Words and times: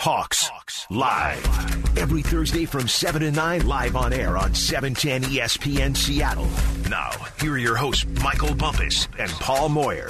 Hawks, 0.00 0.48
Hawks 0.48 0.86
live 0.88 1.98
every 1.98 2.22
Thursday 2.22 2.64
from 2.64 2.88
7 2.88 3.20
to 3.20 3.30
9 3.30 3.66
live 3.66 3.96
on 3.96 4.14
air 4.14 4.38
on 4.38 4.54
710 4.54 5.30
ESPN 5.30 5.94
Seattle. 5.94 6.48
Now, 6.88 7.10
here 7.38 7.52
are 7.52 7.58
your 7.58 7.76
hosts 7.76 8.06
Michael 8.24 8.54
Bumpus 8.54 9.08
and 9.18 9.30
Paul 9.32 9.68
Moyer. 9.68 10.08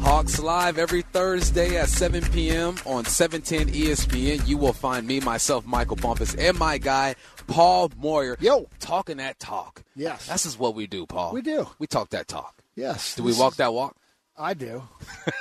Hawks 0.00 0.38
live 0.38 0.76
every 0.76 1.00
Thursday 1.00 1.78
at 1.78 1.88
7 1.88 2.24
p.m. 2.24 2.76
on 2.84 3.06
710 3.06 3.74
ESPN. 3.74 4.46
You 4.46 4.58
will 4.58 4.74
find 4.74 5.06
me, 5.06 5.20
myself, 5.20 5.64
Michael 5.64 5.96
Bumpus, 5.96 6.34
and 6.34 6.58
my 6.58 6.76
guy 6.76 7.14
Paul 7.46 7.90
Moyer. 7.96 8.36
Yo, 8.38 8.68
talking 8.80 9.16
that 9.16 9.38
talk. 9.38 9.82
Yes, 9.94 10.26
this 10.26 10.44
is 10.44 10.58
what 10.58 10.74
we 10.74 10.86
do, 10.86 11.06
Paul. 11.06 11.32
We 11.32 11.40
do. 11.40 11.66
We 11.78 11.86
talk 11.86 12.10
that 12.10 12.28
talk. 12.28 12.62
Yes. 12.74 13.14
Do 13.14 13.22
we 13.22 13.32
walk 13.32 13.52
is, 13.52 13.56
that 13.56 13.72
walk? 13.72 13.96
I 14.36 14.52
do. 14.52 14.82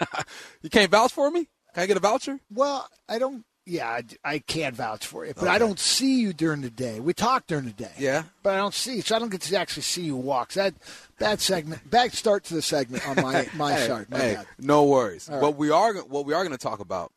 you 0.61 0.69
can't 0.69 0.89
vouch 0.89 1.11
for 1.11 1.29
me. 1.29 1.49
Can 1.73 1.83
I 1.83 1.87
get 1.87 1.97
a 1.97 1.99
voucher? 1.99 2.39
Well, 2.49 2.87
I 3.09 3.19
don't 3.19 3.43
yeah, 3.65 3.87
I, 3.87 4.03
I 4.23 4.39
can't 4.39 4.75
vouch 4.75 5.07
for 5.07 5.25
you, 5.25 5.33
but 5.33 5.43
okay. 5.43 5.51
I 5.51 5.57
don't 5.57 5.79
see 5.79 6.19
you 6.19 6.33
during 6.33 6.61
the 6.61 6.69
day. 6.69 6.99
We 6.99 7.13
talk 7.13 7.47
during 7.47 7.65
the 7.65 7.71
day. 7.71 7.91
Yeah, 7.97 8.23
but 8.43 8.53
I 8.53 8.57
don't 8.57 8.73
see, 8.73 8.97
you, 8.97 9.01
so 9.01 9.15
I 9.15 9.19
don't 9.19 9.29
get 9.29 9.41
to 9.41 9.57
actually 9.57 9.83
see 9.83 10.03
you 10.03 10.15
walk. 10.15 10.51
So 10.51 10.63
that 10.63 10.75
bad 11.17 11.41
segment, 11.41 11.89
bad 11.89 12.13
start 12.13 12.43
to 12.45 12.53
the 12.53 12.61
segment 12.61 13.07
on 13.07 13.15
my 13.15 13.47
my 13.55 13.73
hey, 13.73 13.87
chart. 13.87 14.09
My 14.09 14.19
hey, 14.19 14.37
no 14.59 14.83
worries. 14.83 15.27
Right. 15.31 15.41
What 15.41 15.57
we 15.57 15.71
are 15.71 15.95
what 15.95 16.25
we 16.25 16.33
are 16.33 16.43
going 16.43 16.55
to 16.55 16.61
talk 16.61 16.79
about 16.79 17.11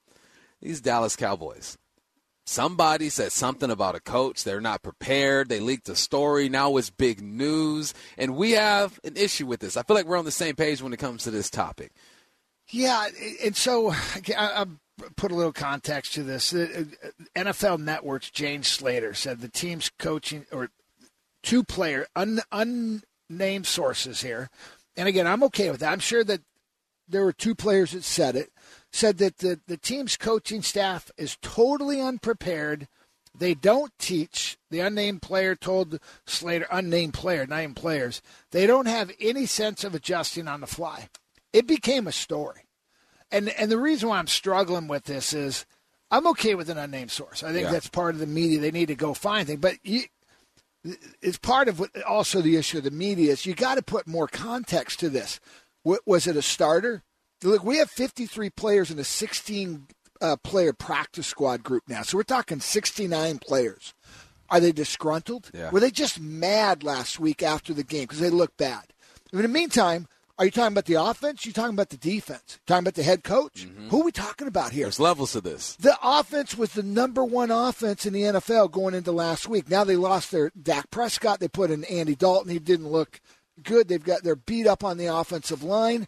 these 0.62 0.80
Dallas 0.80 1.16
Cowboys. 1.16 1.76
Somebody 2.46 3.10
said 3.10 3.30
something 3.32 3.70
about 3.70 3.94
a 3.94 4.00
coach. 4.00 4.42
They're 4.42 4.58
not 4.58 4.82
prepared. 4.82 5.50
They 5.50 5.60
leaked 5.60 5.90
a 5.90 5.94
story. 5.94 6.48
Now 6.48 6.78
it's 6.78 6.88
big 6.88 7.20
news, 7.20 7.92
and 8.16 8.36
we 8.36 8.52
have 8.52 8.98
an 9.04 9.18
issue 9.18 9.44
with 9.44 9.60
this. 9.60 9.76
I 9.76 9.82
feel 9.82 9.94
like 9.94 10.06
we're 10.06 10.16
on 10.16 10.24
the 10.24 10.30
same 10.30 10.56
page 10.56 10.80
when 10.80 10.94
it 10.94 10.98
comes 10.98 11.24
to 11.24 11.30
this 11.30 11.50
topic. 11.50 11.92
Yeah, 12.70 13.06
and 13.44 13.54
so 13.54 13.92
I'm 14.36 14.80
put 15.16 15.32
a 15.32 15.34
little 15.34 15.52
context 15.52 16.14
to 16.14 16.22
this. 16.22 16.52
Uh, 16.52 16.84
NFL 17.36 17.80
Network's 17.80 18.30
Jane 18.30 18.62
Slater 18.62 19.14
said 19.14 19.40
the 19.40 19.48
team's 19.48 19.90
coaching 19.98 20.46
or 20.52 20.70
two 21.42 21.64
player 21.64 22.06
un, 22.16 22.40
unnamed 22.52 23.66
sources 23.66 24.22
here, 24.22 24.50
and 24.96 25.08
again, 25.08 25.26
I'm 25.26 25.42
okay 25.44 25.70
with 25.70 25.80
that. 25.80 25.92
I'm 25.92 26.00
sure 26.00 26.24
that 26.24 26.40
there 27.08 27.24
were 27.24 27.32
two 27.32 27.54
players 27.54 27.92
that 27.92 28.04
said 28.04 28.36
it. 28.36 28.52
Said 28.92 29.18
that 29.18 29.38
the, 29.38 29.60
the 29.66 29.76
team's 29.76 30.16
coaching 30.16 30.62
staff 30.62 31.10
is 31.16 31.38
totally 31.40 32.00
unprepared. 32.00 32.88
They 33.36 33.54
don't 33.54 33.92
teach. 33.98 34.58
The 34.70 34.80
unnamed 34.80 35.22
player 35.22 35.54
told 35.54 36.00
Slater, 36.26 36.66
unnamed 36.70 37.14
player, 37.14 37.46
named 37.46 37.76
players, 37.76 38.20
they 38.50 38.66
don't 38.66 38.88
have 38.88 39.12
any 39.20 39.46
sense 39.46 39.84
of 39.84 39.94
adjusting 39.94 40.48
on 40.48 40.60
the 40.60 40.66
fly. 40.66 41.08
It 41.52 41.66
became 41.66 42.06
a 42.06 42.12
story 42.12 42.62
and 43.30 43.48
and 43.50 43.70
the 43.70 43.78
reason 43.78 44.08
why 44.08 44.18
I'm 44.18 44.26
struggling 44.26 44.88
with 44.88 45.04
this 45.04 45.32
is 45.32 45.66
I'm 46.10 46.26
okay 46.28 46.54
with 46.54 46.70
an 46.70 46.78
unnamed 46.78 47.10
source. 47.10 47.42
I 47.42 47.52
think 47.52 47.66
yeah. 47.66 47.72
that's 47.72 47.88
part 47.88 48.14
of 48.14 48.20
the 48.20 48.26
media. 48.26 48.60
They 48.60 48.70
need 48.70 48.88
to 48.88 48.94
go 48.94 49.14
find 49.14 49.46
things, 49.46 49.60
but 49.60 49.76
you, 49.82 50.04
it's 51.20 51.38
part 51.38 51.68
of 51.68 51.80
what, 51.80 51.90
also 52.04 52.40
the 52.40 52.56
issue 52.56 52.78
of 52.78 52.84
the 52.84 52.90
media 52.90 53.32
is 53.32 53.44
you 53.44 53.54
got 53.54 53.74
to 53.74 53.82
put 53.82 54.06
more 54.06 54.28
context 54.28 55.00
to 55.00 55.10
this. 55.10 55.40
Was 55.84 56.26
it 56.26 56.36
a 56.36 56.42
starter? 56.42 57.02
Look, 57.42 57.64
we 57.64 57.78
have 57.78 57.90
53 57.90 58.50
players 58.50 58.90
in 58.90 58.98
a 58.98 59.04
16 59.04 59.86
uh, 60.20 60.36
player 60.42 60.72
practice 60.72 61.26
squad 61.26 61.62
group 61.62 61.84
now, 61.88 62.02
so 62.02 62.16
we're 62.16 62.24
talking 62.24 62.60
69 62.60 63.38
players. 63.38 63.94
Are 64.50 64.60
they 64.60 64.72
disgruntled? 64.72 65.50
Yeah. 65.52 65.70
Were 65.70 65.80
they 65.80 65.90
just 65.90 66.18
mad 66.20 66.82
last 66.82 67.20
week 67.20 67.42
after 67.42 67.74
the 67.74 67.84
game 67.84 68.02
because 68.02 68.20
they 68.20 68.30
look 68.30 68.56
bad? 68.56 68.84
In 69.32 69.42
the 69.42 69.48
meantime, 69.48 70.08
are 70.38 70.44
you 70.44 70.50
talking 70.52 70.72
about 70.72 70.84
the 70.84 70.94
offense? 70.94 71.44
You 71.44 71.52
talking 71.52 71.74
about 71.74 71.88
the 71.88 71.96
defense? 71.96 72.60
Talking 72.66 72.84
about 72.84 72.94
the 72.94 73.02
head 73.02 73.24
coach? 73.24 73.66
Mm-hmm. 73.66 73.88
Who 73.88 74.02
are 74.02 74.04
we 74.04 74.12
talking 74.12 74.46
about 74.46 74.70
here? 74.70 74.84
There's 74.84 75.00
levels 75.00 75.32
to 75.32 75.40
this. 75.40 75.74
The 75.76 75.96
offense 76.00 76.56
was 76.56 76.72
the 76.74 76.82
number 76.84 77.24
one 77.24 77.50
offense 77.50 78.06
in 78.06 78.12
the 78.12 78.22
NFL 78.22 78.70
going 78.70 78.94
into 78.94 79.10
last 79.10 79.48
week. 79.48 79.68
Now 79.68 79.82
they 79.82 79.96
lost 79.96 80.30
their 80.30 80.52
Dak 80.60 80.90
Prescott. 80.90 81.40
They 81.40 81.48
put 81.48 81.72
in 81.72 81.82
Andy 81.84 82.14
Dalton. 82.14 82.52
He 82.52 82.60
didn't 82.60 82.88
look 82.88 83.20
good. 83.62 83.88
They've 83.88 84.02
got 84.02 84.22
they're 84.22 84.36
beat 84.36 84.68
up 84.68 84.84
on 84.84 84.96
the 84.96 85.06
offensive 85.06 85.64
line. 85.64 86.06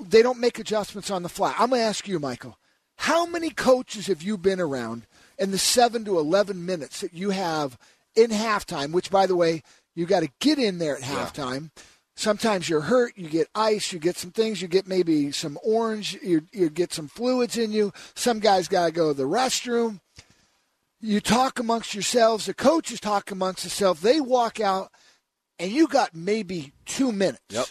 They 0.00 0.22
don't 0.22 0.40
make 0.40 0.58
adjustments 0.60 1.10
on 1.10 1.24
the 1.24 1.28
fly. 1.28 1.52
I'm 1.58 1.70
going 1.70 1.80
to 1.80 1.86
ask 1.86 2.06
you, 2.06 2.20
Michael. 2.20 2.58
How 2.98 3.26
many 3.26 3.50
coaches 3.50 4.06
have 4.06 4.22
you 4.22 4.38
been 4.38 4.60
around 4.60 5.06
in 5.38 5.50
the 5.50 5.58
seven 5.58 6.04
to 6.04 6.18
eleven 6.18 6.64
minutes 6.64 7.00
that 7.00 7.14
you 7.14 7.30
have 7.30 7.76
in 8.14 8.30
halftime? 8.30 8.92
Which, 8.92 9.10
by 9.10 9.26
the 9.26 9.36
way, 9.36 9.62
you 9.94 10.06
got 10.06 10.20
to 10.20 10.30
get 10.38 10.58
in 10.58 10.78
there 10.78 10.96
at 10.96 11.02
halftime. 11.02 11.70
Sometimes 12.18 12.66
you're 12.68 12.80
hurt, 12.80 13.12
you 13.16 13.28
get 13.28 13.48
ice, 13.54 13.92
you 13.92 13.98
get 13.98 14.16
some 14.16 14.30
things, 14.30 14.62
you 14.62 14.68
get 14.68 14.86
maybe 14.86 15.30
some 15.32 15.58
orange, 15.62 16.18
you, 16.22 16.42
you 16.50 16.70
get 16.70 16.92
some 16.92 17.08
fluids 17.08 17.58
in 17.58 17.72
you. 17.72 17.92
Some 18.14 18.40
guys 18.40 18.68
got 18.68 18.86
to 18.86 18.92
go 18.92 19.08
to 19.08 19.14
the 19.14 19.28
restroom. 19.28 20.00
You 20.98 21.20
talk 21.20 21.58
amongst 21.58 21.94
yourselves, 21.94 22.46
the 22.46 22.54
coaches 22.54 23.00
talk 23.00 23.30
amongst 23.30 23.64
themselves. 23.64 24.00
They 24.00 24.18
walk 24.18 24.60
out, 24.60 24.90
and 25.58 25.70
you 25.70 25.86
got 25.86 26.14
maybe 26.14 26.72
two 26.86 27.12
minutes. 27.12 27.42
Yep. 27.50 27.66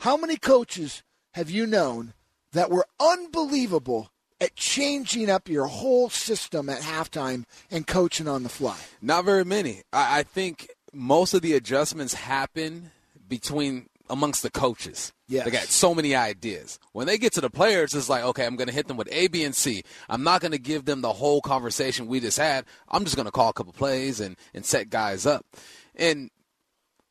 How 0.00 0.16
many 0.16 0.36
coaches 0.36 1.04
have 1.34 1.48
you 1.48 1.64
known 1.64 2.14
that 2.52 2.70
were 2.70 2.86
unbelievable 2.98 4.10
at 4.40 4.56
changing 4.56 5.30
up 5.30 5.48
your 5.48 5.66
whole 5.66 6.10
system 6.10 6.68
at 6.68 6.80
halftime 6.80 7.44
and 7.70 7.86
coaching 7.86 8.26
on 8.26 8.42
the 8.42 8.48
fly? 8.48 8.78
Not 9.00 9.24
very 9.24 9.44
many. 9.44 9.82
I, 9.92 10.18
I 10.18 10.22
think 10.24 10.68
most 10.92 11.32
of 11.32 11.42
the 11.42 11.54
adjustments 11.54 12.14
happen 12.14 12.90
between 13.28 13.88
amongst 14.10 14.42
the 14.42 14.50
coaches. 14.50 15.12
Yes. 15.28 15.44
They 15.44 15.50
got 15.50 15.62
so 15.62 15.94
many 15.94 16.14
ideas. 16.14 16.78
When 16.92 17.06
they 17.06 17.16
get 17.16 17.32
to 17.34 17.40
the 17.40 17.50
players, 17.50 17.94
it's 17.94 18.08
like, 18.08 18.22
okay, 18.24 18.44
I'm 18.44 18.56
going 18.56 18.68
to 18.68 18.74
hit 18.74 18.86
them 18.86 18.96
with 18.96 19.08
A, 19.10 19.28
B, 19.28 19.44
and 19.44 19.54
C. 19.54 19.82
I'm 20.08 20.22
not 20.22 20.40
going 20.40 20.52
to 20.52 20.58
give 20.58 20.84
them 20.84 21.00
the 21.00 21.12
whole 21.12 21.40
conversation 21.40 22.06
we 22.06 22.20
just 22.20 22.38
had. 22.38 22.66
I'm 22.88 23.04
just 23.04 23.16
going 23.16 23.26
to 23.26 23.32
call 23.32 23.48
a 23.48 23.54
couple 23.54 23.72
plays 23.72 24.20
and, 24.20 24.36
and 24.52 24.64
set 24.64 24.90
guys 24.90 25.24
up. 25.24 25.46
And 25.94 26.30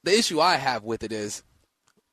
the 0.04 0.18
issue 0.18 0.40
I 0.40 0.58
have 0.58 0.84
with 0.84 1.04
it 1.04 1.12
is 1.12 1.44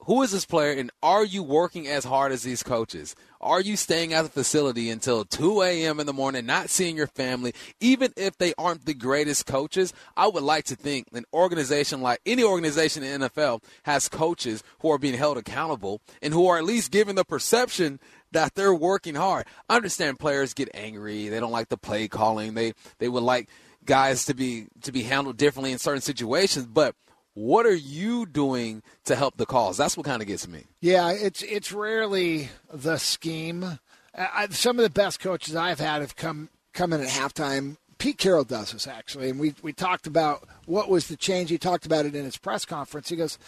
who 0.04 0.22
is 0.22 0.32
this 0.32 0.46
player 0.46 0.72
and 0.72 0.90
are 1.02 1.24
you 1.24 1.42
working 1.42 1.86
as 1.86 2.04
hard 2.04 2.32
as 2.32 2.42
these 2.42 2.62
coaches? 2.62 3.14
Are 3.40 3.60
you 3.60 3.76
staying 3.76 4.12
at 4.12 4.22
the 4.22 4.28
facility 4.28 4.90
until 4.90 5.24
2 5.24 5.62
a.m. 5.62 6.00
in 6.00 6.06
the 6.06 6.12
morning, 6.12 6.46
not 6.46 6.70
seeing 6.70 6.96
your 6.96 7.06
family, 7.06 7.54
even 7.80 8.12
if 8.16 8.36
they 8.36 8.54
aren't 8.58 8.86
the 8.86 8.94
greatest 8.94 9.46
coaches? 9.46 9.92
I 10.16 10.28
would 10.28 10.42
like 10.42 10.64
to 10.64 10.76
think 10.76 11.08
an 11.12 11.24
organization 11.32 12.00
like 12.00 12.20
any 12.24 12.42
organization 12.42 13.02
in 13.02 13.20
the 13.20 13.30
NFL 13.30 13.62
has 13.84 14.08
coaches 14.08 14.62
who 14.80 14.90
are 14.90 14.98
being 14.98 15.16
held 15.16 15.38
accountable 15.38 16.00
and 16.22 16.32
who 16.32 16.46
are 16.46 16.58
at 16.58 16.64
least 16.64 16.90
given 16.90 17.16
the 17.16 17.24
perception 17.24 18.00
that 18.32 18.54
they're 18.54 18.74
working 18.74 19.14
hard. 19.14 19.46
I 19.68 19.76
understand 19.76 20.18
players 20.18 20.54
get 20.54 20.70
angry, 20.74 21.28
they 21.28 21.40
don't 21.40 21.52
like 21.52 21.68
the 21.68 21.76
play 21.76 22.08
calling, 22.08 22.54
they 22.54 22.74
they 22.98 23.08
would 23.08 23.22
like 23.22 23.48
guys 23.84 24.24
to 24.26 24.34
be 24.34 24.66
to 24.82 24.92
be 24.92 25.02
handled 25.02 25.36
differently 25.36 25.72
in 25.72 25.78
certain 25.78 26.02
situations, 26.02 26.66
but 26.66 26.94
what 27.34 27.66
are 27.66 27.74
you 27.74 28.26
doing 28.26 28.82
to 29.04 29.16
help 29.16 29.36
the 29.36 29.46
cause? 29.46 29.76
That's 29.76 29.96
what 29.96 30.06
kind 30.06 30.22
of 30.22 30.28
gets 30.28 30.48
me. 30.48 30.64
Yeah, 30.80 31.10
it's 31.10 31.42
it's 31.42 31.72
rarely 31.72 32.50
the 32.72 32.98
scheme. 32.98 33.78
I, 34.14 34.48
some 34.50 34.78
of 34.78 34.82
the 34.82 34.90
best 34.90 35.20
coaches 35.20 35.54
I've 35.54 35.80
had 35.80 36.00
have 36.00 36.16
come 36.16 36.48
come 36.72 36.92
in 36.92 37.00
at 37.00 37.08
halftime. 37.08 37.76
Pete 37.98 38.18
Carroll 38.18 38.44
does 38.44 38.72
this 38.72 38.86
actually, 38.86 39.30
and 39.30 39.38
we 39.38 39.54
we 39.62 39.72
talked 39.72 40.06
about 40.06 40.48
what 40.66 40.88
was 40.88 41.08
the 41.08 41.16
change. 41.16 41.50
He 41.50 41.58
talked 41.58 41.86
about 41.86 42.06
it 42.06 42.14
in 42.14 42.24
his 42.24 42.36
press 42.36 42.64
conference. 42.64 43.08
He 43.10 43.16
goes, 43.16 43.38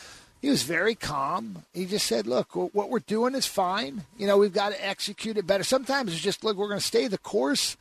he 0.43 0.50
was 0.50 0.64
very 0.64 0.97
calm. 0.97 1.64
He 1.72 1.87
just 1.87 2.06
said, 2.06 2.26
"Look, 2.26 2.56
what 2.56 2.91
we're 2.91 2.99
doing 2.99 3.37
is 3.37 3.47
fine. 3.47 4.04
You 4.19 4.26
know, 4.26 4.37
we've 4.37 4.53
got 4.53 4.72
to 4.72 4.87
execute 4.87 5.38
it 5.38 5.47
better. 5.47 5.62
Sometimes 5.62 6.12
it's 6.12 6.20
just 6.20 6.43
look, 6.44 6.56
we're 6.56 6.69
going 6.69 6.81
to 6.81 6.84
stay 6.84 7.06
the 7.06 7.16
course." 7.16 7.76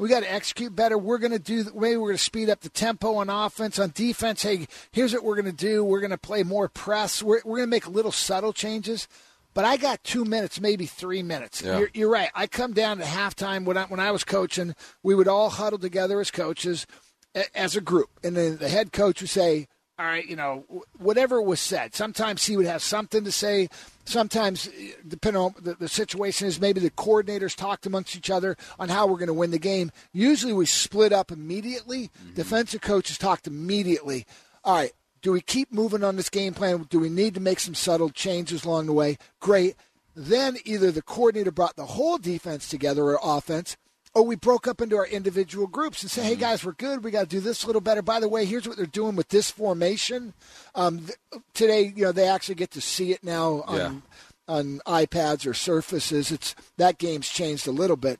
We 0.00 0.08
got 0.08 0.20
to 0.20 0.32
execute 0.32 0.74
better. 0.74 0.96
We're 0.96 1.18
going 1.18 1.32
to 1.32 1.38
do, 1.38 1.64
maybe 1.74 1.96
we're 1.98 2.08
going 2.08 2.16
to 2.16 2.24
speed 2.24 2.48
up 2.48 2.60
the 2.60 2.70
tempo 2.70 3.16
on 3.16 3.28
offense. 3.28 3.78
On 3.78 3.92
defense, 3.94 4.42
hey, 4.42 4.66
here's 4.92 5.12
what 5.12 5.24
we're 5.24 5.34
going 5.34 5.44
to 5.44 5.52
do. 5.52 5.84
We're 5.84 6.00
going 6.00 6.10
to 6.10 6.18
play 6.18 6.42
more 6.42 6.68
press. 6.68 7.22
We're, 7.22 7.42
we're 7.44 7.58
going 7.58 7.68
to 7.68 7.70
make 7.70 7.86
little 7.86 8.10
subtle 8.10 8.54
changes. 8.54 9.06
But 9.52 9.66
I 9.66 9.76
got 9.76 10.02
two 10.02 10.24
minutes, 10.24 10.58
maybe 10.58 10.86
three 10.86 11.22
minutes. 11.22 11.60
Yeah. 11.60 11.78
You're, 11.78 11.90
you're, 11.92 12.08
right. 12.08 12.30
I 12.34 12.46
come 12.46 12.72
down 12.72 13.00
at 13.00 13.06
halftime 13.06 13.66
when 13.66 13.76
I, 13.76 13.84
when 13.84 14.00
I 14.00 14.10
was 14.10 14.24
coaching. 14.24 14.74
We 15.02 15.14
would 15.14 15.28
all 15.28 15.50
huddle 15.50 15.78
together 15.78 16.18
as 16.18 16.30
coaches, 16.30 16.86
as 17.54 17.76
a 17.76 17.80
group, 17.80 18.08
and 18.24 18.36
then 18.36 18.56
the 18.56 18.68
head 18.68 18.92
coach 18.92 19.20
would 19.20 19.30
say, 19.30 19.68
all 20.00 20.06
right, 20.06 20.26
you 20.26 20.34
know, 20.34 20.64
whatever 20.96 21.42
was 21.42 21.60
said. 21.60 21.94
Sometimes 21.94 22.46
he 22.46 22.56
would 22.56 22.64
have 22.64 22.82
something 22.82 23.22
to 23.22 23.30
say. 23.30 23.68
Sometimes, 24.06 24.70
depending 25.06 25.42
on 25.42 25.54
the, 25.60 25.74
the 25.74 25.88
situation, 25.88 26.48
is 26.48 26.58
maybe 26.58 26.80
the 26.80 26.90
coordinators 26.90 27.54
talked 27.54 27.84
amongst 27.84 28.16
each 28.16 28.30
other 28.30 28.56
on 28.78 28.88
how 28.88 29.06
we're 29.06 29.18
going 29.18 29.26
to 29.26 29.34
win 29.34 29.50
the 29.50 29.58
game. 29.58 29.92
Usually, 30.14 30.54
we 30.54 30.64
split 30.64 31.12
up 31.12 31.30
immediately. 31.30 32.04
Mm-hmm. 32.04 32.34
Defensive 32.34 32.80
coaches 32.80 33.18
talked 33.18 33.46
immediately. 33.46 34.24
All 34.64 34.74
right, 34.74 34.92
do 35.20 35.32
we 35.32 35.42
keep 35.42 35.70
moving 35.70 36.02
on 36.02 36.16
this 36.16 36.30
game 36.30 36.54
plan? 36.54 36.86
Do 36.88 36.98
we 36.98 37.10
need 37.10 37.34
to 37.34 37.40
make 37.40 37.60
some 37.60 37.74
subtle 37.74 38.08
changes 38.08 38.64
along 38.64 38.86
the 38.86 38.94
way? 38.94 39.18
Great. 39.38 39.76
Then 40.16 40.56
either 40.64 40.90
the 40.90 41.02
coordinator 41.02 41.50
brought 41.50 41.76
the 41.76 41.84
whole 41.84 42.16
defense 42.16 42.70
together 42.70 43.04
or 43.04 43.18
offense 43.22 43.76
or 44.14 44.24
we 44.24 44.36
broke 44.36 44.66
up 44.66 44.80
into 44.80 44.96
our 44.96 45.06
individual 45.06 45.66
groups 45.66 46.02
and 46.02 46.10
say, 46.10 46.22
hey, 46.22 46.32
mm-hmm. 46.32 46.40
guys, 46.40 46.64
we're 46.64 46.72
good. 46.72 47.04
We 47.04 47.10
got 47.10 47.20
to 47.22 47.26
do 47.26 47.40
this 47.40 47.62
a 47.62 47.66
little 47.66 47.80
better. 47.80 48.02
By 48.02 48.20
the 48.20 48.28
way, 48.28 48.44
here's 48.44 48.66
what 48.66 48.76
they're 48.76 48.86
doing 48.86 49.16
with 49.16 49.28
this 49.28 49.50
formation. 49.50 50.34
Um, 50.74 51.06
th- 51.06 51.42
today, 51.54 51.92
you 51.94 52.04
know, 52.04 52.12
they 52.12 52.28
actually 52.28 52.56
get 52.56 52.72
to 52.72 52.80
see 52.80 53.12
it 53.12 53.22
now 53.22 53.62
on, 53.66 53.76
yeah. 53.76 53.92
on 54.48 54.80
iPads 54.86 55.46
or 55.46 55.54
surfaces. 55.54 56.32
It's 56.32 56.56
That 56.76 56.98
game's 56.98 57.28
changed 57.28 57.68
a 57.68 57.72
little 57.72 57.96
bit. 57.96 58.18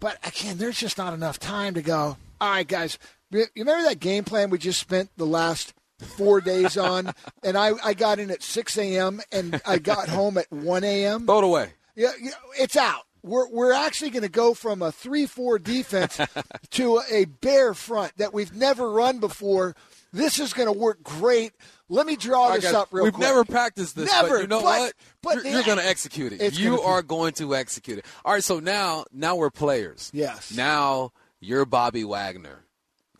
But 0.00 0.18
again, 0.26 0.58
there's 0.58 0.80
just 0.80 0.98
not 0.98 1.14
enough 1.14 1.38
time 1.38 1.74
to 1.74 1.82
go. 1.82 2.16
All 2.40 2.50
right, 2.50 2.66
guys. 2.66 2.98
You 3.30 3.46
remember 3.54 3.88
that 3.88 4.00
game 4.00 4.24
plan 4.24 4.50
we 4.50 4.58
just 4.58 4.80
spent 4.80 5.10
the 5.16 5.26
last 5.26 5.74
four 6.00 6.40
days 6.40 6.76
on? 6.76 7.12
and 7.44 7.56
I, 7.56 7.72
I 7.84 7.94
got 7.94 8.18
in 8.18 8.30
at 8.32 8.42
6 8.42 8.78
a.m. 8.78 9.20
and 9.30 9.60
I 9.64 9.78
got 9.78 10.08
home 10.08 10.38
at 10.38 10.50
1 10.50 10.82
a.m. 10.82 11.26
Throw 11.26 11.38
it 11.38 11.44
away. 11.44 11.72
Yeah, 11.94 12.12
yeah, 12.20 12.30
it's 12.58 12.76
out. 12.76 13.02
We're, 13.22 13.48
we're 13.50 13.72
actually 13.72 14.10
going 14.10 14.22
to 14.22 14.28
go 14.28 14.54
from 14.54 14.82
a 14.82 14.90
3 14.92 15.26
4 15.26 15.58
defense 15.58 16.18
to 16.70 17.00
a 17.10 17.24
bare 17.26 17.74
front 17.74 18.16
that 18.16 18.32
we've 18.32 18.54
never 18.54 18.90
run 18.90 19.18
before. 19.18 19.74
This 20.12 20.40
is 20.40 20.52
going 20.52 20.72
to 20.72 20.78
work 20.78 21.02
great. 21.02 21.52
Let 21.88 22.06
me 22.06 22.16
draw 22.16 22.52
this 22.54 22.64
guys, 22.64 22.74
up 22.74 22.88
real 22.90 23.04
quick. 23.04 23.14
We've 23.14 23.20
never 23.20 23.44
practiced 23.44 23.94
this, 23.96 24.10
Never, 24.10 24.28
but 24.28 24.40
you 24.42 24.46
know 24.48 24.60
but- 24.62 24.64
what? 24.64 24.92
but 25.22 25.34
you're 25.44 25.52
you're 25.54 25.62
going 25.62 25.78
to 25.78 25.86
execute 25.86 26.32
it. 26.32 26.58
You 26.58 26.70
gonna 26.70 26.82
be- 26.82 26.86
are 26.88 27.02
going 27.02 27.32
to 27.34 27.54
execute 27.54 27.98
it. 27.98 28.04
All 28.24 28.32
right, 28.32 28.42
so 28.42 28.58
now 28.60 29.04
now 29.12 29.36
we're 29.36 29.50
players. 29.50 30.10
Yes. 30.12 30.52
Now 30.52 31.12
you're 31.40 31.64
Bobby 31.64 32.04
Wagner. 32.04 32.64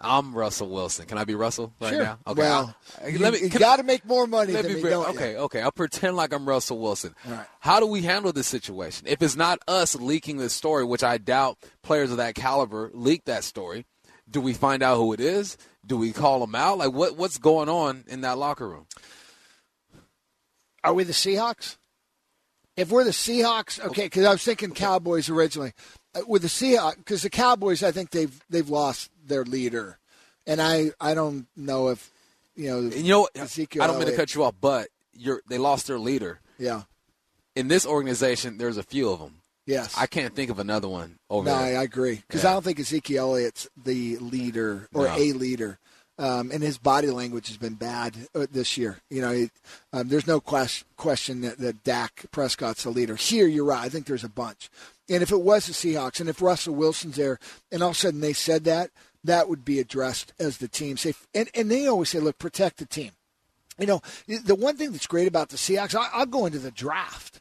I'm 0.02 0.34
Russell 0.34 0.70
Wilson. 0.70 1.06
Can 1.06 1.18
I 1.18 1.24
be 1.24 1.34
Russell 1.34 1.72
right 1.80 1.90
Sure. 1.90 2.02
now? 2.02 2.18
Okay. 2.26 2.40
Well, 2.40 2.74
I- 3.02 3.08
you, 3.08 3.18
let 3.18 3.34
me- 3.34 3.40
you 3.40 3.48
got 3.50 3.76
to 3.76 3.82
make 3.82 4.04
more 4.04 4.26
money 4.26 4.52
than 4.52 4.66
me 4.66 4.82
be- 4.82 4.88
don't 4.88 5.08
you? 5.12 5.14
okay, 5.20 5.36
okay. 5.36 5.60
I'll 5.62 5.72
pretend 5.72 6.16
like 6.16 6.32
I'm 6.32 6.48
Russell 6.48 6.78
Wilson. 6.78 7.14
Right. 7.26 7.46
How 7.60 7.80
do 7.80 7.86
we 7.86 8.02
handle 8.02 8.32
this 8.32 8.46
situation? 8.46 9.06
If 9.06 9.20
it's 9.22 9.36
not 9.36 9.58
us 9.68 9.94
leaking 9.94 10.38
this 10.38 10.54
story, 10.54 10.84
which 10.84 11.04
I 11.04 11.18
doubt 11.18 11.58
players 11.82 12.10
of 12.10 12.16
that 12.16 12.34
caliber 12.34 12.90
leak 12.94 13.24
that 13.26 13.44
story, 13.44 13.84
do 14.30 14.40
we 14.40 14.54
find 14.54 14.82
out 14.82 14.96
who 14.96 15.12
it 15.12 15.20
is? 15.20 15.58
Do 15.86 15.96
we 15.96 16.12
call 16.12 16.40
them 16.40 16.54
out? 16.54 16.78
Like 16.78 16.92
what 16.92 17.16
what's 17.16 17.38
going 17.38 17.68
on 17.68 18.04
in 18.08 18.20
that 18.22 18.38
locker 18.38 18.68
room? 18.68 18.86
Are 20.82 20.94
we 20.94 21.04
the 21.04 21.12
Seahawks? 21.12 21.76
If 22.76 22.90
we're 22.90 23.04
the 23.04 23.10
Seahawks, 23.10 23.78
okay, 23.84 24.04
because 24.06 24.24
I 24.24 24.30
was 24.32 24.42
thinking 24.42 24.72
Cowboys 24.72 25.28
originally. 25.28 25.72
Uh, 26.14 26.20
With 26.26 26.42
the 26.42 26.48
Seahawks, 26.48 26.96
because 26.96 27.22
the 27.22 27.28
Cowboys, 27.30 27.82
I 27.82 27.92
think 27.92 28.10
they've 28.10 28.40
they've 28.48 28.68
lost 28.68 29.10
their 29.30 29.44
leader, 29.44 29.98
and 30.46 30.60
I 30.60 30.90
I 31.00 31.14
don't 31.14 31.46
know 31.56 31.88
if 31.88 32.10
you 32.54 32.68
know. 32.68 32.78
And 32.78 32.94
you 32.94 33.12
know? 33.14 33.28
Ezekiel 33.34 33.82
I 33.82 33.86
don't 33.86 33.98
mean 33.98 34.08
to 34.08 34.16
cut 34.16 34.34
you 34.34 34.44
off, 34.44 34.54
but 34.60 34.88
you're 35.14 35.40
they 35.48 35.56
lost 35.56 35.86
their 35.86 35.98
leader. 35.98 36.40
Yeah. 36.58 36.82
In 37.56 37.68
this 37.68 37.86
organization, 37.86 38.58
there's 38.58 38.76
a 38.76 38.82
few 38.82 39.08
of 39.08 39.18
them. 39.18 39.40
Yes. 39.66 39.94
I 39.96 40.06
can't 40.06 40.34
think 40.34 40.50
of 40.50 40.58
another 40.58 40.88
one 40.88 41.18
over 41.28 41.48
no, 41.48 41.54
I, 41.54 41.70
there. 41.70 41.80
I 41.80 41.82
agree 41.82 42.22
because 42.26 42.44
Yeah. 42.44 42.50
I 42.50 42.52
don't 42.54 42.64
think 42.64 42.80
Ezekiel 42.80 43.30
Elliott's 43.30 43.68
the 43.76 44.18
leader 44.18 44.88
or 44.92 45.06
No. 45.06 45.16
a 45.16 45.32
leader. 45.32 45.78
Um, 46.18 46.50
and 46.50 46.62
his 46.62 46.76
body 46.76 47.08
language 47.08 47.48
has 47.48 47.56
been 47.56 47.74
bad 47.74 48.14
uh, 48.34 48.46
this 48.50 48.76
year. 48.76 48.98
You 49.08 49.22
know, 49.22 49.30
it, 49.30 49.50
um, 49.90 50.08
there's 50.08 50.26
no 50.26 50.38
question, 50.38 50.86
question 50.98 51.40
that, 51.40 51.56
that 51.58 51.82
Dak 51.82 52.26
Prescott's 52.30 52.82
the 52.82 52.90
leader. 52.90 53.16
Here, 53.16 53.46
you're 53.46 53.64
right. 53.64 53.82
I 53.82 53.88
think 53.88 54.04
there's 54.04 54.24
a 54.24 54.28
bunch. 54.28 54.68
And 55.08 55.22
if 55.22 55.32
it 55.32 55.40
was 55.40 55.66
the 55.66 55.72
Seahawks, 55.72 56.20
and 56.20 56.28
if 56.28 56.42
Russell 56.42 56.74
Wilson's 56.74 57.16
there, 57.16 57.38
and 57.72 57.82
all 57.82 57.90
of 57.90 57.96
a 57.96 57.98
sudden 57.98 58.20
they 58.20 58.34
said 58.34 58.64
that, 58.64 58.90
that 59.24 59.48
would 59.48 59.64
be 59.64 59.78
addressed 59.78 60.32
as 60.38 60.58
the 60.58 60.68
team. 60.68 60.96
Say, 60.96 61.14
and, 61.34 61.48
and 61.54 61.70
they 61.70 61.86
always 61.86 62.08
say, 62.08 62.20
look, 62.20 62.38
protect 62.38 62.78
the 62.78 62.86
team. 62.86 63.12
You 63.78 63.86
know, 63.86 64.02
the 64.26 64.54
one 64.54 64.76
thing 64.76 64.92
that's 64.92 65.06
great 65.06 65.28
about 65.28 65.48
the 65.48 65.56
Seahawks, 65.56 65.94
I, 65.94 66.08
I'll 66.12 66.26
go 66.26 66.46
into 66.46 66.58
the 66.58 66.70
draft 66.70 67.40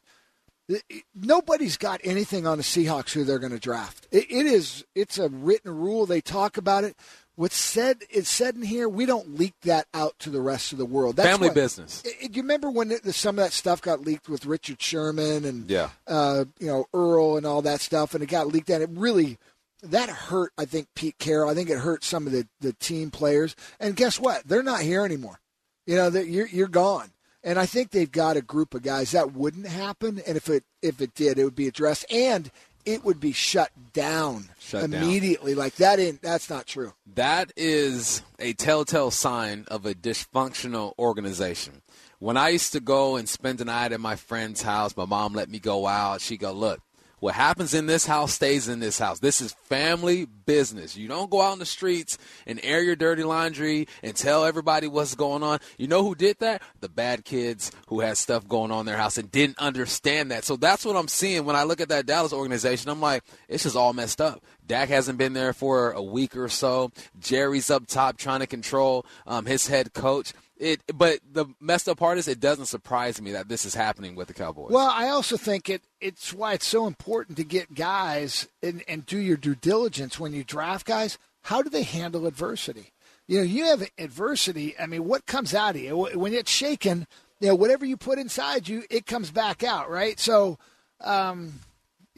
nobody's 1.15 1.77
got 1.77 1.99
anything 2.03 2.45
on 2.45 2.57
the 2.57 2.63
Seahawks 2.63 3.11
who 3.11 3.23
they're 3.23 3.39
going 3.39 3.51
to 3.51 3.59
draft. 3.59 4.07
It, 4.11 4.25
it 4.29 4.45
is 4.45 4.85
it's 4.95 5.17
a 5.17 5.29
written 5.29 5.75
rule. 5.75 6.05
They 6.05 6.21
talk 6.21 6.57
about 6.57 6.83
it. 6.83 6.95
What's 7.35 7.55
said 7.55 7.99
is 8.09 8.27
said 8.27 8.55
in 8.55 8.63
here. 8.63 8.89
We 8.89 9.05
don't 9.05 9.37
leak 9.39 9.53
that 9.61 9.87
out 9.93 10.19
to 10.19 10.29
the 10.29 10.41
rest 10.41 10.73
of 10.73 10.77
the 10.77 10.85
world. 10.85 11.15
That's 11.15 11.29
Family 11.29 11.47
what- 11.47 11.55
business. 11.55 12.01
Do 12.03 12.09
you 12.33 12.41
remember 12.41 12.69
when 12.69 12.91
it, 12.91 13.05
some 13.15 13.39
of 13.39 13.45
that 13.45 13.53
stuff 13.53 13.81
got 13.81 14.01
leaked 14.01 14.27
with 14.27 14.45
Richard 14.45 14.81
Sherman 14.81 15.45
and 15.45 15.69
Yeah. 15.69 15.89
uh, 16.05 16.45
you 16.59 16.67
know 16.67 16.85
Earl 16.93 17.37
and 17.37 17.45
all 17.45 17.61
that 17.61 17.79
stuff, 17.81 18.13
and 18.13 18.21
it 18.23 18.27
got 18.27 18.47
leaked 18.47 18.69
out. 18.69 18.81
It 18.81 18.89
really 18.91 19.37
that 19.83 20.09
hurt. 20.09 20.51
I 20.57 20.65
think 20.65 20.87
Pete 20.95 21.17
Carroll. 21.19 21.49
I 21.49 21.53
think 21.53 21.69
it 21.69 21.79
hurt 21.79 22.03
some 22.03 22.25
of 22.25 22.31
the 22.33 22.47
the 22.59 22.73
team 22.73 23.11
players. 23.11 23.55
And 23.79 23.95
guess 23.95 24.19
what? 24.19 24.47
They're 24.47 24.63
not 24.63 24.81
here 24.81 25.05
anymore. 25.05 25.39
You 25.85 25.95
know, 25.95 26.09
that 26.09 26.27
you're 26.27 26.47
you're 26.47 26.67
gone. 26.67 27.11
And 27.43 27.57
I 27.57 27.65
think 27.65 27.91
they've 27.91 28.11
got 28.11 28.35
a 28.35 28.41
group 28.41 28.73
of 28.73 28.83
guys 28.83 29.11
that 29.11 29.33
wouldn't 29.33 29.67
happen, 29.67 30.21
and 30.27 30.35
if 30.35 30.49
it 30.49 30.63
if 30.81 30.99
it 31.01 31.13
did, 31.15 31.39
it 31.39 31.45
would 31.45 31.55
be 31.55 31.67
addressed, 31.67 32.05
and 32.11 32.51
it 32.85 33.05
would 33.05 33.19
be 33.19 33.31
shut 33.31 33.71
down 33.93 34.49
Shut 34.59 34.89
down. 34.89 35.01
immediately. 35.03 35.55
Like 35.55 35.75
that 35.75 35.99
ain't 35.99 36.21
that's 36.21 36.49
not 36.49 36.65
true. 36.67 36.93
That 37.15 37.51
is 37.55 38.21
a 38.39 38.53
telltale 38.53 39.11
sign 39.11 39.65
of 39.69 39.85
a 39.85 39.93
dysfunctional 39.93 40.93
organization. 40.99 41.81
When 42.19 42.35
I 42.35 42.49
used 42.49 42.73
to 42.73 42.81
go 42.81 43.15
and 43.15 43.29
spend 43.29 43.59
the 43.59 43.65
night 43.65 43.93
at 43.93 44.01
my 44.01 44.17
friend's 44.17 44.61
house, 44.61 44.95
my 44.97 45.05
mom 45.05 45.33
let 45.33 45.49
me 45.49 45.59
go 45.59 45.87
out. 45.87 46.19
She 46.19 46.35
go, 46.35 46.51
look, 46.51 46.81
what 47.19 47.35
happens 47.35 47.73
in 47.73 47.85
this 47.85 48.05
house 48.05 48.33
stays 48.33 48.67
in 48.67 48.79
this 48.79 48.99
house. 48.99 49.19
This 49.19 49.41
is 49.41 49.53
family 49.65 50.25
business. 50.25 50.97
You 50.97 51.07
don't 51.07 51.29
go 51.29 51.41
out 51.41 51.53
in 51.53 51.59
the 51.59 51.65
streets 51.65 52.17
and 52.45 52.59
air 52.63 52.81
your 52.81 52.95
dirty 52.95 53.23
laundry 53.23 53.87
and 54.03 54.15
tell 54.15 54.45
everybody 54.45 54.87
what's 54.87 55.15
going 55.15 55.43
on. 55.43 55.59
You 55.77 55.87
know 55.87 56.03
who 56.03 56.15
did 56.15 56.39
that? 56.39 56.61
The 56.79 56.89
bad 56.89 57.25
kids 57.25 57.71
who 57.87 57.99
had 57.99 58.17
stuff 58.17 58.47
going 58.47 58.71
on 58.71 58.81
in 58.81 58.85
their 58.85 58.97
house 58.97 59.17
and 59.17 59.31
didn't 59.31 59.59
understand 59.59 60.31
that. 60.31 60.43
So 60.43 60.55
that's 60.55 60.85
what 60.85 60.95
I'm 60.95 61.07
seeing 61.07 61.45
when 61.45 61.55
I 61.55 61.63
look 61.63 61.81
at 61.81 61.89
that 61.89 62.05
Dallas 62.05 62.33
organization. 62.33 62.89
I'm 62.89 63.01
like, 63.01 63.23
it's 63.47 63.63
just 63.63 63.75
all 63.75 63.93
messed 63.93 64.21
up. 64.21 64.43
Dak 64.65 64.89
hasn't 64.89 65.17
been 65.17 65.33
there 65.33 65.51
for 65.51 65.91
a 65.91 66.03
week 66.03 66.37
or 66.37 66.47
so. 66.47 66.91
Jerry's 67.19 67.71
up 67.71 67.87
top 67.87 68.17
trying 68.17 68.41
to 68.41 68.47
control 68.47 69.05
um, 69.25 69.45
his 69.45 69.67
head 69.67 69.93
coach. 69.93 70.33
It, 70.59 70.81
but 70.93 71.19
the 71.31 71.45
messed 71.61 71.87
up 71.87 71.99
part 71.99 72.17
is 72.17 72.27
it 72.27 72.41
doesn't 72.41 72.65
surprise 72.65 73.21
me 73.21 73.31
that 73.31 73.47
this 73.47 73.63
is 73.63 73.73
happening 73.73 74.13
with 74.13 74.27
the 74.27 74.33
Cowboys. 74.33 74.71
Well, 74.71 74.91
I 74.93 75.07
also 75.07 75.37
think 75.37 75.69
it 75.69 75.83
it's 76.01 76.33
why 76.33 76.53
it's 76.53 76.67
so 76.67 76.85
important 76.85 77.37
to 77.37 77.45
get 77.45 77.73
guys 77.73 78.45
and, 78.61 78.83
and 78.85 79.05
do 79.05 79.17
your 79.17 79.37
due 79.37 79.55
diligence 79.55 80.19
when 80.19 80.33
you 80.33 80.43
draft 80.43 80.85
guys. 80.85 81.17
How 81.43 81.61
do 81.61 81.69
they 81.69 81.83
handle 81.83 82.27
adversity? 82.27 82.91
You 83.25 83.37
know, 83.37 83.43
you 83.43 83.65
have 83.65 83.89
adversity. 83.97 84.75
I 84.77 84.85
mean, 84.85 85.05
what 85.05 85.25
comes 85.25 85.53
out 85.53 85.75
of 85.75 85.81
you 85.81 85.95
when 85.95 86.33
it's 86.33 86.51
shaken? 86.51 87.07
You 87.39 87.49
know, 87.49 87.55
whatever 87.55 87.85
you 87.85 87.95
put 87.95 88.19
inside 88.19 88.67
you, 88.67 88.83
it 88.89 89.05
comes 89.05 89.31
back 89.31 89.63
out, 89.63 89.89
right? 89.89 90.19
So, 90.19 90.57
um, 90.99 91.61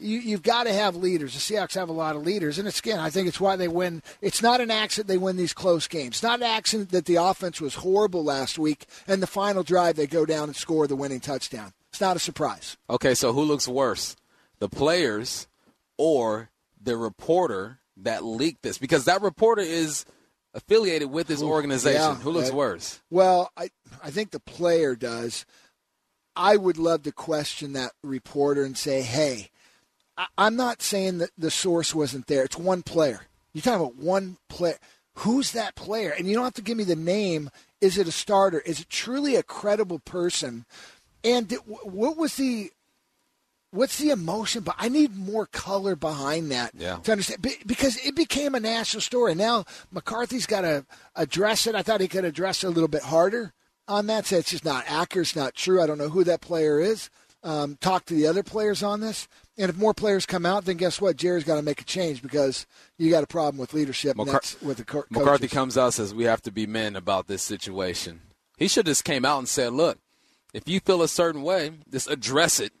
you, 0.02 0.18
you've 0.18 0.42
got 0.42 0.64
to 0.64 0.72
have 0.72 0.96
leaders. 0.96 1.32
The 1.34 1.54
Seahawks 1.54 1.74
have 1.74 1.88
a 1.88 1.92
lot 1.92 2.16
of 2.16 2.24
leaders, 2.24 2.58
and 2.58 2.66
it's 2.68 2.78
again, 2.80 2.98
I 2.98 3.10
think 3.10 3.28
it's 3.28 3.40
why 3.40 3.56
they 3.56 3.68
win. 3.68 4.02
It's 4.20 4.42
not 4.42 4.60
an 4.60 4.70
accident 4.70 5.08
they 5.08 5.18
win 5.18 5.36
these 5.36 5.52
close 5.54 5.88
games. 5.88 6.16
It's 6.16 6.22
not 6.22 6.40
an 6.40 6.46
accident 6.46 6.90
that 6.90 7.06
the 7.06 7.16
offense 7.16 7.60
was 7.60 7.76
horrible 7.76 8.24
last 8.24 8.58
week, 8.58 8.86
and 9.06 9.22
the 9.22 9.26
final 9.26 9.62
drive 9.62 9.96
they 9.96 10.06
go 10.06 10.26
down 10.26 10.44
and 10.48 10.56
score 10.56 10.86
the 10.86 10.96
winning 10.96 11.20
touchdown. 11.20 11.72
It's 11.90 12.00
not 12.00 12.16
a 12.16 12.20
surprise. 12.20 12.76
Okay, 12.90 13.14
so 13.14 13.32
who 13.32 13.42
looks 13.42 13.68
worse, 13.68 14.16
the 14.58 14.68
players 14.68 15.46
or 15.98 16.50
the 16.82 16.96
reporter 16.96 17.78
that 17.98 18.24
leaked 18.24 18.62
this? 18.62 18.78
Because 18.78 19.04
that 19.04 19.22
reporter 19.22 19.62
is 19.62 20.04
affiliated 20.54 21.10
with 21.10 21.26
this 21.28 21.42
organization. 21.42 22.00
yeah, 22.00 22.14
who 22.16 22.30
looks 22.30 22.48
that- 22.48 22.56
worse? 22.56 23.00
Well, 23.10 23.50
I 23.56 23.70
I 24.02 24.10
think 24.10 24.30
the 24.30 24.40
player 24.40 24.94
does. 24.96 25.44
I 26.34 26.56
would 26.56 26.78
love 26.78 27.02
to 27.02 27.12
question 27.12 27.74
that 27.74 27.92
reporter 28.02 28.64
and 28.64 28.76
say, 28.76 29.02
"Hey, 29.02 29.50
I'm 30.36 30.56
not 30.56 30.82
saying 30.82 31.18
that 31.18 31.30
the 31.38 31.50
source 31.50 31.94
wasn't 31.94 32.26
there. 32.26 32.44
It's 32.44 32.56
one 32.58 32.82
player. 32.82 33.22
You're 33.52 33.62
talking 33.62 33.80
about 33.80 33.96
one 33.96 34.36
player. 34.48 34.78
Who's 35.16 35.52
that 35.52 35.74
player? 35.74 36.10
And 36.16 36.26
you 36.26 36.34
don't 36.34 36.44
have 36.44 36.54
to 36.54 36.62
give 36.62 36.76
me 36.76 36.84
the 36.84 36.96
name. 36.96 37.50
Is 37.80 37.98
it 37.98 38.08
a 38.08 38.12
starter? 38.12 38.60
Is 38.60 38.80
it 38.80 38.88
truly 38.88 39.36
a 39.36 39.42
credible 39.42 39.98
person? 39.98 40.64
And 41.24 41.52
what 41.66 42.16
was 42.16 42.36
the 42.36 42.70
what's 43.70 43.98
the 43.98 44.10
emotion? 44.10 44.62
But 44.62 44.74
I 44.78 44.88
need 44.88 45.16
more 45.16 45.46
color 45.46 45.96
behind 45.96 46.50
that 46.50 46.72
Yeah. 46.76 46.96
to 47.04 47.12
understand 47.12 47.46
because 47.66 47.96
it 48.04 48.14
became 48.14 48.54
a 48.54 48.60
national 48.60 49.00
story. 49.00 49.34
Now 49.34 49.64
McCarthy's 49.90 50.46
got 50.46 50.62
to 50.62 50.84
address 51.16 51.66
it. 51.66 51.74
I 51.74 51.82
thought 51.82 52.00
he 52.00 52.08
could 52.08 52.24
address 52.24 52.62
it 52.62 52.66
a 52.68 52.70
little 52.70 52.88
bit 52.88 53.02
harder 53.04 53.52
on 53.88 54.06
that. 54.06 54.26
Say 54.26 54.38
it's 54.38 54.50
just 54.50 54.64
not 54.64 54.84
accurate. 54.88 55.28
It's 55.28 55.36
not 55.36 55.54
true. 55.54 55.80
I 55.82 55.86
don't 55.86 55.98
know 55.98 56.10
who 56.10 56.24
that 56.24 56.40
player 56.40 56.80
is. 56.80 57.08
Um, 57.44 57.76
talk 57.80 58.04
to 58.06 58.14
the 58.14 58.26
other 58.28 58.42
players 58.44 58.82
on 58.84 59.00
this. 59.00 59.26
And 59.58 59.68
if 59.68 59.76
more 59.76 59.92
players 59.92 60.26
come 60.26 60.46
out, 60.46 60.64
then 60.64 60.76
guess 60.76 61.00
what? 61.00 61.16
Jerry's 61.16 61.44
got 61.44 61.56
to 61.56 61.62
make 61.62 61.80
a 61.80 61.84
change 61.84 62.22
because 62.22 62.66
you 62.98 63.10
got 63.10 63.24
a 63.24 63.26
problem 63.26 63.58
with 63.58 63.74
leadership. 63.74 64.16
and 64.16 64.28
McCar- 64.28 64.32
that's 64.32 64.62
with 64.62 64.76
the 64.78 64.84
co- 64.84 65.04
McCarthy 65.10 65.42
coaches. 65.46 65.52
comes 65.52 65.78
out 65.78 65.94
says 65.94 66.14
we 66.14 66.24
have 66.24 66.42
to 66.42 66.52
be 66.52 66.66
men 66.66 66.94
about 66.94 67.26
this 67.26 67.42
situation. 67.42 68.20
He 68.56 68.68
should 68.68 68.86
have 68.86 68.92
just 68.92 69.04
came 69.04 69.24
out 69.24 69.38
and 69.38 69.48
said, 69.48 69.72
"Look, 69.72 69.98
if 70.54 70.68
you 70.68 70.78
feel 70.80 71.02
a 71.02 71.08
certain 71.08 71.42
way, 71.42 71.72
just 71.90 72.08
address 72.08 72.60
it. 72.60 72.72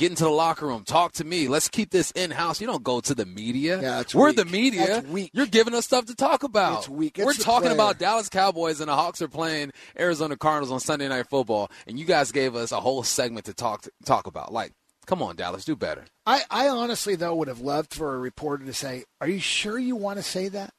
Get 0.00 0.10
into 0.12 0.24
the 0.24 0.30
locker 0.30 0.66
room. 0.66 0.82
Talk 0.84 1.12
to 1.12 1.24
me. 1.24 1.46
Let's 1.46 1.68
keep 1.68 1.90
this 1.90 2.10
in 2.12 2.30
house. 2.30 2.58
You 2.58 2.66
don't 2.66 2.82
go 2.82 3.00
to 3.00 3.14
the 3.14 3.26
media. 3.26 3.78
Yeah, 3.82 4.02
We're 4.14 4.28
weak. 4.28 4.36
the 4.36 4.44
media. 4.46 5.04
You're 5.34 5.44
giving 5.44 5.74
us 5.74 5.84
stuff 5.84 6.06
to 6.06 6.14
talk 6.14 6.42
about. 6.42 6.78
It's 6.78 6.88
weak. 6.88 7.18
It's 7.18 7.26
We're 7.26 7.34
talking 7.34 7.64
player. 7.68 7.74
about 7.74 7.98
Dallas 7.98 8.30
Cowboys 8.30 8.80
and 8.80 8.88
the 8.88 8.94
Hawks 8.94 9.20
are 9.20 9.28
playing 9.28 9.72
Arizona 9.98 10.38
Cardinals 10.38 10.72
on 10.72 10.80
Sunday 10.80 11.06
Night 11.06 11.26
Football, 11.28 11.70
and 11.86 11.98
you 11.98 12.06
guys 12.06 12.32
gave 12.32 12.56
us 12.56 12.72
a 12.72 12.80
whole 12.80 13.02
segment 13.02 13.44
to 13.44 13.52
talk 13.52 13.86
talk 14.06 14.26
about. 14.26 14.54
Like, 14.54 14.72
come 15.04 15.22
on, 15.22 15.36
Dallas, 15.36 15.66
do 15.66 15.76
better. 15.76 16.06
I, 16.24 16.44
I 16.50 16.68
honestly, 16.70 17.14
though, 17.14 17.34
would 17.34 17.48
have 17.48 17.60
loved 17.60 17.92
for 17.92 18.14
a 18.14 18.18
reporter 18.18 18.64
to 18.64 18.72
say, 18.72 19.04
Are 19.20 19.28
you 19.28 19.38
sure 19.38 19.78
you 19.78 19.96
want 19.96 20.16
to 20.16 20.22
say 20.22 20.48
that? 20.48 20.72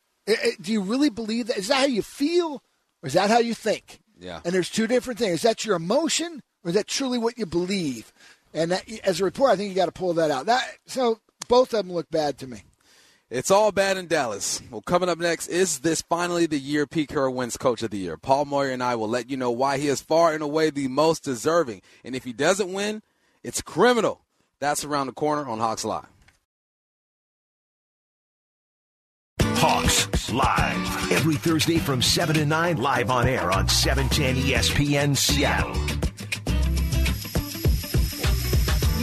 Do 0.59 0.71
you 0.73 0.81
really 0.81 1.11
believe 1.11 1.45
that? 1.45 1.57
Is 1.59 1.67
that 1.67 1.77
how 1.81 1.85
you 1.85 2.01
feel? 2.01 2.63
Or 3.03 3.07
is 3.07 3.13
that 3.13 3.29
how 3.29 3.37
you 3.37 3.53
think? 3.53 3.99
Yeah. 4.19 4.39
And 4.43 4.51
there's 4.51 4.71
two 4.71 4.87
different 4.87 5.19
things. 5.19 5.35
Is 5.35 5.41
that 5.43 5.63
your 5.63 5.75
emotion 5.75 6.41
or 6.63 6.69
is 6.69 6.75
that 6.75 6.87
truly 6.87 7.19
what 7.19 7.37
you 7.37 7.45
believe? 7.45 8.11
And 8.53 8.71
that, 8.71 8.89
as 9.03 9.21
a 9.21 9.25
reporter, 9.25 9.53
I 9.53 9.55
think 9.55 9.69
you 9.69 9.75
got 9.75 9.85
to 9.85 9.91
pull 9.91 10.13
that 10.13 10.31
out. 10.31 10.45
That 10.45 10.63
So 10.85 11.19
both 11.47 11.73
of 11.73 11.85
them 11.85 11.93
look 11.93 12.09
bad 12.09 12.37
to 12.39 12.47
me. 12.47 12.63
It's 13.29 13.49
all 13.49 13.71
bad 13.71 13.95
in 13.95 14.07
Dallas. 14.07 14.61
Well, 14.69 14.81
coming 14.81 15.07
up 15.07 15.17
next, 15.17 15.47
is 15.47 15.79
this 15.79 16.01
finally 16.01 16.47
the 16.47 16.59
year 16.59 16.85
Pete 16.85 17.07
Carroll 17.07 17.33
wins 17.33 17.55
Coach 17.55 17.81
of 17.81 17.89
the 17.89 17.97
Year? 17.97 18.17
Paul 18.17 18.43
Moyer 18.43 18.71
and 18.71 18.83
I 18.83 18.95
will 18.95 19.07
let 19.07 19.29
you 19.29 19.37
know 19.37 19.51
why 19.51 19.77
he 19.77 19.87
is 19.87 20.01
far 20.01 20.33
and 20.33 20.43
away 20.43 20.69
the 20.69 20.89
most 20.89 21.23
deserving. 21.23 21.81
And 22.03 22.13
if 22.13 22.25
he 22.25 22.33
doesn't 22.33 22.73
win, 22.73 23.01
it's 23.41 23.61
criminal. 23.61 24.25
That's 24.59 24.83
around 24.83 25.07
the 25.07 25.13
corner 25.13 25.47
on 25.47 25.59
Hawks 25.59 25.85
Live. 25.85 26.07
Hawks 29.41 30.29
Live. 30.33 31.11
Every 31.11 31.35
Thursday 31.35 31.77
from 31.77 32.01
7 32.01 32.35
to 32.35 32.45
9, 32.45 32.77
live 32.77 33.09
on 33.09 33.27
air 33.27 33.49
on 33.49 33.69
710 33.69 34.43
ESPN 34.43 35.15
Seattle. 35.15 36.00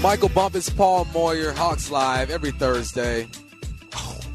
Michael 0.02 0.28
Bumpus, 0.28 0.70
Paul 0.70 1.06
Moyer, 1.12 1.52
Hawks 1.52 1.90
Live 1.90 2.30
every 2.30 2.52
Thursday. 2.52 3.28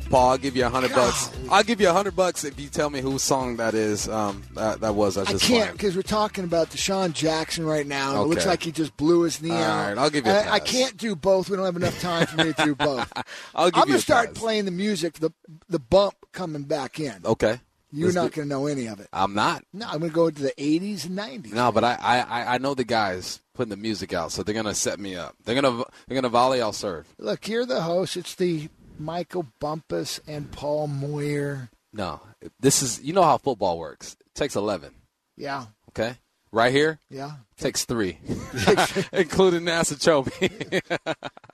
Paul, 0.09 0.29
I'll 0.31 0.37
give 0.37 0.55
you 0.55 0.65
a 0.65 0.69
hundred 0.69 0.93
bucks. 0.93 1.31
I'll 1.49 1.63
give 1.63 1.81
you 1.81 1.89
a 1.89 1.93
hundred 1.93 2.15
bucks 2.15 2.43
if 2.43 2.59
you 2.59 2.67
tell 2.69 2.89
me 2.91 2.99
whose 3.01 3.23
song 3.23 3.57
that 3.57 3.73
is. 3.73 4.07
Um, 4.07 4.43
that, 4.55 4.81
that 4.81 4.93
was. 4.93 5.17
I, 5.17 5.21
I 5.21 5.25
just 5.25 5.45
can't 5.45 5.71
because 5.71 5.95
we're 5.95 6.01
talking 6.03 6.43
about 6.43 6.69
DeSean 6.69 7.13
Jackson 7.13 7.65
right 7.65 7.87
now. 7.87 8.11
and 8.11 8.21
It 8.21 8.25
looks 8.27 8.45
like 8.45 8.61
he 8.61 8.71
just 8.71 8.95
blew 8.97 9.21
his 9.21 9.41
knee 9.41 9.51
All 9.51 9.57
out. 9.57 9.87
right, 9.87 9.97
I'll 9.97 10.09
give 10.11 10.25
you 10.27 10.31
a 10.33 10.41
I, 10.41 10.53
I 10.55 10.59
can't 10.59 10.97
do 10.97 11.15
both. 11.15 11.49
We 11.49 11.55
don't 11.55 11.65
have 11.65 11.77
enough 11.77 11.99
time 11.99 12.27
for 12.27 12.37
me 12.43 12.53
to 12.53 12.65
do 12.65 12.75
both. 12.75 13.11
I'll 13.55 13.71
give 13.71 13.81
I'm 13.81 13.87
you 13.87 13.93
gonna 13.93 14.01
start 14.01 14.27
pass. 14.33 14.37
playing 14.37 14.65
the 14.65 14.71
music, 14.71 15.13
the 15.15 15.31
the 15.69 15.79
bump 15.79 16.13
coming 16.31 16.63
back 16.63 16.99
in. 16.99 17.21
Okay. 17.25 17.59
You're 17.91 18.07
Let's 18.07 18.15
not 18.15 18.31
going 18.33 18.47
to 18.47 18.49
know 18.49 18.65
any 18.65 18.87
of 18.87 18.99
it. 18.99 19.07
I'm 19.13 19.35
not. 19.35 19.63
No, 19.71 19.85
I'm 19.87 19.99
going 19.99 20.09
to 20.09 20.15
go 20.15 20.27
to 20.31 20.41
the 20.41 20.51
80s 20.57 21.05
and 21.05 21.15
90s. 21.15 21.53
No, 21.53 21.71
but 21.71 21.83
I, 21.83 21.93
I, 22.01 22.19
I- 22.21 22.53
I 22.55 22.57
know 22.57 22.73
the 22.73 22.83
guys 22.83 23.39
putting 23.53 23.69
the 23.69 23.77
music 23.77 24.13
out, 24.13 24.31
so 24.31 24.43
they're 24.43 24.55
gonna 24.55 24.73
set 24.75 24.99
me 24.99 25.15
up. 25.15 25.35
They're 25.45 25.59
gonna 25.59 25.83
they're 26.07 26.15
gonna 26.15 26.29
volley. 26.29 26.61
I'll 26.61 26.73
serve. 26.73 27.07
Look, 27.17 27.47
you're 27.47 27.65
the 27.65 27.81
host. 27.81 28.17
It's 28.17 28.35
the 28.35 28.69
Michael 28.99 29.47
Bumpus 29.59 30.19
and 30.27 30.51
Paul 30.51 30.87
Moyer. 30.87 31.69
No, 31.93 32.21
this 32.59 32.81
is 32.81 33.01
you 33.03 33.13
know 33.13 33.23
how 33.23 33.37
football 33.37 33.77
works. 33.77 34.15
It 34.19 34.33
takes 34.35 34.55
eleven. 34.55 34.93
Yeah, 35.37 35.65
Okay, 35.89 36.15
right 36.51 36.71
here 36.71 36.99
yeah. 37.09 37.31
takes 37.57 37.85
three, 37.85 38.17
including 39.13 39.61
NASA 39.61 39.97
Chobe. 39.97 40.31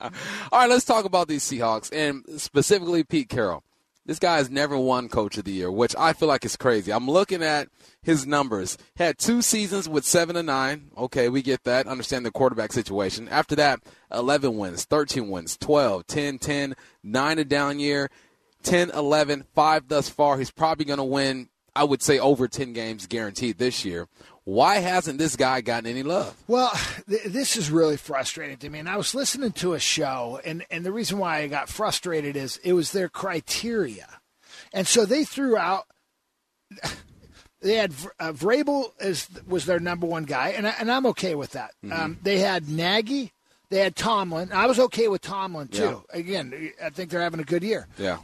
All 0.00 0.10
right, 0.52 0.68
let's 0.68 0.84
talk 0.84 1.04
about 1.04 1.28
these 1.28 1.42
Seahawks 1.44 1.90
and 1.92 2.24
specifically 2.40 3.04
Pete 3.04 3.28
Carroll. 3.28 3.62
This 4.06 4.18
guy 4.18 4.38
has 4.38 4.50
never 4.50 4.78
won 4.78 5.08
Coach 5.08 5.36
of 5.36 5.44
the 5.44 5.52
Year, 5.52 5.70
which 5.70 5.94
I 5.96 6.14
feel 6.14 6.26
like 6.26 6.44
is 6.44 6.56
crazy. 6.56 6.90
I'm 6.90 7.08
looking 7.08 7.42
at 7.42 7.68
his 8.02 8.26
numbers. 8.26 8.78
Had 8.96 9.18
two 9.18 9.42
seasons 9.42 9.88
with 9.88 10.06
seven 10.06 10.36
and 10.36 10.46
nine. 10.46 10.90
Okay, 10.96 11.28
we 11.28 11.42
get 11.42 11.64
that. 11.64 11.86
Understand 11.86 12.24
the 12.24 12.30
quarterback 12.30 12.72
situation. 12.72 13.28
After 13.28 13.54
that, 13.56 13.80
11 14.10 14.56
wins, 14.56 14.84
13 14.84 15.28
wins, 15.28 15.56
12, 15.58 16.06
10, 16.06 16.38
10, 16.38 16.74
9 17.02 17.38
a 17.38 17.44
down 17.44 17.78
year, 17.78 18.10
10, 18.62 18.90
11, 18.90 19.44
5 19.54 19.88
thus 19.88 20.08
far. 20.08 20.38
He's 20.38 20.50
probably 20.50 20.86
going 20.86 20.96
to 20.96 21.04
win, 21.04 21.49
I 21.74 21.84
would 21.84 22.02
say, 22.02 22.18
over 22.18 22.48
10 22.48 22.72
games 22.72 23.06
guaranteed 23.06 23.58
this 23.58 23.84
year. 23.84 24.08
Why 24.44 24.78
hasn't 24.78 25.18
this 25.18 25.36
guy 25.36 25.60
gotten 25.60 25.88
any 25.88 26.02
love? 26.02 26.34
Well, 26.48 26.72
th- 27.08 27.24
this 27.24 27.56
is 27.56 27.70
really 27.70 27.96
frustrating 27.96 28.56
to 28.58 28.70
me. 28.70 28.78
And 28.78 28.88
I 28.88 28.96
was 28.96 29.14
listening 29.14 29.52
to 29.52 29.74
a 29.74 29.78
show, 29.78 30.40
and, 30.44 30.64
and 30.70 30.84
the 30.84 30.92
reason 30.92 31.18
why 31.18 31.38
I 31.38 31.46
got 31.46 31.68
frustrated 31.68 32.36
is 32.36 32.58
it 32.64 32.72
was 32.72 32.92
their 32.92 33.08
criteria. 33.08 34.08
And 34.72 34.86
so 34.86 35.04
they 35.04 35.24
threw 35.24 35.56
out. 35.56 35.86
They 37.62 37.74
had 37.74 37.92
uh, 38.18 38.32
Vrabel 38.32 38.92
as 39.00 39.28
was 39.46 39.66
their 39.66 39.78
number 39.78 40.06
one 40.06 40.24
guy, 40.24 40.54
and 40.56 40.66
I, 40.66 40.74
and 40.80 40.90
I'm 40.90 41.04
okay 41.08 41.34
with 41.34 41.50
that. 41.50 41.72
Um, 41.92 42.18
they 42.22 42.38
had 42.38 42.70
Nagy, 42.70 43.32
they 43.68 43.80
had 43.80 43.96
Tomlin. 43.96 44.50
I 44.50 44.64
was 44.64 44.78
okay 44.78 45.08
with 45.08 45.20
Tomlin 45.20 45.68
too. 45.68 46.02
Again, 46.10 46.72
I 46.82 46.88
think 46.88 47.10
they're 47.10 47.20
having 47.20 47.38
a 47.40 47.44
good 47.44 47.62
year. 47.62 47.86
Yeah. 47.98 48.18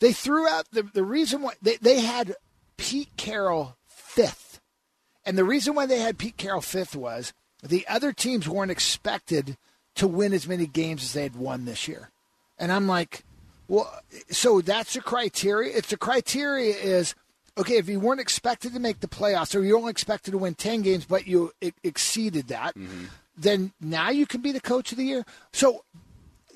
They 0.00 0.12
threw 0.12 0.48
out 0.48 0.68
the 0.72 0.82
the 0.82 1.04
reason 1.04 1.42
why 1.42 1.52
they, 1.62 1.76
they 1.76 2.00
had 2.00 2.34
Pete 2.82 3.16
Carroll 3.16 3.76
fifth, 3.86 4.60
and 5.24 5.38
the 5.38 5.44
reason 5.44 5.74
why 5.74 5.86
they 5.86 6.00
had 6.00 6.18
Pete 6.18 6.36
Carroll 6.36 6.60
fifth 6.60 6.96
was 6.96 7.32
the 7.62 7.86
other 7.88 8.12
teams 8.12 8.48
weren't 8.48 8.72
expected 8.72 9.56
to 9.94 10.08
win 10.08 10.32
as 10.32 10.48
many 10.48 10.66
games 10.66 11.04
as 11.04 11.12
they 11.12 11.22
had 11.22 11.36
won 11.36 11.64
this 11.64 11.86
year, 11.86 12.10
and 12.58 12.72
I'm 12.72 12.88
like, 12.88 13.24
well, 13.68 13.88
so 14.30 14.60
that's 14.60 14.94
the 14.94 15.00
criteria. 15.00 15.76
It's 15.76 15.90
the 15.90 15.96
criteria 15.96 16.74
is 16.74 17.14
okay 17.56 17.76
if 17.76 17.88
you 17.88 18.00
weren't 18.00 18.20
expected 18.20 18.72
to 18.74 18.80
make 18.80 18.98
the 18.98 19.06
playoffs 19.06 19.54
or 19.54 19.62
you 19.62 19.78
only 19.78 19.92
expected 19.92 20.32
to 20.32 20.38
win 20.38 20.54
ten 20.54 20.82
games, 20.82 21.04
but 21.04 21.26
you 21.26 21.52
e- 21.60 21.70
exceeded 21.84 22.48
that, 22.48 22.74
mm-hmm. 22.74 23.04
then 23.38 23.72
now 23.80 24.10
you 24.10 24.26
can 24.26 24.40
be 24.40 24.50
the 24.50 24.60
coach 24.60 24.90
of 24.90 24.98
the 24.98 25.04
year. 25.04 25.24
So 25.52 25.84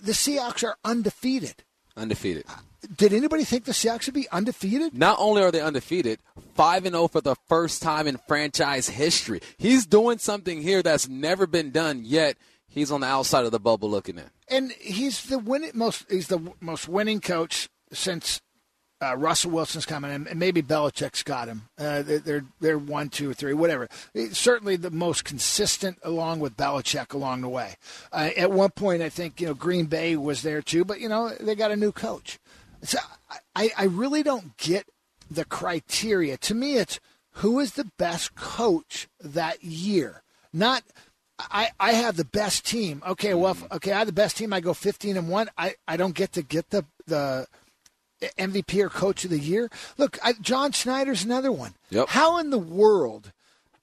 the 0.02 0.12
Seahawks 0.12 0.64
are 0.64 0.76
undefeated. 0.84 1.62
Undefeated. 1.96 2.46
Did 2.94 3.12
anybody 3.12 3.44
think 3.44 3.64
the 3.64 3.72
Seahawks 3.72 4.06
would 4.06 4.14
be 4.14 4.28
undefeated? 4.30 4.96
Not 4.96 5.18
only 5.18 5.42
are 5.42 5.50
they 5.50 5.60
undefeated, 5.60 6.18
5 6.54 6.86
and 6.86 6.94
0 6.94 7.08
for 7.08 7.20
the 7.20 7.36
first 7.48 7.82
time 7.82 8.06
in 8.06 8.18
franchise 8.28 8.88
history. 8.88 9.40
He's 9.58 9.86
doing 9.86 10.18
something 10.18 10.62
here 10.62 10.82
that's 10.82 11.08
never 11.08 11.46
been 11.46 11.70
done 11.70 12.02
yet. 12.04 12.36
He's 12.68 12.90
on 12.90 13.00
the 13.00 13.06
outside 13.06 13.44
of 13.44 13.52
the 13.52 13.60
bubble 13.60 13.90
looking 13.90 14.18
in. 14.18 14.30
And 14.48 14.72
he's 14.72 15.24
the 15.24 15.38
winning 15.38 15.72
most. 15.74 16.10
He's 16.10 16.28
the 16.28 16.52
most 16.60 16.88
winning 16.88 17.20
coach 17.20 17.68
since 17.92 18.40
uh, 19.02 19.16
Russell 19.16 19.50
Wilson's 19.50 19.84
coming 19.84 20.10
in, 20.10 20.26
and 20.26 20.38
maybe 20.38 20.62
Belichick's 20.62 21.22
got 21.22 21.48
him. 21.48 21.62
Uh, 21.78 22.02
they're, 22.02 22.44
they're 22.60 22.78
one, 22.78 23.08
two, 23.08 23.34
three, 23.34 23.52
whatever. 23.52 23.88
Certainly 24.32 24.76
the 24.76 24.90
most 24.90 25.24
consistent, 25.24 25.98
along 26.02 26.40
with 26.40 26.56
Belichick 26.56 27.12
along 27.12 27.42
the 27.42 27.48
way. 27.48 27.76
Uh, 28.12 28.30
at 28.36 28.50
one 28.50 28.70
point, 28.70 29.02
I 29.02 29.08
think 29.08 29.40
you 29.40 29.48
know 29.48 29.54
Green 29.54 29.86
Bay 29.86 30.16
was 30.16 30.42
there 30.42 30.62
too, 30.62 30.84
but 30.84 31.00
you 31.00 31.08
know 31.08 31.30
they 31.40 31.54
got 31.54 31.70
a 31.70 31.76
new 31.76 31.92
coach. 31.92 32.38
So 32.82 32.98
I, 33.54 33.70
I 33.76 33.84
really 33.84 34.22
don't 34.22 34.56
get 34.56 34.86
the 35.30 35.44
criteria. 35.44 36.36
To 36.38 36.54
me, 36.54 36.76
it's 36.76 37.00
who 37.32 37.58
is 37.58 37.74
the 37.74 37.90
best 37.98 38.34
coach 38.34 39.08
that 39.20 39.62
year, 39.62 40.22
not. 40.52 40.82
I, 41.38 41.68
I 41.78 41.92
have 41.92 42.16
the 42.16 42.24
best 42.24 42.64
team. 42.64 43.02
Okay, 43.06 43.34
well, 43.34 43.52
if, 43.52 43.72
okay, 43.72 43.92
I 43.92 43.98
have 43.98 44.06
the 44.06 44.12
best 44.14 44.38
team. 44.38 44.54
I 44.54 44.60
go 44.60 44.72
fifteen 44.72 45.18
and 45.18 45.28
one. 45.28 45.50
I, 45.58 45.74
I 45.86 45.98
don't 45.98 46.14
get 46.14 46.32
to 46.32 46.42
get 46.42 46.70
the 46.70 46.86
the 47.06 47.46
MVP 48.20 48.82
or 48.82 48.88
Coach 48.88 49.24
of 49.24 49.30
the 49.30 49.38
Year. 49.38 49.70
Look, 49.98 50.18
I, 50.24 50.32
John 50.40 50.72
Schneider's 50.72 51.24
another 51.24 51.52
one. 51.52 51.74
Yep. 51.90 52.08
How 52.08 52.38
in 52.38 52.50
the 52.50 52.58
world 52.58 53.32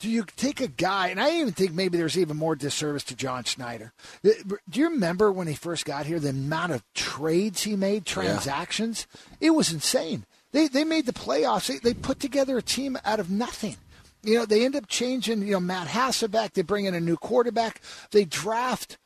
do 0.03 0.09
you 0.09 0.25
take 0.35 0.59
a 0.59 0.67
guy? 0.67 1.07
And 1.07 1.19
I 1.21 1.39
even 1.39 1.53
think 1.53 1.71
maybe 1.71 1.97
there's 1.97 2.17
even 2.17 2.35
more 2.35 2.57
disservice 2.57 3.05
to 3.05 3.15
John 3.15 3.45
Schneider. 3.45 3.93
Uh, 4.25 4.31
Do 4.69 4.81
you 4.81 4.89
remember 4.89 5.31
when 5.31 5.47
he 5.47 5.53
first 5.53 5.85
got 5.85 6.05
here? 6.05 6.19
The 6.19 6.31
amount 6.31 6.73
of 6.73 6.83
trades 6.93 7.63
he 7.63 7.77
made, 7.77 8.05
transactions. 8.05 9.07
It 9.39 9.51
was 9.51 9.71
insane. 9.71 10.25
They 10.51 10.67
they 10.67 10.83
made 10.83 11.05
the 11.05 11.13
playoffs. 11.13 11.67
They, 11.67 11.77
they 11.77 11.93
put 11.93 12.19
together 12.19 12.57
a 12.57 12.61
team 12.61 12.97
out 13.05 13.21
of 13.21 13.31
nothing. 13.31 13.77
You 14.23 14.39
know, 14.39 14.45
they 14.45 14.65
end 14.65 14.75
up 14.75 14.89
changing. 14.89 15.41
You 15.43 15.53
know, 15.53 15.61
Matt 15.61 15.87
Hasselbeck. 15.87 16.51
They 16.51 16.63
bring 16.63 16.83
in 16.83 16.93
a 16.93 16.99
new 16.99 17.15
quarterback. 17.15 17.79
They 18.11 18.25
draft 18.25 18.97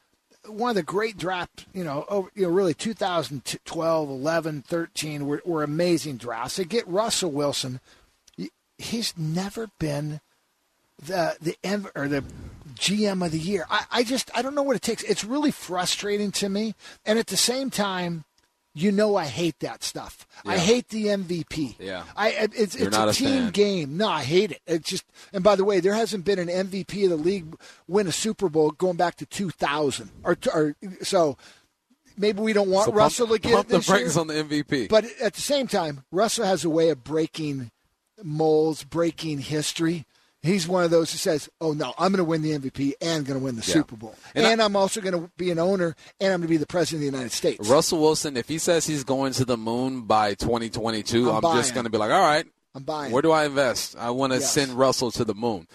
one 0.47 0.71
of 0.71 0.75
the 0.75 0.81
great 0.81 1.17
drafts, 1.17 1.65
you 1.73 1.83
know, 1.83 2.05
over, 2.09 2.29
you 2.33 2.47
know, 2.47 2.49
really 2.49 2.73
2012, 2.73 4.09
11, 4.09 4.61
13 4.63 5.27
were, 5.27 5.43
were 5.45 5.61
amazing 5.61 6.17
drafts. 6.17 6.55
They 6.55 6.63
get 6.63 6.87
Russell 6.87 7.31
Wilson. 7.31 7.81
He's 8.79 9.15
never 9.15 9.69
been 9.77 10.21
the 11.01 11.35
the 11.41 11.55
M 11.63 11.87
or 11.95 12.07
the 12.07 12.23
GM 12.75 13.25
of 13.25 13.31
the 13.31 13.39
year. 13.39 13.65
I, 13.69 13.85
I 13.91 14.03
just 14.03 14.29
I 14.35 14.41
don't 14.41 14.55
know 14.55 14.63
what 14.63 14.75
it 14.75 14.81
takes. 14.81 15.03
It's 15.03 15.23
really 15.23 15.51
frustrating 15.51 16.31
to 16.33 16.49
me, 16.49 16.75
and 17.05 17.17
at 17.19 17.27
the 17.27 17.37
same 17.37 17.69
time, 17.69 18.23
you 18.75 18.91
know, 18.91 19.15
I 19.15 19.25
hate 19.25 19.59
that 19.61 19.83
stuff. 19.83 20.27
I 20.45 20.57
hate 20.57 20.89
the 20.89 21.05
MVP. 21.07 21.75
Yeah. 21.79 22.03
I 22.15 22.49
it's 22.53 22.77
You're 22.77 22.89
it's 22.89 22.97
a 22.97 23.07
a 23.07 23.13
team 23.13 23.27
fan. 23.45 23.51
game. 23.51 23.97
No, 23.97 24.07
I 24.07 24.23
hate 24.23 24.51
it. 24.51 24.61
It's 24.67 24.87
just 24.89 25.05
and 25.33 25.43
by 25.43 25.55
the 25.55 25.65
way, 25.65 25.79
there 25.79 25.95
hasn't 25.95 26.25
been 26.25 26.37
an 26.39 26.47
MVP 26.49 27.03
of 27.05 27.09
the 27.09 27.15
league 27.17 27.55
win 27.87 28.05
a 28.07 28.11
Super 28.11 28.49
Bowl 28.49 28.69
going 28.71 28.97
back 28.97 29.15
to 29.15 29.25
2000 29.25 30.11
or, 30.23 30.37
or 30.53 30.75
so. 31.01 31.37
Maybe 32.19 32.41
we 32.41 32.51
don't 32.53 32.69
want 32.69 32.85
So 32.85 32.91
pump- 32.91 32.99
Russell 32.99 33.27
to 33.27 33.37
get 33.39 33.53
pump 33.53 33.67
the 33.67 33.79
brakes 33.79 34.15
year. 34.15 34.21
on 34.21 34.27
the 34.27 34.33
MVP. 34.33 34.89
But 34.89 35.05
at 35.21 35.33
the 35.35 35.41
same 35.41 35.67
time, 35.67 36.03
Russell 36.11 36.45
has 36.45 36.65
a 36.65 36.69
way 36.69 36.89
of 36.89 37.03
breaking 37.03 37.69
molds, 38.23 38.83
breaking 38.83 39.39
history. 39.39 40.05
He's 40.47 40.67
one 40.67 40.83
of 40.83 40.91
those 40.91 41.11
who 41.11 41.17
says, 41.17 41.49
"Oh 41.61 41.73
no, 41.73 41.93
I'm 41.97 42.11
going 42.11 42.17
to 42.17 42.23
win 42.23 42.41
the 42.41 42.53
MVP 42.57 42.93
and 43.01 43.25
going 43.25 43.39
to 43.39 43.43
win 43.43 43.55
the 43.55 43.61
Yeah. 43.65 43.73
Super 43.73 43.95
Bowl, 43.95 44.15
And 44.35 44.45
and, 44.45 44.61
I- 44.61 44.65
am 44.65 44.75
also 44.75 45.01
going 45.01 45.13
to 45.13 45.29
be 45.37 45.51
an 45.51 45.59
owner 45.59 45.95
and 46.19 46.33
I'm 46.33 46.39
going 46.39 46.47
to 46.47 46.47
be 46.47 46.57
the 46.57 46.65
president 46.67 47.05
of 47.05 47.11
the 47.11 47.17
United 47.17 47.33
States." 47.35 47.67
Russell 47.69 47.99
Wilson, 47.99 48.37
if 48.37 48.47
he 48.47 48.57
says 48.57 48.85
he's 48.87 49.03
going 49.03 49.33
to 49.33 49.45
the 49.45 49.57
moon 49.57 50.01
by 50.03 50.33
2022, 50.35 51.29
I'm 51.29 51.45
I'm, 51.45 51.57
just 51.57 51.73
going 51.73 51.83
to 51.83 51.89
be 51.89 51.97
like, 51.97 52.11
all 52.11 52.21
right, 52.21 52.45
I'm 52.75 52.83
buying. 52.83 53.11
where 53.11 53.21
do 53.21 53.31
I 53.31 53.45
invest? 53.45 53.95
I 53.97 54.09
want 54.11 54.33
to 54.33 54.39
Yes. 54.39 54.51
send 54.51 54.73
Russell 54.73 55.11
to 55.11 55.23
the 55.25 55.35
moon. 55.35 55.67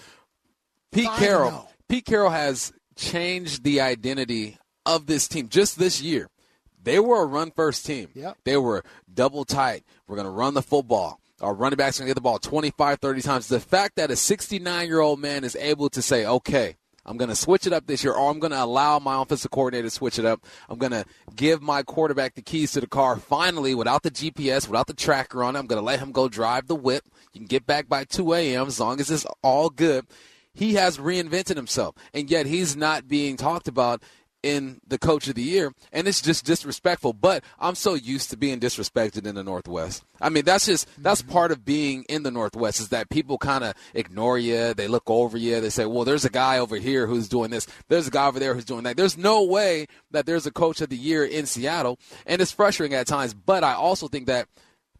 Pete 0.93 1.09
I 1.09 1.19
Carroll. 1.19 1.50
know. 1.50 1.69
Pete 1.88 2.05
Carroll 2.05 2.31
has 2.31 2.73
changed 2.97 3.64
the 3.64 3.81
identity 3.81 4.59
of 4.87 5.07
this 5.07 5.29
team 5.29 5.49
just 5.49 5.79
this 5.79 6.00
year. 6.02 6.29
They 6.83 6.99
were 6.99 7.23
a 7.23 7.26
run 7.26 7.50
first 7.52 7.87
team. 7.87 8.09
Yep. 8.14 8.38
They 8.45 8.57
were 8.57 8.83
double 9.12 9.45
tight. 9.45 9.85
We're 10.07 10.17
going 10.17 10.26
to 10.26 10.31
run 10.33 10.55
the 10.55 10.62
football. 10.62 11.21
Our 11.42 11.54
running 11.54 11.76
backs 11.76 11.99
going 11.99 12.06
to 12.06 12.11
get 12.11 12.14
the 12.14 12.20
ball 12.20 12.38
25, 12.38 13.00
30 13.00 13.22
times. 13.22 13.49
The 13.49 13.61
fact 13.61 13.96
that 13.96 14.11
a 14.11 14.16
69 14.16 14.87
year 14.87 15.00
old 15.00 15.20
man 15.20 15.44
is 15.44 15.56
able 15.56 15.88
to 15.90 16.00
say, 16.00 16.25
okay, 16.25 16.76
I'm 17.04 17.16
going 17.16 17.30
to 17.30 17.37
switch 17.37 17.66
it 17.66 17.72
up 17.72 17.87
this 17.87 18.04
year, 18.04 18.12
or 18.12 18.30
I'm 18.30 18.38
going 18.38 18.52
to 18.52 18.62
allow 18.62 19.00
my 19.00 19.20
offensive 19.20 19.50
coordinator 19.50 19.88
to 19.88 19.90
switch 19.90 20.20
it 20.20 20.25
up. 20.25 20.44
I'm 20.68 20.78
going 20.78 20.92
to 20.92 21.04
give 21.34 21.61
my 21.61 21.82
quarterback 21.82 22.34
the 22.34 22.42
keys 22.42 22.72
to 22.72 22.80
the 22.80 22.87
car 22.87 23.16
finally 23.16 23.75
without 23.75 24.04
the 24.04 24.11
GPS, 24.11 24.68
without 24.68 24.87
the 24.87 24.94
tracker 24.94 25.42
on 25.42 25.56
it. 25.56 25.58
I'm 25.58 25.66
going 25.66 25.80
to 25.80 25.84
let 25.84 25.99
him 25.99 26.12
go 26.12 26.28
drive 26.28 26.68
the 26.68 26.76
whip. 26.76 27.02
You 27.32 27.40
can 27.40 27.49
get 27.49 27.66
back 27.66 27.88
by 27.88 28.04
2 28.04 28.34
a.m. 28.34 28.68
as 28.68 28.78
long 28.78 29.00
as 29.00 29.11
it's 29.11 29.26
all 29.42 29.68
good. 29.68 30.06
He 30.54 30.75
has 30.75 30.99
reinvented 30.99 31.56
himself, 31.56 31.96
and 32.12 32.30
yet 32.30 32.46
he's 32.46 32.76
not 32.76 33.08
being 33.08 33.37
talked 33.37 33.68
about 33.68 34.02
in 34.42 34.80
the 34.87 34.99
coach 34.99 35.28
of 35.28 35.34
the 35.34 35.42
year, 35.42 35.72
and 35.92 36.08
it's 36.08 36.20
just 36.20 36.44
disrespectful. 36.44 37.12
But 37.12 37.44
I'm 37.58 37.75
so 37.75 37.94
used 37.94 38.30
to 38.30 38.37
being 38.37 38.61
disrespected 38.61 39.26
in 39.26 39.34
the 39.34 39.44
Northwest. 39.44 40.04
I 40.20 40.28
mean, 40.28 40.44
that's 40.44 40.66
just 40.66 40.88
that's 41.02 41.22
mm-hmm. 41.22 41.32
part 41.32 41.52
of 41.52 41.64
being 41.64 42.04
in 42.08 42.22
the 42.22 42.30
Northwest 42.30 42.80
is 42.80 42.88
that 42.88 43.11
people 43.11 43.38
kind 43.38 43.64
of 43.64 43.75
ignore 43.94 44.38
you, 44.38 44.75
they 44.75 44.88
look 44.88 45.08
over 45.08 45.37
you, 45.37 45.61
they 45.61 45.70
say, 45.70 45.87
"Well, 45.87 46.04
there's 46.04 46.25
a 46.25 46.30
guy 46.30 46.58
over 46.58 46.76
here 46.76 47.06
who's 47.06 47.28
doing 47.28 47.50
this, 47.50 47.66
there's 47.88 48.08
a 48.08 48.11
guy 48.11 48.26
over 48.26 48.38
there 48.38 48.54
who's 48.54 48.64
doing 48.64 48.84
that." 48.84 48.96
There's 48.96 49.16
no 49.16 49.42
way 49.42 49.87
that 50.11 50.26
there's 50.26 50.46
a 50.46 50.52
coach 50.52 50.80
of 50.80 50.88
the 50.88 50.96
year 50.96 51.25
in 51.25 51.46
Seattle, 51.46 51.99
and 52.26 52.42
it's 52.42 52.52
frustrating 52.52 52.96
at 52.96 53.06
times. 53.06 53.34
But 53.34 53.64
I 53.64 53.75
also 53.75 54.08
think 54.08 54.26
that 54.26 54.49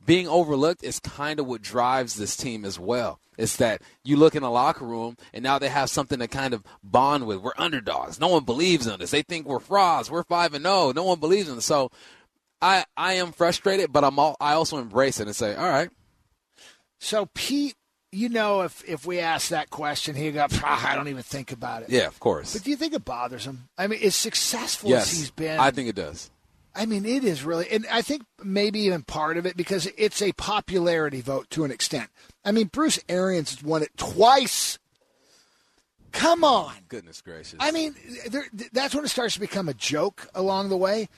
being 0.05 0.29
overlooked 0.29 0.83
is 0.83 0.99
kind 0.99 1.39
of 1.41 1.47
what 1.47 1.63
drives 1.63 2.15
this 2.15 2.37
team 2.37 2.65
as 2.65 2.79
well. 2.79 3.21
It's 3.39 3.57
that 3.57 3.83
you 4.05 4.17
look 4.17 4.35
in 4.35 4.43
the 4.43 4.51
locker 4.51 4.85
room 4.85 5.17
and 5.33 5.43
now 5.43 5.59
they 5.59 5.69
have 5.69 5.91
something 5.91 6.19
to 6.19 6.29
kind 6.29 6.53
of 6.53 6.63
bond 6.83 7.27
with. 7.27 7.39
We're 7.39 7.53
underdogs. 7.57 8.21
No 8.21 8.29
one 8.29 8.45
believes 8.45 8.87
in 8.87 9.01
us. 9.01 9.11
They 9.11 9.23
think 9.23 9.47
we're 9.47 9.61
frauds. 9.61 10.11
We're 10.11 10.25
five 10.25 10.55
and 10.55 10.65
zero. 10.65 10.75
Oh. 10.75 10.93
No 10.93 11.05
one 11.05 11.19
believes 11.19 11.49
in 11.49 11.57
us. 11.57 11.65
So 11.65 11.91
I 12.61 12.85
I 12.97 13.15
am 13.15 13.33
frustrated, 13.33 13.93
but 13.93 14.05
I'm 14.05 14.19
all, 14.19 14.37
I 14.41 14.53
also 14.53 14.79
embrace 14.79 15.19
it 15.19 15.27
and 15.27 15.37
say, 15.37 15.55
all 15.55 15.69
right. 15.69 15.91
So 17.01 17.29
Pete, 17.35 17.75
you 18.13 18.29
know, 18.29 18.63
if 18.63 18.85
if 18.87 19.07
we 19.07 19.19
ask 19.19 19.49
that 19.49 19.71
question, 19.71 20.15
he 20.15 20.31
go, 20.31 20.47
ah, 20.63 20.93
I 20.93 20.95
don't 20.95 21.09
even 21.09 21.23
think 21.23 21.53
about 21.53 21.83
it. 21.83 21.91
Yeah, 21.91 22.07
of 22.07 22.21
course. 22.21 22.53
But 22.53 22.65
do 22.65 22.71
you 22.71 22.77
think 22.77 22.93
it 22.93 23.05
bothers 23.05 23.47
him? 23.47 23.69
I 23.79 23.87
mean, 23.87 24.01
as 24.03 24.15
successful 24.15 24.91
yes, 24.91 25.11
as 25.11 25.19
he's 25.19 25.31
been, 25.31 25.59
I 25.59 25.71
think 25.71 25.89
it 25.89 25.97
does. 25.97 26.31
I 26.75 26.87
mean, 26.87 27.05
it 27.05 27.25
is 27.25 27.45
really, 27.45 27.69
and 27.71 27.87
I 27.91 28.03
think 28.03 28.23
maybe 28.43 28.81
even 28.81 29.03
part 29.03 29.37
of 29.37 29.47
it 29.47 29.57
because 29.57 29.89
it's 29.97 30.23
a 30.23 30.33
popularity 30.33 31.21
vote 31.21 31.51
to 31.51 31.65
an 31.65 31.71
extent. 31.71 32.09
I 32.45 32.53
mean, 32.53 32.69
Bruce 32.69 32.99
Arians 33.09 33.51
has 33.51 33.63
won 33.63 33.83
it 33.83 33.97
twice. 33.97 34.79
Come 36.13 36.45
on. 36.45 36.75
Goodness 36.89 37.21
gracious. 37.21 37.59
I 37.61 37.71
mean, 37.73 37.95
there, 38.29 38.47
that's 38.73 38.95
when 38.95 39.05
it 39.05 39.09
starts 39.09 39.35
to 39.35 39.41
become 39.41 39.69
a 39.69 39.75
joke 39.75 40.29
along 40.35 40.69
the 40.69 40.77
way. 40.77 41.09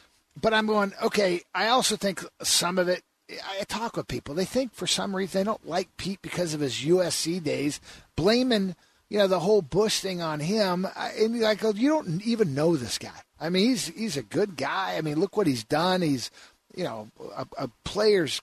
But 0.41 0.53
I'm 0.55 0.67
going, 0.67 0.93
okay, 1.03 1.43
I 1.55 1.69
also 1.69 1.97
think 1.97 2.25
some 2.43 2.79
of 2.79 2.89
it, 2.89 3.03
I 3.31 3.63
talk 3.65 3.97
with 3.97 4.09
people. 4.09 4.35
They 4.35 4.45
think 4.45 4.75
for 4.75 4.87
some 4.87 5.15
reason 5.15 5.41
they 5.41 5.45
don't 5.45 5.67
like 5.67 5.97
Pete 5.97 6.21
because 6.23 6.55
of 6.55 6.61
his 6.61 6.75
USC 6.75 7.43
days, 7.43 7.81
blaming, 8.17 8.75
you 9.09 9.19
know, 9.19 9.29
the 9.29 9.41
whole 9.41 9.63
Bush 9.63 10.01
thing 10.01 10.21
on 10.21 10.41
him. 10.41 10.87
And 10.97 11.45
I 11.45 11.55
go, 11.55 11.71
you 11.71 11.89
don't 11.89 12.23
even 12.23 12.55
know 12.55 12.77
this 12.77 12.99
guy. 12.99 13.21
I 13.45 13.51
mean, 13.51 13.69
he's 13.69 13.89
he's 13.89 14.17
a 14.17 14.23
good 14.23 14.57
guy. 14.57 14.97
I 14.97 15.03
mean, 15.03 15.21
look 15.21 15.37
what 15.37 15.47
he's 15.47 15.65
done. 15.65 16.01
He's, 16.01 16.31
you 16.75 16.85
know, 16.85 17.09
a, 17.37 17.47
a 17.59 17.69
player's 17.85 18.41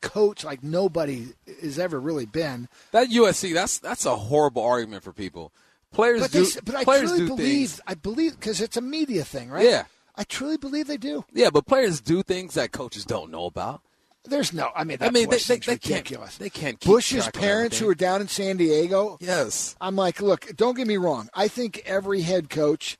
coach 0.00 0.44
like 0.44 0.62
nobody 0.62 1.28
has 1.60 1.78
ever 1.78 1.98
really 1.98 2.26
been. 2.26 2.68
That 2.92 3.08
USC, 3.08 3.52
that's 3.52 3.78
that's 3.78 4.06
a 4.06 4.14
horrible 4.14 4.62
argument 4.62 5.02
for 5.02 5.12
people. 5.12 5.52
Players 5.92 6.22
but 6.22 6.30
do, 6.30 6.44
they, 6.44 6.60
but 6.64 6.74
I 6.76 6.84
players 6.84 7.10
truly 7.10 7.18
do 7.18 7.26
believe. 7.28 7.68
things. 7.70 7.80
I 7.86 7.94
believe 7.94 8.38
because 8.38 8.60
it's 8.60 8.76
a 8.76 8.80
media 8.80 9.24
thing, 9.24 9.50
right? 9.50 9.64
Yeah. 9.64 9.84
I 10.16 10.22
truly 10.22 10.56
believe 10.56 10.86
they 10.86 10.96
do. 10.96 11.24
Yeah, 11.32 11.50
but 11.50 11.66
players 11.66 12.00
do 12.00 12.22
things 12.22 12.54
that 12.54 12.70
coaches 12.70 13.04
don't 13.04 13.32
know 13.32 13.46
about. 13.46 13.82
There's 14.24 14.52
no. 14.52 14.70
I 14.74 14.84
mean, 14.84 14.98
I 15.00 15.10
mean, 15.10 15.28
they, 15.28 15.38
they, 15.38 15.58
they 15.58 15.72
ridiculous. 15.72 16.38
Can't, 16.38 16.38
they 16.38 16.50
can't. 16.50 16.80
Bush's 16.80 17.28
parents, 17.28 17.78
who 17.78 17.88
are 17.88 17.94
down 17.94 18.20
in 18.20 18.28
San 18.28 18.56
Diego. 18.56 19.18
Yes. 19.20 19.76
I'm 19.80 19.96
like, 19.96 20.22
look, 20.22 20.54
don't 20.56 20.76
get 20.76 20.86
me 20.86 20.96
wrong. 20.96 21.28
I 21.34 21.48
think 21.48 21.82
every 21.84 22.22
head 22.22 22.48
coach 22.48 22.96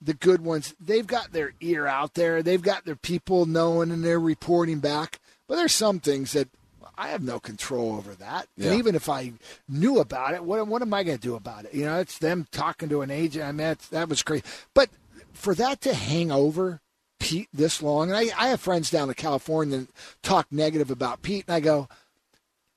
the 0.00 0.14
good 0.14 0.40
ones, 0.40 0.74
they've 0.80 1.06
got 1.06 1.32
their 1.32 1.52
ear 1.60 1.86
out 1.86 2.14
there. 2.14 2.42
They've 2.42 2.62
got 2.62 2.84
their 2.84 2.96
people 2.96 3.46
knowing 3.46 3.90
and 3.90 4.04
they're 4.04 4.20
reporting 4.20 4.78
back. 4.78 5.20
But 5.46 5.56
there's 5.56 5.74
some 5.74 6.00
things 6.00 6.32
that 6.32 6.48
I 6.96 7.08
have 7.08 7.22
no 7.22 7.38
control 7.38 7.96
over 7.96 8.14
that. 8.16 8.48
Yeah. 8.56 8.70
And 8.70 8.78
even 8.78 8.94
if 8.94 9.08
I 9.08 9.32
knew 9.68 9.98
about 9.98 10.34
it, 10.34 10.44
what, 10.44 10.66
what 10.66 10.82
am 10.82 10.92
I 10.92 11.04
going 11.04 11.18
to 11.18 11.22
do 11.22 11.36
about 11.36 11.64
it? 11.64 11.74
You 11.74 11.84
know, 11.84 11.98
it's 12.00 12.18
them 12.18 12.46
talking 12.50 12.88
to 12.88 13.02
an 13.02 13.10
agent. 13.10 13.44
I 13.44 13.52
mean, 13.52 13.76
that 13.90 14.08
was 14.08 14.22
great. 14.22 14.44
But 14.74 14.90
for 15.32 15.54
that 15.54 15.80
to 15.82 15.94
hang 15.94 16.30
over 16.30 16.80
Pete 17.20 17.48
this 17.52 17.82
long, 17.82 18.10
and 18.10 18.16
I, 18.16 18.30
I 18.36 18.48
have 18.48 18.60
friends 18.60 18.90
down 18.90 19.08
in 19.08 19.14
California 19.14 19.78
that 19.78 19.88
talk 20.22 20.48
negative 20.50 20.90
about 20.90 21.22
Pete, 21.22 21.44
and 21.46 21.54
I 21.54 21.60
go, 21.60 21.88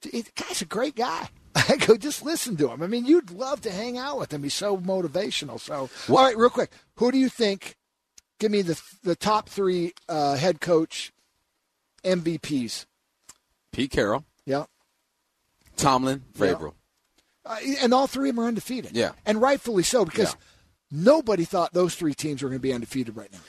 the 0.01 0.23
guy's 0.35 0.61
a 0.61 0.65
great 0.65 0.95
guy. 0.95 1.29
I 1.69 1.77
go, 1.77 1.97
just 1.97 2.23
listen 2.23 2.55
to 2.57 2.69
him. 2.69 2.81
I 2.81 2.87
mean, 2.87 3.05
you'd 3.05 3.31
love 3.31 3.61
to 3.61 3.71
hang 3.71 3.97
out 3.97 4.19
with 4.19 4.33
him. 4.33 4.43
He's 4.43 4.53
so 4.53 4.77
motivational. 4.77 5.59
So, 5.59 5.89
all 6.09 6.23
right, 6.23 6.37
real 6.37 6.49
quick, 6.49 6.71
who 6.95 7.11
do 7.11 7.17
you 7.17 7.29
think? 7.29 7.75
Give 8.39 8.51
me 8.51 8.61
the 8.61 8.81
the 9.03 9.15
top 9.15 9.49
three 9.49 9.93
uh, 10.09 10.35
head 10.35 10.61
coach 10.61 11.13
MVPs. 12.03 12.85
Pete 13.71 13.91
Carroll. 13.91 14.25
Yeah. 14.45 14.65
Tomlin, 15.77 16.23
Vrabel. 16.37 16.73
Yeah. 17.45 17.51
Uh, 17.53 17.57
and 17.81 17.93
all 17.93 18.07
three 18.07 18.29
of 18.29 18.35
them 18.35 18.43
are 18.43 18.47
undefeated. 18.47 18.95
Yeah. 18.95 19.11
And 19.25 19.41
rightfully 19.41 19.83
so 19.83 20.05
because 20.05 20.33
yeah. 20.33 20.39
nobody 20.91 21.45
thought 21.45 21.73
those 21.73 21.95
three 21.95 22.13
teams 22.13 22.41
were 22.41 22.49
going 22.49 22.59
to 22.59 22.63
be 22.63 22.73
undefeated 22.73 23.15
right 23.15 23.31
now. 23.31 23.39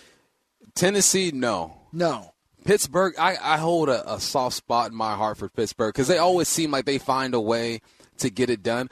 Tennessee, 0.75 1.31
no. 1.33 1.77
No. 1.93 2.32
Pittsburgh, 2.65 3.15
I, 3.19 3.37
I 3.41 3.57
hold 3.59 3.89
a, 3.89 4.15
a, 4.15 4.21
soft 4.21 4.57
spot 4.57 4.91
in 4.91 4.97
my 4.97 5.15
heart 5.15 5.39
for 5.39 5.49
Pittsburgh 5.49 5.93
because 5.93 6.09
they 6.09 6.19
always 6.19 6.49
seem 6.49 6.71
like 6.71 6.85
they 6.85 6.99
find 6.99 7.35
a 7.35 7.41
way 7.41 7.81
to 8.19 8.31
get 8.31 8.51
it 8.51 8.63
done. 8.63 8.89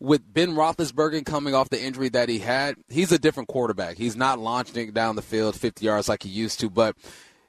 With 0.00 0.32
Ben 0.32 0.50
Roethlisberger 0.50 1.24
coming 1.24 1.54
off 1.54 1.70
the 1.70 1.82
injury 1.82 2.10
that 2.10 2.28
he 2.28 2.40
had, 2.40 2.76
he's 2.88 3.12
a 3.12 3.18
different 3.18 3.48
quarterback. 3.48 3.96
He's 3.96 4.16
not 4.16 4.38
launching 4.38 4.92
down 4.92 5.16
the 5.16 5.22
field 5.22 5.58
50 5.58 5.84
yards 5.84 6.08
like 6.08 6.22
he 6.24 6.28
used 6.28 6.60
to, 6.60 6.68
but 6.68 6.96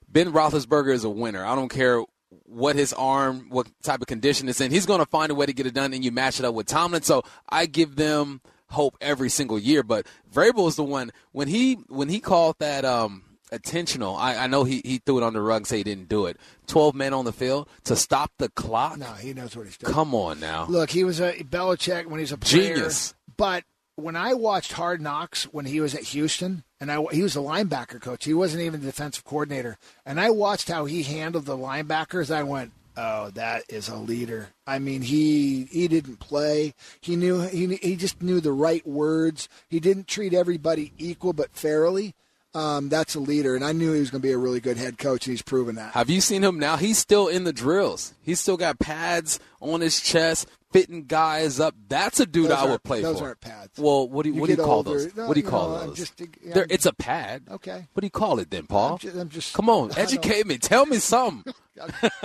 Ben 0.08 0.32
Roethlisberger 0.32 0.94
is 0.94 1.04
a 1.04 1.10
winner. 1.10 1.44
I 1.44 1.56
don't 1.56 1.70
care 1.70 2.04
what 2.46 2.76
his 2.76 2.94
arm, 2.94 3.48
what 3.50 3.68
type 3.84 4.02
of 4.02 4.08
condition 4.08 4.48
it's 4.48 4.62
in. 4.62 4.72
He's 4.72 4.86
going 4.86 5.00
to 5.00 5.06
find 5.06 5.32
a 5.32 5.36
way 5.36 5.46
to 5.46 5.54
get 5.54 5.66
it 5.66 5.74
done, 5.74 5.94
and 5.94 6.06
you 6.06 6.12
match 6.12 6.40
it 6.40 6.46
up 6.46 6.54
with 6.54 6.68
Tomlin. 6.68 7.02
So 7.02 7.24
I 7.50 7.66
give 7.66 7.96
them 7.96 8.42
hope 8.70 8.96
every 9.02 9.30
single 9.30 9.60
year. 9.60 9.84
But 9.84 10.08
Vrabel 10.32 10.68
is 10.68 10.76
the 10.76 10.84
one 10.84 11.12
when 11.32 11.48
he 11.48 11.74
when 11.88 12.10
he 12.10 12.20
called 12.20 12.56
that 12.60 12.86
um, 12.86 13.24
intentional. 13.52 14.16
I, 14.16 14.36
I 14.36 14.48
know 14.48 14.64
he, 14.64 14.82
he 14.84 14.98
threw 14.98 15.18
it 15.18 15.24
on 15.24 15.34
the 15.34 15.42
rug 15.42 15.62
and 15.62 15.68
say 15.68 15.78
he 15.78 15.84
didn't 15.84 16.10
do 16.10 16.26
it. 16.26 16.38
12 16.68 16.96
men 16.96 17.14
on 17.14 17.26
the 17.26 17.34
field 17.34 17.68
to 17.86 17.96
stop 17.96 18.32
the 18.38 18.50
clock? 18.50 18.98
No, 18.98 19.06
he 19.14 19.34
knows 19.34 19.56
what 19.56 19.66
he's 19.66 19.78
doing. 19.78 19.94
Come 19.94 20.14
on 20.16 20.40
now. 20.40 20.66
Look, 20.68 20.90
he 20.90 21.04
was 21.04 21.20
a 21.20 21.34
Belichick 21.34 22.06
when 22.08 22.20
he's 22.20 22.32
a 22.32 22.38
player. 22.38 22.76
Genius. 22.76 23.14
But 23.38 23.64
when 23.96 24.16
I 24.16 24.34
watched 24.34 24.74
Hard 24.74 25.02
Knocks 25.02 25.46
when 25.46 25.66
he 25.66 25.80
was 25.80 25.96
at 25.96 26.04
Houston, 26.04 26.64
and 26.80 26.92
I, 26.92 27.04
he 27.12 27.24
was 27.24 27.36
a 27.36 27.40
linebacker 27.40 28.02
coach, 28.02 28.26
he 28.26 28.34
wasn't 28.34 28.64
even 28.64 28.82
the 28.82 28.88
defensive 28.88 29.24
coordinator, 29.24 29.78
and 30.06 30.20
I 30.20 30.30
watched 30.30 30.70
how 30.70 30.86
he 30.86 31.04
handled 31.04 31.46
the 31.46 31.58
linebackers, 31.58 32.34
I 32.34 32.44
went, 32.44 32.72
oh, 32.98 33.30
that 33.32 33.64
is 33.70 33.88
a 33.88 33.96
leader. 33.96 34.50
I 34.68 34.80
mean, 34.80 35.02
he 35.02 35.66
he 35.72 35.88
didn't 35.88 36.20
play. 36.20 36.74
He 37.02 37.16
knew 37.16 37.42
he 37.42 37.76
he 37.76 37.96
just 37.96 38.22
knew 38.22 38.40
the 38.40 38.52
right 38.52 38.86
words. 38.86 39.48
He 39.70 39.80
didn't 39.80 40.08
treat 40.08 40.34
everybody 40.34 40.92
equal 40.98 41.34
but 41.34 41.52
fairly 41.52 42.16
um, 42.56 42.90
that's 42.90 43.16
a 43.16 43.20
leader. 43.20 43.56
And 43.56 43.64
I 43.64 43.74
knew 43.74 43.94
he 43.94 44.00
was 44.00 44.10
going 44.10 44.22
to 44.22 44.28
be 44.28 44.32
a 44.32 44.38
really 44.38 44.60
good 44.60 44.78
head 44.78 44.98
coach, 44.98 45.28
and 45.28 45.34
he's 45.34 45.42
proven 45.42 45.76
that. 45.76 45.94
Have 45.94 46.10
you 46.10 46.22
seen 46.22 46.44
him 46.44 46.58
now? 46.58 46.78
He's 46.78 46.98
still 46.98 47.28
in 47.28 47.44
the 47.44 47.54
drills. 47.54 48.14
He's 48.22 48.40
still 48.40 48.58
got 48.58 48.80
pads 48.80 49.40
on 49.60 49.82
his 49.82 50.00
chest, 50.00 50.48
fitting 50.72 51.04
guys 51.04 51.60
up. 51.60 51.76
That's 51.90 52.20
a 52.20 52.26
dude 52.26 52.50
those 52.50 52.58
I 52.58 52.66
would 52.66 52.84
play 52.84 53.02
those 53.02 53.16
for. 53.16 53.20
Those 53.20 53.28
aren't 53.28 53.42
pads. 53.42 53.78
Well, 53.78 54.08
what 54.08 54.24
do 54.24 54.30
you, 54.30 54.36
you 54.36 54.42
what 54.42 54.48
do 54.48 54.54
you 54.54 54.64
call 54.64 54.78
older. 54.78 54.92
those? 54.92 55.16
No, 55.16 55.28
what 55.28 55.34
do 55.34 55.40
you, 55.42 55.48
call 55.48 55.80
those? 55.80 55.98
Just, 55.98 56.22
it's 56.22 56.86
a 56.86 56.94
pad. 56.94 57.44
Okay. 57.52 57.88
What 57.94 58.02
do 58.02 58.06
you 58.06 58.12
call 58.12 58.40
it 58.40 58.50
then, 58.50 58.68
Paul? 58.68 58.94
I'm 58.94 58.98
just, 59.00 59.16
I'm 59.18 59.30
just 59.30 59.54
Come 59.54 59.70
on, 59.70 59.92
educate 59.98 60.48
me. 60.48 60.58
Tell 60.58 60.86
me 60.86 60.98
something. 61.00 61.54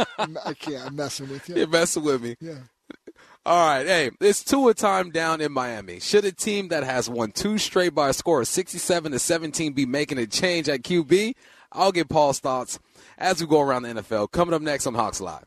I 0.08 0.54
can't. 0.54 0.86
I'm 0.86 0.96
messing 0.96 1.28
with 1.28 1.48
you. 1.48 1.54
You're 1.58 1.66
messing 1.66 2.04
with 2.04 2.22
me. 2.22 2.36
Yeah. 2.40 2.58
All 3.46 3.66
right, 3.66 3.86
hey, 3.86 4.10
it's 4.20 4.44
Tua 4.44 4.74
time 4.74 5.10
down 5.10 5.40
in 5.40 5.50
Miami. 5.50 5.98
Should 5.98 6.26
a 6.26 6.32
team 6.32 6.68
that 6.68 6.84
has 6.84 7.08
won 7.08 7.32
two 7.32 7.56
straight 7.56 7.94
by 7.94 8.10
a 8.10 8.12
score 8.12 8.42
of 8.42 8.48
67 8.48 9.12
to 9.12 9.18
17 9.18 9.72
be 9.72 9.86
making 9.86 10.18
a 10.18 10.26
change 10.26 10.68
at 10.68 10.82
QB? 10.82 11.32
I'll 11.72 11.90
get 11.90 12.10
Paul's 12.10 12.38
thoughts 12.38 12.78
as 13.16 13.40
we 13.40 13.46
go 13.46 13.62
around 13.62 13.84
the 13.84 13.88
NFL. 13.94 14.30
Coming 14.30 14.52
up 14.52 14.60
next 14.60 14.86
on 14.86 14.94
Hawks 14.94 15.22
Live. 15.22 15.46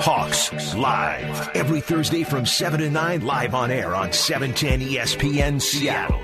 Hawks 0.00 0.74
Live. 0.76 1.50
Every 1.56 1.80
Thursday 1.80 2.22
from 2.22 2.46
7 2.46 2.78
to 2.78 2.88
9, 2.88 3.26
live 3.26 3.56
on 3.56 3.72
air 3.72 3.96
on 3.96 4.12
710 4.12 4.88
ESPN 4.88 5.60
Seattle. 5.60 6.22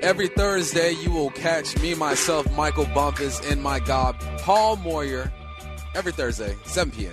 Every 0.00 0.28
Thursday, 0.28 0.92
you 0.92 1.10
will 1.10 1.30
catch 1.30 1.78
me, 1.82 1.94
myself, 1.94 2.50
Michael 2.56 2.88
Bumpus, 2.94 3.40
and 3.50 3.62
my 3.62 3.78
God, 3.78 4.18
Paul 4.38 4.76
Moyer. 4.76 5.30
Every 5.94 6.12
Thursday, 6.12 6.56
7 6.64 6.90
p.m. 6.90 7.12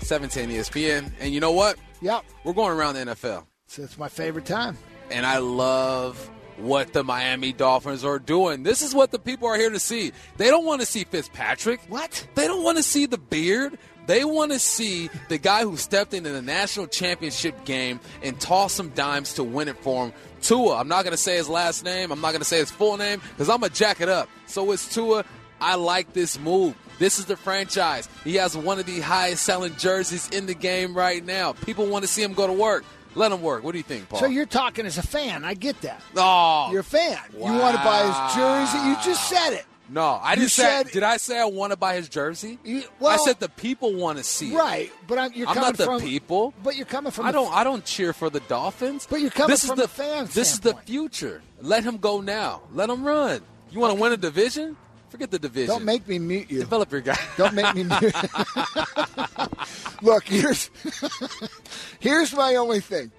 710 0.00 0.50
ESPN. 0.50 1.12
And 1.20 1.32
you 1.32 1.40
know 1.40 1.52
what? 1.52 1.76
Yep. 2.02 2.24
We're 2.44 2.52
going 2.52 2.76
around 2.76 2.94
the 2.94 3.00
NFL. 3.14 3.44
So 3.66 3.82
it's 3.82 3.98
my 3.98 4.08
favorite 4.08 4.46
time. 4.46 4.76
And 5.10 5.26
I 5.26 5.38
love 5.38 6.30
what 6.56 6.92
the 6.92 7.02
Miami 7.02 7.52
Dolphins 7.52 8.04
are 8.04 8.18
doing. 8.18 8.62
This 8.62 8.82
is 8.82 8.94
what 8.94 9.10
the 9.10 9.18
people 9.18 9.48
are 9.48 9.56
here 9.56 9.70
to 9.70 9.78
see. 9.78 10.12
They 10.36 10.48
don't 10.48 10.64
want 10.64 10.80
to 10.80 10.86
see 10.86 11.04
Fitzpatrick. 11.04 11.80
What? 11.88 12.26
They 12.34 12.46
don't 12.46 12.62
want 12.62 12.76
to 12.76 12.82
see 12.82 13.06
the 13.06 13.18
beard. 13.18 13.78
They 14.06 14.24
want 14.24 14.52
to 14.52 14.58
see 14.58 15.08
the 15.28 15.38
guy 15.38 15.62
who 15.62 15.76
stepped 15.76 16.14
into 16.14 16.30
the 16.30 16.42
national 16.42 16.88
championship 16.88 17.64
game 17.64 18.00
and 18.22 18.38
tossed 18.40 18.76
some 18.76 18.90
dimes 18.90 19.34
to 19.34 19.44
win 19.44 19.68
it 19.68 19.78
for 19.78 20.06
him. 20.06 20.12
Tua. 20.42 20.78
I'm 20.78 20.88
not 20.88 21.04
going 21.04 21.12
to 21.12 21.18
say 21.22 21.36
his 21.36 21.48
last 21.48 21.84
name. 21.84 22.10
I'm 22.10 22.20
not 22.20 22.32
going 22.32 22.40
to 22.40 22.46
say 22.46 22.58
his 22.58 22.70
full 22.70 22.96
name 22.96 23.20
because 23.30 23.48
I'm 23.48 23.60
going 23.60 23.70
to 23.70 23.78
jack 23.78 24.00
it 24.00 24.08
up. 24.08 24.28
So 24.46 24.72
it's 24.72 24.92
Tua. 24.92 25.24
I 25.60 25.76
like 25.76 26.12
this 26.12 26.38
move. 26.38 26.74
This 27.00 27.18
is 27.18 27.24
the 27.24 27.36
franchise. 27.36 28.08
He 28.22 28.36
has 28.36 28.56
one 28.56 28.78
of 28.78 28.86
the 28.86 29.00
highest 29.00 29.42
selling 29.42 29.74
jerseys 29.76 30.28
in 30.28 30.46
the 30.46 30.54
game 30.54 30.94
right 30.94 31.24
now. 31.24 31.54
People 31.54 31.86
want 31.86 32.04
to 32.04 32.08
see 32.08 32.22
him 32.22 32.34
go 32.34 32.46
to 32.46 32.52
work. 32.52 32.84
Let 33.16 33.32
him 33.32 33.42
work. 33.42 33.64
What 33.64 33.72
do 33.72 33.78
you 33.78 33.82
think, 33.84 34.08
Paul? 34.08 34.20
So 34.20 34.26
you're 34.26 34.46
talking 34.46 34.86
as 34.86 34.96
a 34.98 35.02
fan. 35.02 35.44
I 35.44 35.54
get 35.54 35.80
that. 35.80 36.00
oh, 36.16 36.68
You're 36.70 36.82
a 36.82 36.84
fan. 36.84 37.18
You 37.34 37.40
want 37.40 37.76
to 37.76 37.82
buy 37.82 38.04
his 38.06 38.36
jersey. 38.36 38.78
You 38.88 38.94
just 39.02 39.28
said 39.28 39.50
it. 39.54 39.64
no. 39.88 40.20
I 40.22 40.36
just 40.36 40.54
said- 40.54 40.88
Did 40.92 41.02
I 41.02 41.16
say 41.16 41.40
I 41.40 41.46
want 41.46 41.72
to 41.72 41.76
buy 41.76 41.96
his 41.96 42.08
jersey? 42.08 42.60
You- 42.62 42.84
I 43.04 43.16
said 43.16 43.40
the 43.40 43.48
people 43.48 43.94
want 43.94 44.18
to 44.18 44.22
see 44.24 44.52
it. 44.52 44.56
Right, 44.56 44.92
but 45.08 45.18
I'm, 45.18 45.32
you're 45.32 45.48
I'm 45.48 45.54
coming 45.54 45.68
not 45.70 45.76
the 45.78 45.84
from 45.86 46.00
people. 46.02 46.54
But 46.62 46.76
you're 46.76 46.86
coming 46.86 47.10
from. 47.10 47.26
I 47.26 47.32
don't. 47.32 47.52
I 47.52 47.64
don't 47.64 47.84
cheer 47.84 48.12
for 48.12 48.30
the 48.30 48.40
Dolphins. 48.40 49.08
But 49.10 49.20
you're 49.22 49.30
coming 49.30 49.50
this 49.50 49.64
from 49.66 49.78
is 49.78 49.78
a 49.78 49.82
the 49.82 49.88
fans. 49.88 50.34
This 50.34 50.52
is 50.52 50.60
the 50.60 50.74
future. 50.74 51.42
Let 51.62 51.82
him 51.82 51.96
go 51.96 52.20
now. 52.20 52.60
Let 52.72 52.90
him 52.90 53.02
run. 53.02 53.40
You 53.72 53.80
want 53.80 53.96
to 53.96 54.00
win 54.00 54.12
a 54.12 54.16
division? 54.16 54.76
Forget 55.10 55.30
the 55.30 55.38
division. 55.38 55.68
Don't 55.68 55.84
make 55.84 56.06
me 56.08 56.18
mute 56.18 56.50
you. 56.50 56.60
develop 56.60 56.90
your 56.92 57.00
guy. 57.02 57.18
Don't 57.36 57.54
make 57.54 57.74
me 57.74 57.82
mute. 57.84 58.14
Look, 60.02 60.24
here's 60.24 60.70
here's 62.00 62.32
my 62.34 62.54
only 62.56 62.80
thing. 62.80 63.10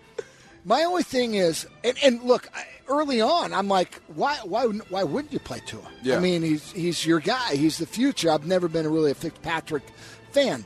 My 0.66 0.84
only 0.84 1.04
thing 1.04 1.34
is, 1.36 1.68
and, 1.84 1.98
and 2.04 2.22
look, 2.24 2.48
early 2.88 3.20
on, 3.20 3.52
I'm 3.52 3.68
like, 3.68 4.00
why, 4.14 4.38
why, 4.44 4.66
wouldn't- 4.68 4.92
why 4.92 5.04
wouldn't 5.04 5.34
you 5.34 5.40
play 5.40 5.60
Tua? 5.66 5.82
Yeah. 6.04 6.18
I 6.18 6.20
mean, 6.20 6.44
he's 6.44 6.72
he's 6.72 7.06
your 7.06 7.20
guy. 7.20 7.56
He's 7.56 7.78
the 7.78 7.86
future. 7.88 8.30
I've 8.32 8.46
never 8.46 8.68
been 8.68 8.88
really 8.92 9.12
a 9.12 9.16
Fitzpatrick 9.16 9.84
fan, 10.32 10.66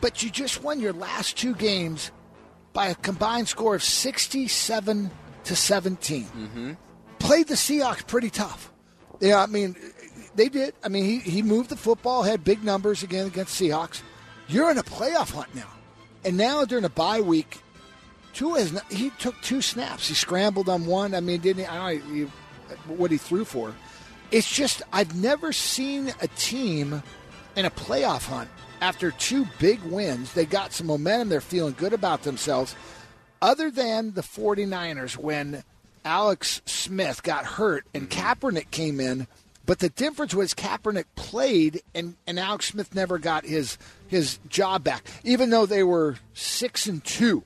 but 0.00 0.22
you 0.22 0.30
just 0.30 0.62
won 0.62 0.80
your 0.80 0.92
last 0.94 1.36
two 1.36 1.54
games 1.54 2.10
by 2.72 2.88
a 2.88 2.94
combined 2.94 3.48
score 3.48 3.74
of 3.74 3.82
67 3.82 5.10
to 5.44 5.56
17. 5.56 6.24
Mm-hmm. 6.24 6.72
Played 7.18 7.48
the 7.48 7.54
Seahawks 7.54 8.06
pretty 8.06 8.30
tough. 8.30 8.72
Yeah, 9.20 9.42
I 9.42 9.46
mean, 9.46 9.76
they 10.38 10.48
did. 10.48 10.74
I 10.82 10.88
mean, 10.88 11.04
he, 11.04 11.18
he 11.18 11.42
moved 11.42 11.70
the 11.70 11.76
football, 11.76 12.22
had 12.22 12.44
big 12.44 12.64
numbers 12.64 13.02
again 13.02 13.26
against 13.26 13.60
Seahawks. 13.60 14.02
You're 14.48 14.70
in 14.70 14.78
a 14.78 14.82
playoff 14.82 15.32
hunt 15.32 15.54
now. 15.54 15.68
And 16.24 16.36
now 16.36 16.64
during 16.64 16.84
a 16.84 16.90
bye 16.90 17.20
week, 17.20 17.58
Tua 18.32 18.60
has 18.60 18.72
not, 18.72 18.90
he 18.90 19.10
took 19.18 19.40
two 19.42 19.60
snaps. 19.60 20.08
He 20.08 20.14
scrambled 20.14 20.68
on 20.68 20.86
one. 20.86 21.14
I 21.14 21.20
mean, 21.20 21.40
didn't 21.40 21.64
he? 21.64 21.66
I 21.68 21.92
don't 21.92 22.08
know 22.08 22.14
he- 22.14 22.92
what 22.92 23.10
he 23.10 23.16
threw 23.16 23.44
for. 23.44 23.74
It's 24.30 24.50
just 24.50 24.82
I've 24.92 25.14
never 25.14 25.52
seen 25.52 26.12
a 26.20 26.28
team 26.28 27.02
in 27.56 27.64
a 27.64 27.70
playoff 27.70 28.26
hunt 28.26 28.50
after 28.80 29.10
two 29.10 29.46
big 29.58 29.82
wins. 29.82 30.34
They 30.34 30.44
got 30.44 30.72
some 30.72 30.86
momentum. 30.86 31.30
They're 31.30 31.40
feeling 31.40 31.74
good 31.76 31.92
about 31.92 32.22
themselves. 32.22 32.76
Other 33.40 33.70
than 33.70 34.12
the 34.12 34.22
49ers 34.22 35.16
when 35.16 35.64
Alex 36.04 36.60
Smith 36.66 37.22
got 37.22 37.44
hurt 37.44 37.86
and 37.94 38.08
mm-hmm. 38.08 38.20
Kaepernick 38.20 38.70
came 38.70 39.00
in, 39.00 39.26
but 39.68 39.80
the 39.80 39.90
difference 39.90 40.34
was 40.34 40.54
Kaepernick 40.54 41.04
played 41.14 41.82
and, 41.94 42.16
and 42.26 42.38
Alex 42.38 42.68
Smith 42.68 42.94
never 42.94 43.18
got 43.18 43.44
his 43.44 43.76
his 44.06 44.38
job 44.48 44.82
back, 44.82 45.06
even 45.24 45.50
though 45.50 45.66
they 45.66 45.82
were 45.82 46.16
six 46.32 46.86
and 46.86 47.04
two. 47.04 47.44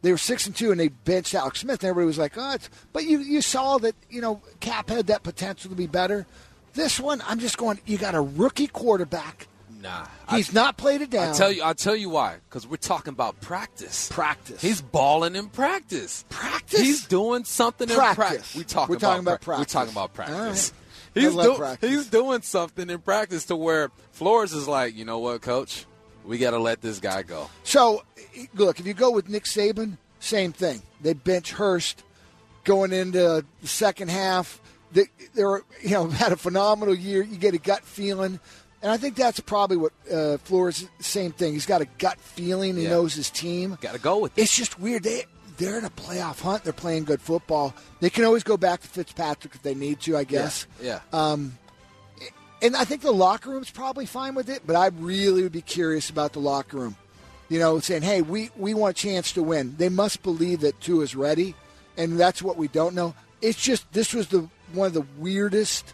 They 0.00 0.12
were 0.12 0.18
six 0.18 0.46
and 0.46 0.54
two, 0.54 0.70
and 0.70 0.78
they 0.78 0.86
benched 0.86 1.34
Alex 1.34 1.62
Smith, 1.62 1.82
and 1.82 1.90
everybody 1.90 2.06
was 2.06 2.16
like, 2.18 2.34
"Oh," 2.36 2.52
it's, 2.52 2.70
but 2.92 3.06
you 3.06 3.18
you 3.18 3.42
saw 3.42 3.78
that 3.78 3.96
you 4.08 4.20
know 4.20 4.40
Cap 4.60 4.88
had 4.88 5.08
that 5.08 5.24
potential 5.24 5.68
to 5.68 5.76
be 5.76 5.88
better. 5.88 6.26
This 6.74 7.00
one, 7.00 7.20
I'm 7.26 7.40
just 7.40 7.58
going. 7.58 7.80
You 7.86 7.98
got 7.98 8.14
a 8.14 8.20
rookie 8.20 8.68
quarterback. 8.68 9.48
Nah. 9.82 10.06
He's 10.30 10.54
not 10.54 10.76
played 10.76 11.02
it 11.02 11.10
down. 11.10 11.30
I'll 11.30 11.34
tell 11.34 11.50
you. 11.50 11.62
I'll 11.64 11.74
tell 11.74 11.96
you 11.96 12.08
why. 12.08 12.36
Because 12.48 12.68
we're 12.68 12.76
talking 12.76 13.12
about 13.12 13.40
practice. 13.40 14.08
Practice. 14.12 14.62
He's 14.62 14.80
balling 14.80 15.34
in 15.34 15.48
practice. 15.48 16.24
Practice? 16.28 16.80
He's 16.80 17.06
doing 17.06 17.42
something 17.44 17.88
in 17.90 17.96
Practice. 17.96 18.16
practice. 18.16 18.54
We 18.54 18.62
talking 18.62 18.94
We're 18.94 19.00
talking 19.00 19.20
about, 19.22 19.32
about 19.32 19.40
pra- 19.40 19.54
practice. 19.56 19.74
We're 19.74 19.80
talking 19.80 19.92
about 19.92 20.00
All 20.02 20.08
practice. 20.08 20.72
He's. 21.14 21.34
He's 21.80 22.06
doing 22.08 22.42
something 22.42 22.90
in 22.90 22.98
practice 23.00 23.44
to 23.46 23.56
where 23.56 23.90
Flores 24.12 24.52
is 24.52 24.66
like, 24.68 24.94
you 24.96 25.04
know 25.04 25.18
what, 25.20 25.42
Coach, 25.42 25.86
we 26.24 26.38
got 26.38 26.50
to 26.50 26.58
let 26.58 26.80
this 26.80 26.98
guy 27.00 27.22
go. 27.22 27.48
So, 27.62 28.02
look, 28.54 28.80
if 28.80 28.86
you 28.86 28.94
go 28.94 29.10
with 29.10 29.28
Nick 29.28 29.44
Saban, 29.44 29.96
same 30.20 30.52
thing. 30.52 30.82
They 31.00 31.12
bench 31.12 31.52
Hurts 31.52 31.94
going 32.64 32.92
into 32.92 33.44
the 33.60 33.68
second 33.68 34.10
half. 34.10 34.60
They, 34.92 35.04
they 35.34 35.44
were, 35.44 35.64
you 35.82 35.90
know, 35.90 36.06
had 36.10 36.32
a 36.32 36.36
phenomenal 36.36 36.94
year. 36.94 37.22
You 37.22 37.36
get 37.36 37.54
a 37.54 37.58
gut 37.58 37.84
feeling. 37.84 38.40
And 38.82 38.92
I 38.92 38.96
think 38.98 39.16
that's 39.16 39.40
probably 39.40 39.76
what 39.78 39.92
uh, 40.12 40.36
Flores, 40.38 40.86
same 41.00 41.32
thing. 41.32 41.52
He's 41.54 41.64
got 41.66 41.80
a 41.80 41.86
gut 41.98 42.18
feeling. 42.18 42.76
He 42.76 42.82
Yeah. 42.84 42.90
knows 42.90 43.14
his 43.14 43.30
team. 43.30 43.78
Got 43.80 43.94
to 43.94 43.98
go 44.00 44.18
with 44.18 44.36
it. 44.38 44.42
It's 44.42 44.56
just 44.56 44.78
weird. 44.78 45.02
They, 45.04 45.24
they're 45.56 45.78
in 45.78 45.84
a 45.84 45.90
playoff 45.90 46.40
hunt. 46.40 46.64
They're 46.64 46.72
playing 46.72 47.04
good 47.04 47.20
football. 47.20 47.74
They 48.00 48.10
can 48.10 48.24
always 48.24 48.42
go 48.42 48.56
back 48.56 48.80
to 48.82 48.88
Fitzpatrick 48.88 49.54
if 49.54 49.62
they 49.62 49.74
need 49.74 50.00
to, 50.00 50.16
I 50.16 50.24
guess. 50.24 50.66
Yeah. 50.82 51.00
Um, 51.12 51.58
and 52.62 52.74
I 52.76 52.84
think 52.84 53.02
the 53.02 53.12
locker 53.12 53.50
room's 53.50 53.70
probably 53.70 54.06
fine 54.06 54.34
with 54.34 54.48
it, 54.48 54.62
but 54.66 54.74
I 54.76 54.86
really 54.86 55.42
would 55.42 55.52
be 55.52 55.60
curious 55.62 56.08
about 56.10 56.32
the 56.32 56.38
locker 56.40 56.76
room. 56.78 56.96
You 57.50 57.58
know, 57.58 57.78
saying, 57.78 58.02
hey, 58.02 58.22
we, 58.22 58.50
we 58.56 58.72
want 58.72 58.96
a 58.96 59.00
chance 59.00 59.32
to 59.32 59.42
win. 59.42 59.74
They 59.76 59.90
must 59.90 60.22
believe 60.22 60.60
that 60.60 60.80
Tua 60.80 61.02
is 61.04 61.14
ready, 61.14 61.54
and 61.96 62.18
that's 62.18 62.42
what 62.42 62.56
we 62.56 62.68
don't 62.68 62.94
know. 62.94 63.14
It's 63.42 63.60
just 63.62 63.92
this 63.92 64.14
was 64.14 64.28
the 64.28 64.48
one 64.72 64.86
of 64.86 64.94
the 64.94 65.04
weirdest 65.18 65.92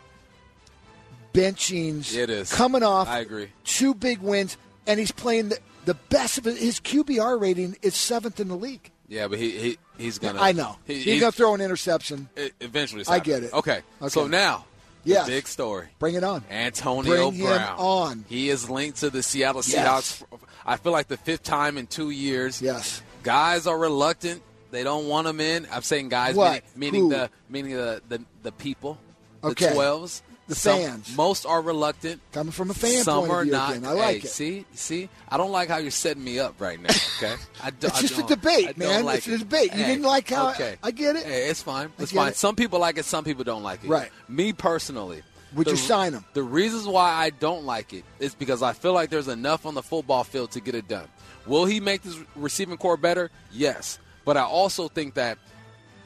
benchings 1.35 2.15
It 2.17 2.31
is. 2.31 2.53
coming 2.53 2.83
off 2.83 3.09
I 3.09 3.19
agree. 3.21 3.49
two 3.65 3.95
big 3.95 4.21
wins, 4.21 4.57
and 4.87 4.99
he's 5.01 5.13
playing 5.13 5.51
the, 5.51 5.59
the 5.85 5.95
best 5.95 6.39
of 6.39 6.47
it. 6.47 6.57
His 6.57 6.81
QBR 6.81 7.41
rating 7.41 7.77
is 7.83 7.95
seventh 7.95 8.41
in 8.41 8.49
the 8.49 8.57
league. 8.57 8.91
Yeah, 9.11 9.29
but 9.29 9.39
he, 9.39 9.51
he 9.51 9.79
he's 9.99 10.19
gonna. 10.19 10.41
I 10.41 10.53
know. 10.53 10.77
He, 10.87 10.95
he's 10.95 11.05
he's 11.05 11.21
going 11.21 11.33
to 11.33 11.37
throw 11.37 11.53
an 11.55 11.61
interception. 11.61 12.29
eventually. 12.61 13.05
I 13.07 13.19
get 13.19 13.43
it. 13.43 13.53
Okay. 13.53 13.81
Okay. 14.01 14.09
So 14.09 14.27
now, 14.27 14.65
Yes. 15.05 15.27
big 15.27 15.47
story. 15.47 15.89
Bring 15.99 16.15
it 16.15 16.25
on. 16.25 16.43
Antonio 16.51 17.31
Bring 17.31 17.43
Brown. 17.45 17.77
on. 17.79 18.25
He 18.29 18.49
is 18.51 18.71
linked 18.71 19.01
to 19.01 19.11
the 19.11 19.23
Seattle 19.23 19.63
Yes. 19.67 20.23
Seahawks. 20.23 20.39
I 20.65 20.77
feel 20.77 20.93
like 20.93 21.09
the 21.09 21.17
fifth 21.17 21.43
time 21.43 21.77
in 21.77 21.87
two 21.87 22.11
years. 22.11 22.63
Yes. 22.63 23.03
Guys 23.23 23.67
are 23.67 23.77
reluctant. 23.79 24.43
They 24.71 24.85
don't 24.85 25.09
want 25.09 25.27
him 25.27 25.41
in. 25.41 25.67
I'm 25.73 25.83
saying 25.83 26.09
guys, 26.11 26.37
What? 26.37 26.63
meaning, 26.77 27.09
meaning 27.09 27.09
the 27.11 27.31
meaning 27.49 27.73
the 27.77 28.01
the, 28.09 28.25
the 28.45 28.53
people, 28.53 28.97
Okay. 29.43 29.67
the 29.69 29.75
twelves, 29.75 30.23
The 30.51 30.57
Some- 30.57 30.79
fans. 30.81 31.17
Most 31.17 31.47
are 31.47 31.63
reluctant. 31.63 32.21
Coming 32.33 32.51
from 32.53 32.71
a 32.71 32.75
fan 32.75 33.05
Some 33.05 33.21
point 33.21 33.31
of 33.31 33.37
are 33.39 33.43
view 33.45 33.53
not. 33.53 33.71
again. 33.71 33.87
I 33.87 33.93
like 33.93 34.07
Hey, 34.09 34.17
it. 34.17 34.29
See, 34.29 34.67
see, 34.75 35.09
I 35.29 35.37
don't 35.37 35.53
like 35.53 35.69
how 35.69 35.77
you're 35.79 35.91
setting 35.93 36.25
me 36.25 36.39
up 36.41 36.61
right 36.61 36.81
now. 36.81 36.91
Okay, 37.19 37.35
I 37.63 37.71
do, 37.71 37.87
It's 37.87 38.01
just 38.01 38.19
a 38.19 38.23
debate, 38.25 38.69
I 38.71 38.75
man. 38.77 39.05
Like 39.05 39.19
It's 39.19 39.29
a 39.29 39.39
debate. 39.39 39.73
You 39.73 39.79
Hey, 39.85 39.87
didn't 39.93 40.05
like 40.05 40.29
how- 40.29 40.51
Okay, 40.51 40.77
I 40.83 40.91
get 40.91 41.15
it. 41.15 41.25
Hey, 41.25 41.49
it's 41.49 41.63
fine. 41.63 41.93
It's 42.01 42.11
fine. 42.13 42.31
it. 42.31 42.37
Some 42.37 42.57
people 42.57 42.81
like 42.81 42.99
it. 42.99 43.05
Some 43.05 43.23
people 43.25 43.45
don't 43.45 43.63
like 43.63 43.85
it. 43.85 43.89
Right. 43.89 44.11
Me 44.29 44.53
personally. 44.53 45.23
Would 45.55 45.67
the- 45.69 45.71
you 45.73 45.77
sign 45.77 46.15
him? 46.15 46.25
The 46.35 46.43
reasons 46.43 46.87
why 46.87 47.11
I 47.13 47.31
don't 47.31 47.65
like 47.65 47.93
it 47.93 48.05
is 48.19 48.35
because 48.35 48.61
I 48.63 48.73
feel 48.73 48.93
like 48.93 49.11
there's 49.11 49.29
enough 49.29 49.67
on 49.67 49.75
the 49.75 49.83
football 49.83 50.25
field 50.25 50.51
to 50.53 50.61
get 50.61 50.75
it 50.75 50.89
done. 50.89 51.07
Will 51.47 51.65
he 51.65 51.79
make 51.79 52.03
this 52.03 52.17
receiving 52.35 52.77
corps 52.77 52.97
better? 52.97 53.31
Yes. 53.53 53.99
But 54.25 54.37
I 54.37 54.43
also 54.43 54.89
think 54.89 55.15
that 55.15 55.39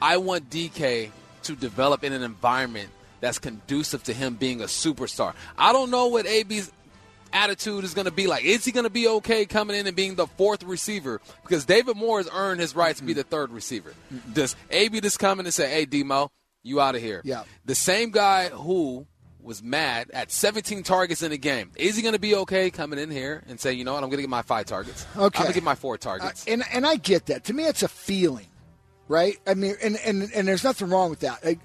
I 0.01 0.17
want 0.17 0.49
DK 0.51 1.09
to 1.43 1.55
develop 1.55 2.03
in 2.03 2.13
an 2.13 2.21
environment 2.23 2.89
that's 3.25 3.39
conducive 3.39 4.03
to 4.03 4.13
him 4.13 4.35
being 4.35 4.61
a 4.61 4.65
superstar. 4.65 5.33
I 5.57 5.73
don't 5.73 5.89
know 5.91 6.07
what 6.07 6.25
AB's 6.25 6.71
attitude 7.33 7.83
is 7.83 7.93
going 7.93 8.05
to 8.05 8.11
be 8.11 8.27
like. 8.27 8.43
Is 8.45 8.63
he 8.63 8.71
going 8.71 8.85
to 8.85 8.89
be 8.89 9.07
okay 9.07 9.45
coming 9.45 9.75
in 9.75 9.87
and 9.87 9.95
being 9.95 10.15
the 10.15 10.27
fourth 10.27 10.63
receiver? 10.63 11.19
Because 11.43 11.65
David 11.65 11.97
Moore 11.97 12.19
has 12.19 12.29
earned 12.31 12.61
his 12.61 12.75
right 12.75 12.95
to 12.95 13.03
be 13.03 13.13
the 13.13 13.23
third 13.23 13.51
receiver. 13.51 13.93
Does 14.31 14.55
AB 14.71 15.01
just 15.01 15.19
come 15.19 15.39
in 15.39 15.45
and 15.45 15.53
say, 15.53 15.69
hey, 15.69 15.85
Demo, 15.85 16.31
you 16.63 16.79
out 16.79 16.95
of 16.95 17.01
here? 17.01 17.21
Yeah. 17.25 17.43
The 17.65 17.75
same 17.75 18.11
guy 18.11 18.49
who 18.49 19.05
was 19.41 19.61
mad 19.61 20.09
at 20.13 20.31
17 20.31 20.81
targets 20.83 21.21
in 21.21 21.31
a 21.31 21.37
game. 21.37 21.71
Is 21.75 21.95
he 21.95 22.01
going 22.01 22.13
to 22.15 22.19
be 22.19 22.35
okay 22.35 22.71
coming 22.71 22.97
in 22.97 23.11
here 23.11 23.43
and 23.47 23.59
say, 23.59 23.73
you 23.73 23.83
know 23.83 23.93
what, 23.93 24.03
I'm 24.03 24.09
going 24.09 24.17
to 24.17 24.23
get 24.23 24.29
my 24.29 24.41
five 24.41 24.65
targets. 24.65 25.05
Okay. 25.15 25.23
I'm 25.39 25.43
going 25.43 25.47
to 25.47 25.53
get 25.53 25.63
my 25.63 25.75
four 25.75 25.95
Uh, 25.95 25.97
targets. 25.97 26.45
and 26.47 26.63
and 26.73 26.85
I 26.87 26.95
get 26.95 27.25
that. 27.27 27.43
To 27.45 27.53
me, 27.53 27.65
it's 27.65 27.83
a 27.83 27.87
feeling, 27.87 28.47
right? 29.07 29.37
I 29.45 29.53
mean, 29.53 29.75
and 29.83 29.97
and, 29.97 30.31
and 30.33 30.47
there's 30.47 30.63
nothing 30.63 30.89
wrong 30.89 31.09
with 31.11 31.19
that. 31.19 31.39
I, 31.45 31.57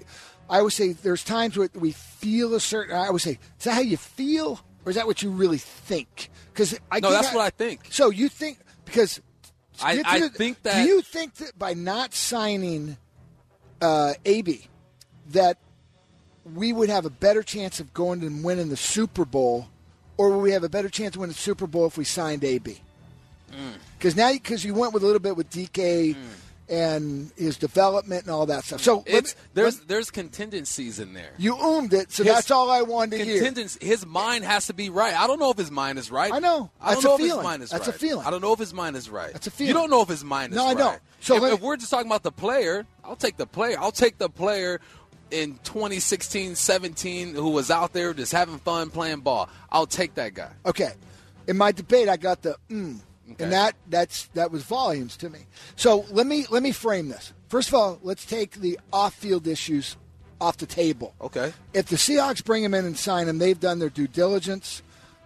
I 0.51 0.57
always 0.59 0.73
say 0.75 0.91
there's 0.91 1.23
times 1.23 1.57
where 1.57 1.69
we 1.73 1.93
feel 1.93 2.53
a 2.53 2.59
certain. 2.59 2.95
I 2.95 3.07
always 3.07 3.23
say, 3.23 3.39
is 3.57 3.63
that 3.63 3.73
how 3.73 3.79
you 3.81 3.97
feel, 3.97 4.59
or 4.85 4.89
is 4.91 4.95
that 4.97 5.07
what 5.07 5.23
you 5.23 5.31
really 5.31 5.57
think? 5.57 6.29
Because 6.53 6.77
I 6.91 6.99
No, 6.99 7.09
that's 7.09 7.33
what 7.33 7.41
I 7.41 7.49
think. 7.51 7.81
So 7.89 8.09
you 8.09 8.27
think 8.29 8.59
because 8.85 9.21
I- 9.81 10.03
I 10.05 10.19
to- 10.19 10.29
think 10.29 10.61
that- 10.63 10.83
Do 10.83 10.89
you 10.89 11.01
think 11.01 11.35
that 11.35 11.57
by 11.57 11.73
not 11.73 12.13
signing 12.13 12.97
uh, 13.81 14.13
AB, 14.25 14.67
that 15.31 15.57
we 16.53 16.73
would 16.73 16.89
have 16.89 17.05
a 17.05 17.09
better 17.09 17.41
chance 17.43 17.79
of 17.79 17.93
going 17.93 18.21
and 18.21 18.43
winning 18.43 18.69
the 18.69 18.77
Super 18.77 19.25
Bowl, 19.25 19.69
or 20.17 20.29
would 20.31 20.41
we 20.43 20.51
have 20.51 20.63
a 20.63 20.69
better 20.69 20.89
chance 20.89 21.15
of 21.15 21.21
winning 21.21 21.33
the 21.33 21.39
Super 21.39 21.65
Bowl 21.65 21.87
if 21.87 21.97
we 21.97 22.03
signed 22.03 22.43
AB? 22.43 22.79
Mm. 23.51 23.55
Because 23.97 24.15
now, 24.15 24.31
because 24.33 24.63
you 24.65 24.73
went 24.75 24.93
with 24.93 25.01
a 25.03 25.05
little 25.05 25.19
bit 25.21 25.35
with 25.35 25.49
DK 25.49 26.15
and 26.71 27.31
his 27.35 27.57
development 27.57 28.23
and 28.23 28.31
all 28.31 28.45
that 28.45 28.63
stuff. 28.63 28.81
So 28.81 29.03
it's, 29.05 29.35
me, 29.35 29.41
there's 29.55 29.79
there's 29.81 30.09
contingencies 30.09 30.99
in 30.99 31.13
there. 31.13 31.33
You 31.37 31.55
oomed 31.55 31.91
it, 31.91 32.13
so 32.13 32.23
his, 32.23 32.33
that's 32.33 32.49
all 32.49 32.71
I 32.71 32.81
wanted 32.81 33.17
to 33.17 33.25
hear. 33.25 33.43
His 33.81 34.05
mind 34.05 34.45
has 34.45 34.67
to 34.67 34.73
be 34.73 34.89
right. 34.89 35.13
I 35.13 35.27
don't 35.27 35.39
know 35.39 35.51
if 35.51 35.57
his 35.57 35.69
mind 35.69 35.99
is 35.99 36.09
right. 36.09 36.31
I 36.31 36.39
know. 36.39 36.71
I 36.79 36.93
don't 36.93 36.95
that's 36.95 37.03
know 37.03 37.15
if 37.15 37.19
feeling. 37.19 37.37
his 37.39 37.43
mind 37.43 37.63
is 37.63 37.69
that's 37.71 37.87
right. 37.87 37.95
a 37.95 37.99
feeling. 37.99 38.25
I 38.25 38.31
don't 38.31 38.41
know 38.41 38.53
if 38.53 38.59
his 38.59 38.73
mind 38.73 38.95
is 38.95 39.09
right. 39.09 39.33
That's 39.33 39.47
a 39.47 39.51
feeling. 39.51 39.67
You 39.67 39.73
don't 39.73 39.89
know 39.89 40.01
if 40.01 40.07
his 40.07 40.23
mind 40.23 40.53
is 40.53 40.57
no, 40.57 40.67
right. 40.67 40.77
No, 40.77 40.83
I 40.83 40.91
don't. 40.91 41.01
So 41.19 41.35
if, 41.35 41.41
let, 41.41 41.53
if 41.53 41.61
we're 41.61 41.75
just 41.75 41.91
talking 41.91 42.07
about 42.07 42.23
the 42.23 42.31
player, 42.31 42.85
I'll 43.03 43.17
take 43.17 43.35
the 43.35 43.45
player. 43.45 43.75
I'll 43.77 43.91
take 43.91 44.17
the 44.17 44.29
player 44.29 44.79
in 45.29 45.59
2016 45.63 46.55
17 46.55 47.35
who 47.35 47.49
was 47.49 47.69
out 47.69 47.91
there 47.91 48.13
just 48.13 48.31
having 48.31 48.59
fun 48.59 48.89
playing 48.89 49.19
ball. 49.19 49.49
I'll 49.69 49.87
take 49.87 50.15
that 50.15 50.33
guy. 50.33 50.51
Okay. 50.65 50.93
In 51.47 51.57
my 51.57 51.73
debate, 51.73 52.07
I 52.07 52.15
got 52.15 52.41
the 52.41 52.55
mm, 52.69 52.99
okay. 53.31 53.43
and 53.43 53.53
that 53.53 53.75
that's 53.89 54.27
that 54.33 54.51
was 54.51 54.63
volumes 54.63 55.17
to 55.17 55.29
me. 55.29 55.39
So 55.75 56.05
let 56.09 56.27
me 56.27 56.45
let 56.49 56.63
me 56.63 56.71
frame 56.71 57.09
this. 57.09 57.33
First 57.49 57.69
of 57.69 57.75
all, 57.75 57.99
let's 58.01 58.25
take 58.25 58.55
the 58.55 58.79
off-field 58.93 59.45
issues 59.45 59.97
off 60.39 60.57
the 60.57 60.65
table. 60.65 61.13
Okay. 61.21 61.53
If 61.73 61.87
the 61.87 61.97
Seahawks 61.97 62.43
bring 62.43 62.63
him 62.63 62.73
in 62.73 62.85
and 62.85 62.97
sign 62.97 63.27
him, 63.27 63.37
they've 63.37 63.59
done 63.59 63.79
their 63.79 63.89
due 63.89 64.07
diligence. 64.07 64.81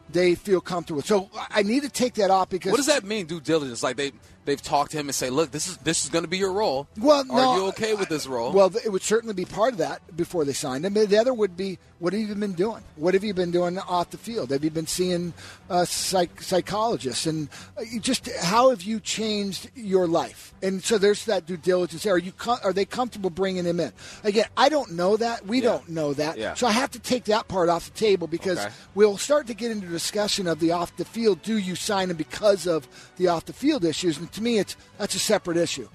They 0.09 0.35
feel 0.35 0.61
comfortable. 0.61 1.01
So 1.01 1.29
I 1.49 1.63
need 1.63 1.83
to 1.83 1.89
take 1.89 2.15
that 2.15 2.29
off 2.29 2.49
because 2.49 2.71
what 2.71 2.77
does 2.77 2.87
that 2.87 3.03
mean? 3.03 3.25
Due 3.25 3.39
diligence, 3.39 3.81
like 3.81 3.95
they 3.95 4.11
they've 4.45 4.61
talked 4.61 4.91
to 4.91 4.97
him 4.97 5.07
and 5.07 5.15
say, 5.15 5.29
"Look, 5.29 5.51
this 5.51 5.67
is 5.67 5.77
this 5.77 6.03
is 6.03 6.09
going 6.09 6.23
to 6.23 6.29
be 6.29 6.37
your 6.37 6.53
role. 6.53 6.87
Well, 6.97 7.25
are 7.29 7.41
no, 7.41 7.55
you 7.55 7.65
okay 7.67 7.93
with 7.93 8.09
this 8.09 8.27
role?" 8.27 8.51
Well, 8.51 8.71
it 8.83 8.91
would 8.91 9.03
certainly 9.03 9.33
be 9.33 9.45
part 9.45 9.73
of 9.73 9.79
that 9.79 10.15
before 10.15 10.45
they 10.45 10.53
signed 10.53 10.85
him. 10.85 10.93
The 10.93 11.17
other 11.17 11.33
would 11.33 11.57
be, 11.57 11.77
what 11.99 12.13
have 12.13 12.21
you 12.21 12.35
been 12.35 12.53
doing? 12.53 12.83
What 12.97 13.13
have 13.13 13.23
you 13.23 13.33
been 13.33 13.51
doing 13.51 13.77
off 13.79 14.09
the 14.09 14.17
field? 14.17 14.51
Have 14.51 14.63
you 14.63 14.69
been 14.69 14.87
seeing 14.87 15.33
uh, 15.69 15.85
psych- 15.85 16.41
psychologists? 16.41 17.25
And 17.25 17.49
uh, 17.77 17.83
just 17.99 18.29
how 18.41 18.69
have 18.69 18.83
you 18.83 18.99
changed 18.99 19.71
your 19.75 20.07
life? 20.07 20.53
And 20.61 20.83
so 20.83 20.97
there's 20.97 21.25
that 21.25 21.45
due 21.45 21.57
diligence 21.57 22.03
there. 22.03 22.13
Are 22.13 22.17
you 22.17 22.31
com- 22.31 22.59
are 22.63 22.73
they 22.73 22.85
comfortable 22.85 23.29
bringing 23.29 23.65
him 23.65 23.79
in? 23.79 23.93
Again, 24.23 24.45
I 24.57 24.69
don't 24.69 24.91
know 24.91 25.15
that. 25.17 25.45
We 25.45 25.57
yeah. 25.57 25.63
don't 25.63 25.89
know 25.89 26.13
that. 26.13 26.37
Yeah. 26.37 26.53
So 26.53 26.67
I 26.67 26.71
have 26.71 26.91
to 26.91 26.99
take 26.99 27.25
that 27.25 27.47
part 27.47 27.69
off 27.69 27.85
the 27.85 27.97
table 27.97 28.27
because 28.27 28.59
okay. 28.59 28.73
we'll 28.93 29.17
start 29.17 29.47
to 29.47 29.53
get 29.53 29.71
into 29.71 29.87
discussion 29.87 30.47
of 30.47 30.59
the 30.59 30.71
off 30.71 30.95
the 30.97 31.05
field. 31.05 31.41
Do 31.43 31.57
you 31.57 31.75
sign 31.75 32.09
him 32.09 32.17
because 32.17 32.67
of 32.67 32.87
the 33.15 33.29
off 33.29 33.45
the 33.45 33.53
field 33.53 33.85
issues? 33.85 34.17
And 34.17 34.31
to 34.35 34.43
me, 34.43 34.59
it's 34.59 34.75
that's 34.97 35.15
a 35.15 35.19
separate 35.19 35.57
issue. 35.57 35.87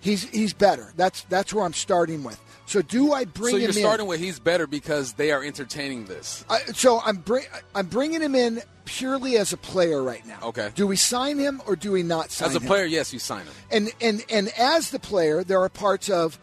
He's 0.00 0.28
he's 0.28 0.52
better. 0.52 0.92
That's 0.96 1.22
that's 1.22 1.52
where 1.52 1.64
I'm 1.64 1.72
starting 1.72 2.22
with. 2.22 2.40
So 2.66 2.82
do 2.82 3.12
I 3.12 3.24
bring 3.24 3.52
so 3.52 3.56
him 3.56 3.62
you're 3.62 3.70
in? 3.70 3.76
starting 3.76 4.06
with 4.06 4.20
he's 4.20 4.38
better 4.38 4.66
because 4.66 5.14
they 5.14 5.32
are 5.32 5.42
entertaining 5.42 6.04
this. 6.06 6.44
I, 6.48 6.60
so 6.74 7.00
I'm 7.04 7.16
bring 7.16 7.44
I'm 7.74 7.86
bringing 7.86 8.20
him 8.20 8.34
in 8.34 8.62
purely 8.84 9.36
as 9.36 9.52
a 9.52 9.56
player 9.56 10.02
right 10.02 10.24
now. 10.26 10.38
Okay. 10.42 10.70
Do 10.74 10.86
we 10.86 10.96
sign 10.96 11.38
him 11.38 11.60
or 11.66 11.76
do 11.76 11.92
we 11.92 12.02
not 12.02 12.30
sign 12.30 12.46
him? 12.46 12.50
As 12.50 12.56
a 12.56 12.60
him? 12.60 12.66
player, 12.66 12.84
yes, 12.84 13.12
you 13.12 13.18
sign 13.18 13.44
him. 13.44 13.54
And 13.70 13.92
and 14.00 14.24
and 14.30 14.48
as 14.58 14.90
the 14.90 14.98
player, 14.98 15.44
there 15.44 15.60
are 15.60 15.68
parts 15.68 16.08
of 16.08 16.38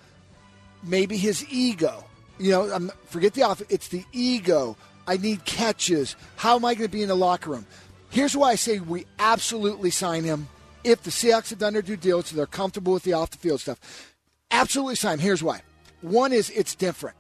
maybe 0.84 1.18
his 1.18 1.46
ego. 1.50 2.04
You 2.40 2.52
know, 2.52 2.72
I'm, 2.72 2.92
forget 3.06 3.34
the 3.34 3.44
off. 3.44 3.62
It's 3.70 3.90
the 3.90 4.04
ego. 4.12 4.76
I 5.08 5.18
need 5.18 5.46
catches. 5.46 6.16
How 6.36 6.56
am 6.56 6.66
I 6.66 6.74
going 6.74 6.88
to 6.88 6.92
be 6.92 7.02
in 7.02 7.10
the 7.10 7.16
locker 7.16 7.52
room? 7.52 7.66
Here's 8.10 8.36
why 8.36 8.52
I 8.52 8.56
say 8.56 8.80
we 8.80 9.06
absolutely 9.20 9.90
sign 9.90 10.24
him 10.24 10.48
if 10.84 11.04
the 11.04 11.10
Seahawks 11.10 11.50
have 11.50 11.60
done 11.60 11.74
their 11.74 11.82
due 11.82 11.98
diligence, 11.98 12.32
they're 12.32 12.46
comfortable 12.46 12.94
with 12.94 13.04
the 13.04 13.14
off 13.14 13.32
the 13.32 13.38
field 13.38 13.62
stuff. 13.62 14.14
Absolutely 14.52 14.96
sign. 14.96 15.20
Here's 15.20 15.44
why. 15.44 15.62
One 16.02 16.34
is 16.34 16.50
it's 16.50 16.76
different. 16.76 17.16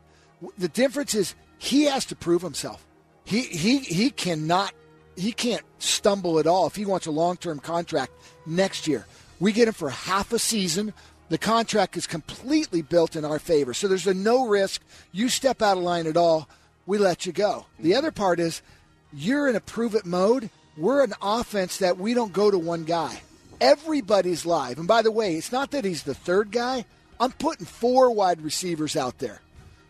The 0.57 0.67
difference 0.67 1.15
is 1.15 1.35
he 1.57 1.85
has 1.85 2.05
to 2.05 2.15
prove 2.15 2.41
himself. 2.41 2.85
He 3.23 3.41
he 3.41 3.79
he 3.79 4.09
cannot 4.09 4.73
he 5.15 5.31
can't 5.31 5.63
stumble 5.79 6.39
at 6.39 6.47
all 6.47 6.67
if 6.67 6.75
he 6.75 6.85
wants 6.85 7.05
a 7.05 7.11
long 7.11 7.37
term 7.37 7.59
contract 7.59 8.11
next 8.45 8.87
year. 8.87 9.05
We 9.39 9.51
get 9.51 9.67
him 9.67 9.73
for 9.73 9.89
half 9.89 10.33
a 10.33 10.39
season. 10.39 10.93
The 11.29 11.37
contract 11.37 11.97
is 11.97 12.05
completely 12.05 12.81
built 12.81 13.15
in 13.15 13.25
our 13.25 13.39
favor. 13.39 13.73
So 13.73 13.87
there's 13.87 14.07
a 14.07 14.13
no 14.13 14.47
risk. 14.47 14.81
You 15.11 15.29
step 15.29 15.61
out 15.61 15.77
of 15.77 15.83
line 15.83 16.05
at 16.05 16.17
all, 16.17 16.49
we 16.85 16.97
let 16.97 17.25
you 17.25 17.31
go. 17.31 17.65
The 17.79 17.95
other 17.95 18.11
part 18.11 18.39
is 18.39 18.61
you're 19.13 19.47
in 19.47 19.55
a 19.55 19.61
prove 19.61 19.95
it 19.95 20.05
mode. 20.05 20.49
We're 20.77 21.03
an 21.03 21.13
offense 21.21 21.77
that 21.77 21.97
we 21.97 22.13
don't 22.13 22.33
go 22.33 22.51
to 22.51 22.57
one 22.59 22.83
guy. 22.83 23.21
Everybody's 23.63 24.45
live. 24.45 24.77
And 24.77 24.89
by 24.89 25.01
the 25.01 25.11
way, 25.11 25.35
it's 25.35 25.53
not 25.53 25.71
that 25.71 25.85
he's 25.85 26.03
the 26.03 26.13
third 26.13 26.51
guy. 26.51 26.83
I'm 27.17 27.31
putting 27.31 27.65
four 27.65 28.11
wide 28.11 28.41
receivers 28.41 28.97
out 28.97 29.19
there. 29.19 29.39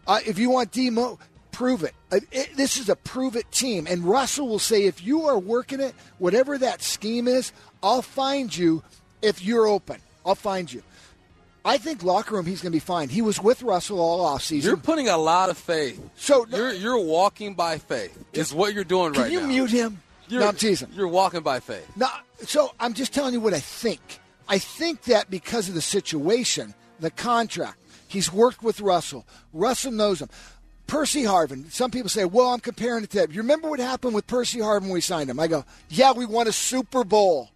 Uh, 0.05 0.19
if 0.27 0.37
you 0.37 0.51
want 0.51 0.71
Demo, 0.71 1.17
prove 1.51 1.83
it. 1.83 1.95
Uh, 2.11 2.19
it. 2.31 2.55
This 2.55 2.77
is 2.77 2.87
a 2.87 2.95
prove 2.95 3.35
it 3.35 3.51
team. 3.51 3.87
And 3.89 4.03
Russell 4.03 4.47
will 4.47 4.59
say, 4.59 4.83
if 4.83 5.03
you 5.03 5.25
are 5.25 5.39
working 5.39 5.79
it, 5.79 5.95
whatever 6.19 6.55
that 6.59 6.83
scheme 6.83 7.27
is, 7.27 7.51
I'll 7.81 8.03
find 8.03 8.55
you 8.55 8.83
if 9.23 9.43
you're 9.43 9.65
open. 9.65 9.99
I'll 10.23 10.35
find 10.35 10.71
you. 10.71 10.83
I 11.65 11.79
think 11.79 12.03
locker 12.03 12.35
room 12.35 12.45
he's 12.45 12.61
going 12.61 12.73
to 12.73 12.75
be 12.75 12.79
fine. 12.79 13.09
He 13.09 13.23
was 13.23 13.41
with 13.41 13.63
Russell 13.63 13.99
all 13.99 14.37
offseason. 14.37 14.65
You're 14.65 14.77
putting 14.77 15.07
a 15.07 15.17
lot 15.17 15.49
of 15.49 15.57
faith. 15.57 15.99
So 16.15 16.45
you're 16.45 16.73
you're 16.73 16.99
walking 16.99 17.55
by 17.55 17.79
faith. 17.79 18.15
Is 18.33 18.53
what 18.53 18.73
you're 18.75 18.83
doing 18.83 19.13
right 19.13 19.17
now. 19.17 19.23
can 19.23 19.31
you 19.31 19.47
mute 19.47 19.71
him? 19.71 20.01
You're, 20.27 20.41
no, 20.41 20.49
I'm 20.49 20.55
teasing. 20.55 20.89
You're 20.93 21.07
walking 21.07 21.41
by 21.41 21.59
faith. 21.59 21.89
No, 21.95 22.07
so 22.45 22.73
I'm 22.79 22.93
just 22.93 23.13
telling 23.13 23.33
you 23.33 23.39
what 23.39 23.53
I 23.53 23.59
think. 23.59 24.19
I 24.47 24.57
think 24.59 25.03
that 25.03 25.29
because 25.29 25.69
of 25.69 25.75
the 25.75 25.81
situation, 25.81 26.73
the 26.99 27.11
contract, 27.11 27.77
he's 28.07 28.31
worked 28.31 28.63
with 28.63 28.81
Russell. 28.81 29.25
Russell 29.53 29.91
knows 29.91 30.21
him. 30.21 30.29
Percy 30.85 31.23
Harvin. 31.23 31.71
Some 31.71 31.91
people 31.91 32.09
say, 32.09 32.25
"Well, 32.25 32.49
I'm 32.49 32.59
comparing 32.59 33.03
it 33.03 33.09
to 33.11 33.19
that." 33.19 33.31
You 33.31 33.41
remember 33.41 33.69
what 33.69 33.79
happened 33.79 34.13
with 34.13 34.27
Percy 34.27 34.59
Harvin 34.59 34.83
when 34.83 34.91
we 34.91 35.01
signed 35.01 35.29
him? 35.29 35.39
I 35.39 35.47
go, 35.47 35.65
"Yeah, 35.89 36.11
we 36.11 36.25
won 36.25 36.47
a 36.47 36.51
Super 36.51 37.03
Bowl." 37.03 37.49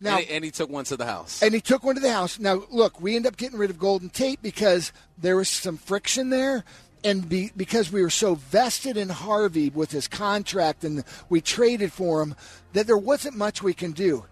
Now, 0.00 0.16
and 0.16 0.26
he, 0.26 0.34
and 0.34 0.44
he, 0.44 0.50
took 0.50 0.68
one 0.68 0.84
to 0.86 0.96
the 0.96 1.06
house. 1.06 1.42
And 1.42 1.54
he 1.54 1.60
took 1.60 1.84
one 1.84 1.94
to 1.94 2.00
the 2.00 2.12
house. 2.12 2.38
Now, 2.38 2.64
look, 2.70 3.00
we 3.00 3.16
end 3.16 3.26
up 3.26 3.36
getting 3.36 3.58
rid 3.58 3.70
of 3.70 3.78
Golden 3.78 4.10
Tate 4.10 4.42
because 4.42 4.92
there 5.16 5.36
was 5.36 5.48
some 5.48 5.78
friction 5.78 6.30
there. 6.30 6.64
And 7.04 7.28
be, 7.28 7.52
because 7.54 7.92
we 7.92 8.00
were 8.02 8.10
so 8.10 8.34
vested 8.34 8.96
in 8.96 9.08
Harvin 9.08 9.74
with 9.74 9.90
his 9.90 10.08
contract 10.08 10.84
and 10.84 11.04
we 11.28 11.42
traded 11.42 11.92
for 11.92 12.22
him, 12.22 12.34
that 12.72 12.86
there 12.86 12.96
wasn't 12.96 13.36
much 13.36 13.62
we 13.62 13.74
can 13.74 13.92
do. 13.92 14.24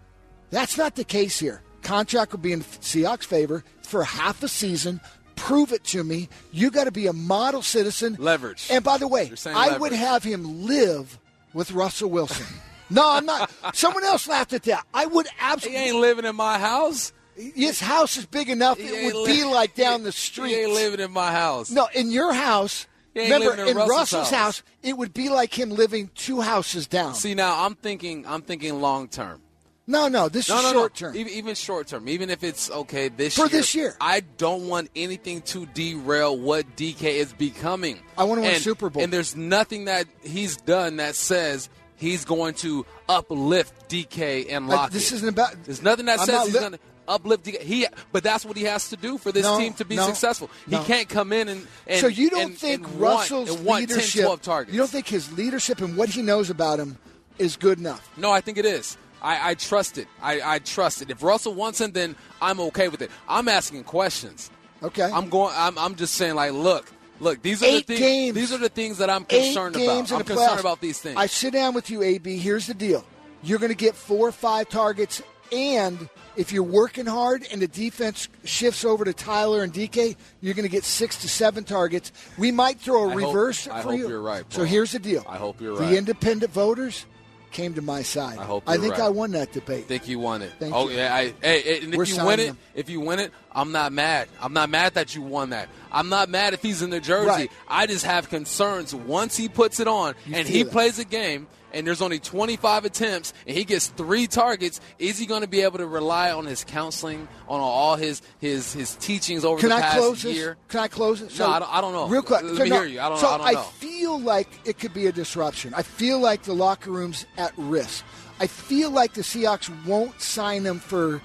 That's 0.49 0.77
not 0.77 0.95
the 0.95 1.03
case 1.03 1.39
here. 1.39 1.61
Contract 1.83 2.31
will 2.31 2.39
be 2.39 2.51
in 2.51 2.61
Seahawks' 2.61 3.25
favor 3.25 3.63
for 3.81 4.03
half 4.03 4.41
a 4.41 4.47
season. 4.47 5.01
Prove 5.35 5.71
it 5.71 5.83
to 5.85 6.03
me. 6.03 6.29
You 6.51 6.71
got 6.71 6.85
to 6.85 6.91
be 6.91 7.07
a 7.07 7.13
model 7.13 7.61
citizen. 7.61 8.15
Leverage. 8.17 8.67
And 8.71 8.83
by 8.83 8.97
the 8.97 9.07
way, 9.07 9.31
I 9.45 9.69
leverage. 9.69 9.81
would 9.81 9.93
have 9.93 10.23
him 10.23 10.65
live 10.65 11.19
with 11.53 11.71
Russell 11.71 12.09
Wilson. 12.09 12.45
No, 12.89 13.11
I'm 13.11 13.25
not. 13.25 13.51
Someone 13.73 14.03
else 14.03 14.27
laughed 14.27 14.53
at 14.53 14.63
that. 14.63 14.85
I 14.93 15.05
would 15.05 15.27
absolutely. 15.39 15.79
He 15.81 15.89
ain't 15.89 15.99
living 15.99 16.25
in 16.25 16.35
my 16.35 16.59
house. 16.59 17.13
His 17.35 17.79
house 17.79 18.17
is 18.17 18.25
big 18.25 18.49
enough; 18.49 18.77
He 18.77 18.85
it 18.87 19.13
would 19.13 19.27
li- 19.27 19.37
be 19.39 19.43
like 19.43 19.75
down 19.75 20.03
the 20.03 20.11
street. 20.11 20.49
He 20.49 20.55
ain't 20.61 20.71
living 20.73 20.99
in 20.99 21.11
my 21.11 21.31
house. 21.31 21.69
No, 21.71 21.87
in 21.93 22.11
your 22.11 22.33
house. 22.33 22.87
Remember, 23.15 23.53
in 23.53 23.67
in 23.69 23.77
Russell's 23.77 24.31
house. 24.31 24.31
house, 24.31 24.63
it 24.81 24.97
would 24.97 25.13
be 25.13 25.29
like 25.29 25.53
him 25.57 25.69
living 25.69 26.09
two 26.15 26.41
houses 26.41 26.87
down. 26.87 27.13
See 27.13 27.35
now, 27.35 27.63
I'm 27.65 27.75
thinking. 27.75 28.25
I'm 28.27 28.41
thinking 28.41 28.81
long 28.81 29.07
term. 29.07 29.39
no, 29.85 30.07
no, 30.07 30.29
this 30.29 30.49
No, 30.49 30.57
is 30.57 30.63
no, 30.63 30.71
short 30.71 30.93
no. 31.01 31.07
term. 31.09 31.17
Even, 31.17 31.33
even 31.33 31.55
short 31.55 31.87
term. 31.87 32.07
Even 32.09 32.29
if 32.31 32.43
it's 32.43 32.71
okay 32.71 33.09
this 33.09 33.35
For 33.35 33.41
year. 33.41 33.49
this 33.49 33.75
year. 33.75 33.95
I 34.01 34.21
don't 34.21 34.67
want 34.67 34.89
anything 34.95 35.41
to 35.43 35.65
derail 35.67 36.35
what 36.37 36.75
DK 36.75 37.03
is 37.03 37.33
becoming. 37.33 37.99
I 38.17 38.23
wanna 38.23 38.41
win 38.41 38.49
a 38.51 38.53
And- 38.55 38.63
Super 38.63 38.89
Bowl. 38.89 39.03
And 39.03 39.11
there's 39.13 39.35
nothing 39.35 39.85
that 39.85 40.07
he's 40.23 40.57
done 40.57 40.95
that 40.97 41.15
says 41.15 41.69
he's 41.97 42.25
going 42.25 42.53
to 42.55 42.83
uplift 43.09 43.89
DK 43.89 44.47
and 44.49 44.65
Uh, 44.71 44.75
lock 44.75 44.91
this 44.91 45.11
isn't 45.11 45.29
about. 45.29 45.53
There's 45.65 45.81
nothing 45.83 46.05
that 46.07 46.19
says 46.21 46.45
he's 46.47 46.53
going 46.59 46.71
to 46.73 46.79
uplift 47.07 47.45
DK. 47.45 47.61
He, 47.61 47.87
but 48.11 48.23
that's 48.23 48.45
what 48.45 48.57
he 48.57 48.63
has 48.63 48.89
to 48.89 48.97
do 48.97 49.17
for 49.17 49.31
this 49.31 49.43
No, 49.43 49.57
team 49.57 49.73
to 49.73 49.85
be 49.85 49.95
no, 49.95 50.05
successful. 50.07 50.49
no. 50.67 50.79
He 50.79 50.85
can't 50.85 51.09
come 51.09 51.31
in 51.33 51.47
and, 51.47 51.67
and 51.87 51.99
so 51.99 52.07
you 52.07 52.29
don't 52.29 52.41
and- 52.41 52.57
think 52.57 52.87
and 52.87 52.99
Russell's 53.01 53.49
and 53.55 53.65
want 53.65 53.89
leadership? 53.89 54.23
12 54.25 54.41
targets? 54.41 54.73
You 54.73 54.79
don't 54.79 54.89
think 54.89 55.07
his 55.07 55.31
leadership 55.37 55.81
and 55.81 55.95
what 55.97 56.09
he 56.09 56.21
knows 56.21 56.49
about 56.49 56.79
him 56.79 56.97
is 57.37 57.55
good 57.57 57.79
enough? 57.79 58.09
No, 58.17 58.31
I 58.31 58.41
think 58.41 58.57
it 58.57 58.65
is. 58.65 58.97
I, 59.21 59.51
I 59.51 59.53
trust 59.55 59.97
it. 59.97 60.07
I, 60.21 60.41
I 60.55 60.59
trust 60.59 61.01
it. 61.01 61.09
If 61.09 61.23
Russell 61.23 61.53
wants 61.53 61.79
him, 61.79 61.91
then 61.93 62.15
I'm 62.41 62.59
okay 62.59 62.89
with 62.89 63.01
it. 63.01 63.09
I'm 63.29 63.47
asking 63.47 63.85
questions. 63.85 64.51
Okay. 64.83 65.03
I'm 65.09 65.29
going. 65.29 65.53
I'm, 65.55 65.77
I'm 65.77 65.95
just 65.95 66.15
saying, 66.15 66.35
like, 66.35 66.51
look, 66.51 66.91
look. 67.21 67.41
These 67.41 67.63
are 67.63 67.67
Eight 67.67 67.87
the 67.87 67.95
things. 67.95 67.99
games. 68.01 68.35
These 68.35 68.51
are 68.51 68.57
the 68.57 68.67
things 68.67 68.97
that 68.97 69.09
I'm 69.09 69.23
concerned 69.23 69.77
about. 69.77 69.89
I'm 69.89 70.05
concerned 70.05 70.25
playoffs. 70.25 70.59
about 70.59 70.81
these 70.81 70.99
things. 70.99 71.15
I 71.15 71.27
sit 71.27 71.53
down 71.53 71.73
with 71.73 71.89
you, 71.89 72.03
AB. 72.03 72.37
Here's 72.37 72.67
the 72.67 72.73
deal: 72.73 73.05
you're 73.43 73.59
going 73.59 73.71
to 73.71 73.77
get 73.77 73.95
four 73.95 74.27
or 74.27 74.31
five 74.33 74.67
targets, 74.67 75.23
and 75.53 76.09
if 76.35 76.51
you're 76.51 76.63
working 76.63 77.05
hard 77.05 77.45
and 77.51 77.61
the 77.61 77.67
defense 77.67 78.27
shifts 78.43 78.83
over 78.83 79.05
to 79.05 79.13
Tyler 79.13 79.63
and 79.63 79.71
DK, 79.71 80.15
you're 80.41 80.55
going 80.55 80.63
to 80.65 80.69
get 80.71 80.83
six 80.83 81.17
to 81.21 81.29
seven 81.29 81.63
targets. 81.63 82.11
We 82.37 82.51
might 82.51 82.79
throw 82.79 83.03
a 83.05 83.07
I 83.09 83.13
hope- 83.13 83.21
reverse 83.35 83.67
I 83.67 83.81
hope 83.81 83.97
you. 83.97 84.07
you're 84.09 84.21
right, 84.21 84.43
So 84.49 84.63
here's 84.63 84.91
the 84.93 84.99
deal: 84.99 85.23
I 85.29 85.37
hope 85.37 85.61
you're 85.61 85.75
right. 85.75 85.89
the 85.91 85.97
independent 85.97 86.51
voters 86.51 87.05
came 87.51 87.75
to 87.75 87.83
my 87.83 88.01
side. 88.01 88.39
I 88.39 88.45
hope 88.45 88.63
I 88.65 88.77
think 88.77 88.93
right. 88.93 89.01
I 89.03 89.09
won 89.09 89.29
that 89.33 89.51
debate. 89.51 89.83
I 89.83 89.87
think 89.87 90.07
you 90.07 90.17
won 90.17 90.41
it. 90.41 90.51
Thank 90.57 90.73
oh 90.73 90.89
you. 90.89 90.97
yeah. 90.97 91.13
I, 91.13 91.33
hey, 91.39 91.77
and 91.83 91.93
if 91.93 91.97
We're 91.99 92.05
you 92.05 92.25
win 92.25 92.39
it, 92.39 92.47
him. 92.47 92.57
if 92.73 92.89
you 92.89 92.99
win 92.99 93.19
it, 93.19 93.31
I'm 93.51 93.71
not 93.71 93.93
mad. 93.93 94.27
I'm 94.41 94.53
not 94.53 94.71
mad 94.71 94.95
that 94.95 95.13
you 95.13 95.21
won 95.21 95.51
that. 95.51 95.69
I'm 95.91 96.09
not 96.09 96.29
mad 96.29 96.55
if 96.55 96.63
he's 96.63 96.81
in 96.81 96.89
the 96.89 96.99
jersey. 96.99 97.27
Right. 97.27 97.51
I 97.67 97.85
just 97.85 98.05
have 98.05 98.27
concerns 98.29 98.95
once 98.95 99.37
he 99.37 99.49
puts 99.49 99.79
it 99.79 99.87
on 99.87 100.15
You 100.25 100.33
and 100.35 100.47
he 100.47 100.61
it. 100.61 100.71
plays 100.71 100.97
a 100.97 101.05
game 101.05 101.45
and 101.73 101.85
there's 101.87 102.01
only 102.01 102.19
25 102.19 102.85
attempts 102.85 103.33
and 103.47 103.57
he 103.57 103.63
gets 103.63 103.87
three 103.87 104.27
targets, 104.27 104.79
is 104.99 105.17
he 105.17 105.25
going 105.25 105.41
to 105.41 105.47
be 105.47 105.61
able 105.61 105.79
to 105.79 105.87
rely 105.87 106.31
on 106.31 106.45
his 106.45 106.63
counseling, 106.63 107.27
on 107.47 107.59
all 107.59 107.95
his 107.95 108.21
his 108.39 108.73
his 108.73 108.95
teachings 108.95 109.43
over 109.43 109.59
Can 109.59 109.69
the 109.69 109.75
I 109.75 109.81
past 109.81 109.97
close 109.97 110.23
year? 110.23 110.49
this? 110.49 110.71
Can 110.71 110.79
I 110.81 110.87
close 110.87 111.21
it? 111.21 111.37
No, 111.39 111.47
I 111.47 111.59
don't- 111.59 111.73
I 111.73 111.81
don't 111.81 111.93
know. 111.93 112.07
Real 112.07 112.21
quick, 112.21 112.43
Let 112.43 112.57
so 112.57 112.63
me 112.63 112.69
no, 112.69 112.75
hear 112.77 112.85
you. 112.85 112.99
I 113.01 113.09
don't- 113.09 113.17
so 113.19 113.27
I 113.27 113.37
don't 113.37 113.53
know. 113.55 113.61
feel 113.61 114.19
like 114.19 114.47
it 114.65 114.79
could 114.79 114.93
be 114.93 115.07
a 115.07 115.11
disruption. 115.11 115.73
I 115.75 115.81
feel 115.83 116.19
like 116.19 116.43
the 116.43 116.53
locker 116.53 116.91
room's 116.91 117.25
at 117.37 117.51
risk. 117.57 118.03
I 118.39 118.47
feel 118.47 118.89
like 118.91 119.13
the 119.13 119.21
Seahawks 119.21 119.69
won't 119.85 120.21
sign 120.21 120.63
him 120.65 120.79
for 120.79 121.21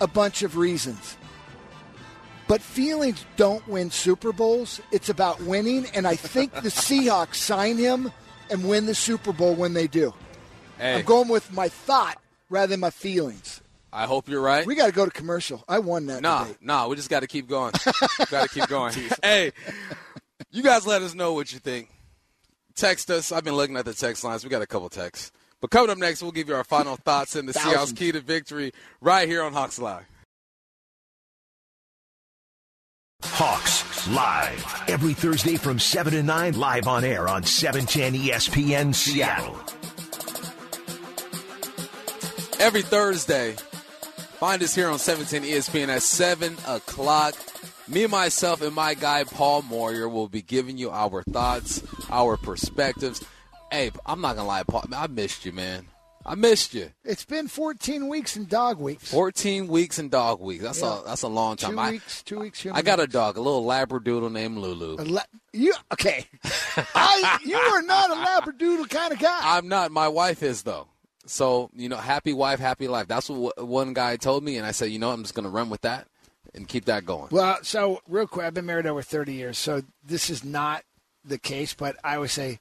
a 0.00 0.06
bunch 0.06 0.42
of 0.42 0.56
reasons. 0.56 1.16
But 2.48 2.62
feelings 2.62 3.24
don't 3.36 3.66
win 3.66 3.90
Super 3.90 4.32
Bowls. 4.32 4.80
It's 4.92 5.08
about 5.08 5.40
winning, 5.42 5.86
and 5.94 6.06
I 6.06 6.14
think 6.14 6.52
the 6.52 6.60
Seahawks 6.68 7.34
sign 7.36 7.76
him 7.76 8.12
and 8.50 8.68
win 8.68 8.86
the 8.86 8.94
Super 8.94 9.32
Bowl 9.32 9.54
when 9.54 9.74
they 9.74 9.86
do. 9.86 10.14
Hey, 10.78 10.96
I'm 10.96 11.04
going 11.04 11.28
with 11.28 11.52
my 11.52 11.68
thought 11.68 12.20
rather 12.50 12.68
than 12.68 12.80
my 12.80 12.90
feelings. 12.90 13.60
I 13.92 14.04
hope 14.04 14.28
you're 14.28 14.42
right. 14.42 14.66
We 14.66 14.74
got 14.74 14.86
to 14.86 14.92
go 14.92 15.04
to 15.04 15.10
commercial. 15.10 15.64
I 15.68 15.78
won 15.78 16.06
that. 16.06 16.20
Nah, 16.20 16.44
debate. 16.44 16.58
nah, 16.60 16.86
we 16.86 16.96
just 16.96 17.08
got 17.08 17.20
to 17.20 17.26
keep 17.26 17.48
going. 17.48 17.72
got 18.30 18.48
to 18.48 18.48
keep 18.48 18.68
going. 18.68 18.94
hey, 19.22 19.52
you 20.50 20.62
guys 20.62 20.86
let 20.86 21.02
us 21.02 21.14
know 21.14 21.32
what 21.32 21.52
you 21.52 21.58
think. 21.58 21.88
Text 22.74 23.10
us. 23.10 23.32
I've 23.32 23.44
been 23.44 23.54
looking 23.54 23.76
at 23.76 23.86
the 23.86 23.94
text 23.94 24.22
lines. 24.22 24.44
We 24.44 24.50
got 24.50 24.60
a 24.60 24.66
couple 24.66 24.88
texts. 24.90 25.32
But 25.62 25.70
coming 25.70 25.90
up 25.90 25.96
next, 25.96 26.20
we'll 26.20 26.32
give 26.32 26.48
you 26.48 26.54
our 26.54 26.64
final 26.64 26.96
thoughts 26.96 27.36
and 27.36 27.48
the 27.48 27.54
Seahawks 27.54 27.96
key 27.96 28.12
to 28.12 28.20
victory 28.20 28.72
right 29.00 29.26
here 29.26 29.42
on 29.42 29.54
Hawks 29.54 29.78
Live. 29.78 30.04
Hawks 33.22 33.95
Live. 34.10 34.84
Every 34.86 35.14
Thursday 35.14 35.56
from 35.56 35.80
7 35.80 36.12
to 36.12 36.22
9, 36.22 36.54
live 36.54 36.86
on 36.86 37.04
air 37.04 37.28
on 37.28 37.42
E 37.42 37.46
710 37.46 38.14
ESPN 38.14 38.94
Seattle. 38.94 39.56
Every 42.60 42.82
Thursday, 42.82 43.56
find 44.38 44.62
us 44.62 44.76
here 44.76 44.88
on 44.90 45.00
710 45.00 45.50
ESPN 45.50 45.88
at 45.88 46.02
7 46.02 46.56
o'clock. 46.68 47.34
Me, 47.88 48.06
myself, 48.06 48.62
and 48.62 48.74
my 48.74 48.94
guy, 48.94 49.24
Paul 49.24 49.62
Moyer, 49.62 50.08
will 50.08 50.28
be 50.28 50.42
giving 50.42 50.78
you 50.78 50.90
our 50.90 51.24
thoughts, 51.24 51.82
our 52.08 52.36
perspectives. 52.36 53.24
Hey, 53.72 53.90
I'm 54.06 54.20
not 54.20 54.36
going 54.36 54.44
to 54.44 54.48
lie, 54.48 54.62
Paul. 54.62 54.84
I 54.94 55.08
missed 55.08 55.44
you, 55.44 55.52
man. 55.52 55.86
I 56.28 56.34
missed 56.34 56.74
you. 56.74 56.90
It's 57.04 57.24
been 57.24 57.46
14 57.46 58.08
weeks 58.08 58.36
in 58.36 58.46
dog 58.46 58.80
weeks. 58.80 59.08
14 59.12 59.68
weeks 59.68 59.98
and 60.00 60.10
dog 60.10 60.40
weeks. 60.40 60.64
That's 60.64 60.80
Yeah. 60.82 61.00
a 61.00 61.04
that's 61.04 61.22
a 61.22 61.28
long 61.28 61.54
time. 61.56 61.72
Two 61.74 61.78
I, 61.78 61.90
weeks, 61.92 62.22
two 62.24 62.40
weeks. 62.40 62.66
I 62.66 62.82
got 62.82 62.98
a 62.98 63.06
dog, 63.06 63.36
a 63.36 63.40
little 63.40 63.64
labradoodle 63.64 64.32
named 64.32 64.58
Lulu. 64.58 64.96
A 65.00 65.04
la- 65.04 65.22
you 65.52 65.72
okay? 65.92 66.26
I 66.94 67.38
you 67.44 67.56
are 67.56 67.82
not 67.82 68.10
a 68.10 68.14
labradoodle 68.14 68.90
kind 68.90 69.12
of 69.12 69.20
guy. 69.20 69.38
I'm 69.40 69.68
not. 69.68 69.92
My 69.92 70.08
wife 70.08 70.42
is 70.42 70.62
though. 70.64 70.88
So 71.26 71.70
you 71.74 71.88
know, 71.88 71.96
happy 71.96 72.32
wife, 72.32 72.58
happy 72.58 72.88
life. 72.88 73.06
That's 73.06 73.28
what 73.30 73.64
one 73.64 73.92
guy 73.94 74.16
told 74.16 74.42
me, 74.42 74.56
and 74.56 74.66
I 74.66 74.72
said, 74.72 74.90
you 74.90 74.98
know, 74.98 75.10
I'm 75.12 75.22
just 75.22 75.34
going 75.34 75.44
to 75.44 75.50
run 75.50 75.70
with 75.70 75.82
that 75.82 76.08
and 76.54 76.66
keep 76.66 76.86
that 76.86 77.04
going. 77.04 77.28
well, 77.30 77.58
so 77.62 78.00
real 78.08 78.26
quick, 78.26 78.46
I've 78.46 78.54
been 78.54 78.66
married 78.66 78.86
over 78.86 79.02
30 79.02 79.32
years, 79.34 79.58
so 79.58 79.82
this 80.02 80.28
is 80.30 80.42
not 80.42 80.82
the 81.24 81.38
case. 81.38 81.74
But 81.74 81.96
I 82.02 82.16
would 82.18 82.30
say, 82.30 82.60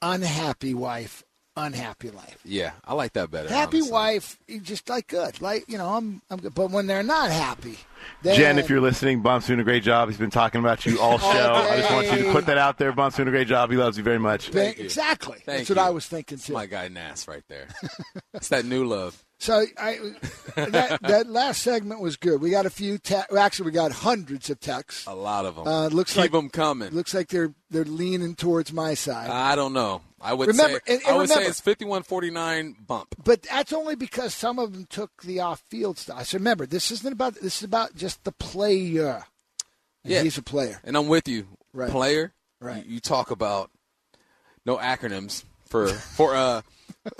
unhappy 0.00 0.74
wife, 0.74 1.23
unhappy 1.56 2.10
life. 2.10 2.38
Yeah, 2.44 2.72
I 2.84 2.94
like 2.94 3.12
that 3.14 3.30
better. 3.30 3.48
Happy 3.48 3.78
honestly. 3.78 3.92
wife, 3.92 4.38
you 4.48 4.60
just 4.60 4.88
like 4.88 5.08
good, 5.08 5.40
like 5.40 5.64
you 5.68 5.78
know, 5.78 5.88
I'm 5.88 6.22
I'm 6.30 6.38
good. 6.38 6.54
But 6.54 6.70
when 6.70 6.86
they're 6.86 7.02
not 7.02 7.30
happy, 7.30 7.78
then, 8.22 8.36
Jen, 8.36 8.58
if 8.58 8.68
you're 8.68 8.80
listening, 8.80 9.22
Bump's 9.22 9.46
doing 9.46 9.60
a 9.60 9.64
great 9.64 9.82
job. 9.82 10.08
He's 10.08 10.18
been 10.18 10.30
talking 10.30 10.60
about 10.60 10.84
you 10.86 11.00
all 11.00 11.18
show. 11.18 11.52
I 11.54 11.76
just 11.78 11.90
want 11.92 12.06
you 12.12 12.24
to 12.26 12.32
put 12.32 12.46
that 12.46 12.58
out 12.58 12.78
there. 12.78 12.92
Bump's 12.92 13.16
doing 13.16 13.28
a 13.28 13.30
great 13.32 13.48
job. 13.48 13.70
He 13.70 13.76
loves 13.76 13.96
you 13.96 14.02
very 14.04 14.18
much. 14.18 14.48
Thank 14.48 14.78
you. 14.78 14.84
exactly, 14.84 15.38
Thank 15.44 15.58
that's 15.66 15.70
what. 15.70 15.78
I 15.78 15.90
was 15.90 16.06
thinking 16.06 16.36
It's 16.36 16.46
too. 16.46 16.52
my 16.52 16.66
guy 16.66 16.88
Nass 16.88 17.26
right 17.28 17.44
there. 17.48 17.68
it's 18.34 18.48
that 18.48 18.64
new 18.64 18.84
love. 18.84 19.22
So 19.44 19.62
I, 19.76 19.98
that, 20.56 21.00
that 21.02 21.26
last 21.28 21.60
segment 21.60 22.00
was 22.00 22.16
good. 22.16 22.40
We 22.40 22.48
got 22.48 22.64
a 22.64 22.70
few. 22.70 22.96
Te- 22.96 23.20
well, 23.30 23.42
actually, 23.44 23.66
we 23.66 23.72
got 23.72 23.92
hundreds 23.92 24.48
of 24.48 24.58
texts. 24.58 25.06
A 25.06 25.14
lot 25.14 25.44
of 25.44 25.56
them. 25.56 25.68
Uh, 25.68 25.88
looks 25.88 26.12
keep 26.14 26.20
like- 26.22 26.32
them 26.32 26.48
coming. 26.48 26.88
Looks 26.92 27.12
like 27.12 27.28
they're 27.28 27.52
they're 27.68 27.84
leaning 27.84 28.36
towards 28.36 28.72
my 28.72 28.94
side. 28.94 29.28
I 29.28 29.54
don't 29.54 29.74
know. 29.74 30.00
I 30.18 30.32
would 30.32 30.48
Remember- 30.48 30.80
say 30.86 30.94
and- 30.94 31.02
and 31.02 31.14
I 31.14 31.16
would 31.18 31.28
say 31.28 31.44
it's 31.44 31.60
51-49 31.60 32.86
bump. 32.86 33.14
but 33.22 33.42
that's 33.42 33.74
only 33.74 33.96
because 33.96 34.32
some 34.32 34.58
of 34.58 34.72
them 34.72 34.86
took 34.88 35.10
the 35.22 35.40
off-field 35.40 35.98
stuff. 35.98 36.24
So 36.26 36.38
remember, 36.38 36.64
this 36.64 36.90
isn't 36.90 37.12
about 37.12 37.34
this 37.34 37.58
is 37.58 37.64
about 37.64 37.94
just 37.94 38.24
the 38.24 38.32
player. 38.32 39.24
And 40.04 40.12
Yeah. 40.14 40.22
he's 40.22 40.38
a 40.38 40.42
player. 40.42 40.80
And 40.84 40.96
I'm 40.96 41.08
with 41.08 41.28
you. 41.28 41.48
Right. 41.74 41.90
Player. 41.90 42.32
Right. 42.60 42.86
You, 42.86 42.94
you 42.94 43.00
talk 43.00 43.30
about 43.30 43.70
no 44.64 44.78
acronyms 44.78 45.44
for 45.68 45.88
for 45.88 46.34
uh 46.34 46.62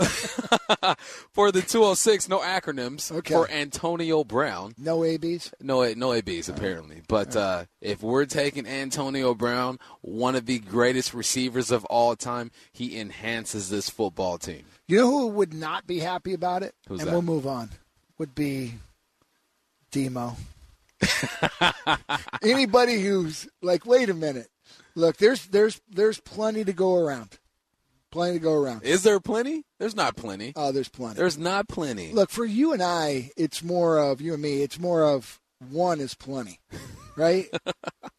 for 1.32 1.52
the 1.52 1.60
206 1.62 2.28
no 2.28 2.38
acronyms 2.40 3.12
Okay. 3.12 3.34
for 3.34 3.50
Antonio 3.50 4.24
Brown. 4.24 4.74
No 4.78 5.04
abs. 5.04 5.52
No 5.60 5.92
no 5.94 6.12
ABs 6.12 6.48
apparently. 6.48 7.02
But 7.08 7.36
uh, 7.36 7.64
if 7.80 8.02
we're 8.02 8.24
taking 8.24 8.66
Antonio 8.66 9.34
Brown, 9.34 9.78
one 10.00 10.34
of 10.34 10.46
the 10.46 10.58
greatest 10.58 11.12
receivers 11.14 11.70
of 11.70 11.84
all 11.86 12.16
time, 12.16 12.50
he 12.72 12.98
enhances 12.98 13.68
this 13.70 13.90
football 13.90 14.38
team. 14.38 14.64
You 14.88 14.98
know 15.00 15.10
who 15.10 15.26
would 15.28 15.52
not 15.54 15.86
be 15.86 15.98
happy 16.00 16.34
about 16.34 16.62
it? 16.62 16.74
Who's 16.88 17.00
and 17.00 17.08
that? 17.08 17.12
we'll 17.12 17.22
move 17.22 17.46
on. 17.46 17.70
Would 18.18 18.34
be 18.34 18.74
Demo. 19.90 20.36
Anybody 22.42 23.00
who's 23.02 23.48
like, 23.62 23.84
wait 23.86 24.08
a 24.08 24.14
minute, 24.14 24.48
look, 24.94 25.16
there's 25.18 25.46
there's 25.46 25.80
there's 25.90 26.20
plenty 26.20 26.64
to 26.64 26.72
go 26.72 26.94
around. 26.96 27.38
Plenty 28.14 28.34
to 28.38 28.42
go 28.44 28.54
around. 28.54 28.84
Is 28.84 29.02
there 29.02 29.18
plenty? 29.18 29.64
There's 29.80 29.96
not 29.96 30.14
plenty. 30.14 30.52
Oh, 30.54 30.70
there's 30.70 30.88
plenty. 30.88 31.16
There's 31.16 31.36
not 31.36 31.66
plenty. 31.66 32.12
Look, 32.12 32.30
for 32.30 32.44
you 32.44 32.72
and 32.72 32.80
I, 32.80 33.32
it's 33.36 33.60
more 33.64 33.98
of 33.98 34.20
you 34.20 34.34
and 34.34 34.40
me. 34.42 34.62
It's 34.62 34.78
more 34.78 35.02
of 35.04 35.40
one 35.68 35.98
is 35.98 36.14
plenty, 36.14 36.60
right? 37.16 37.46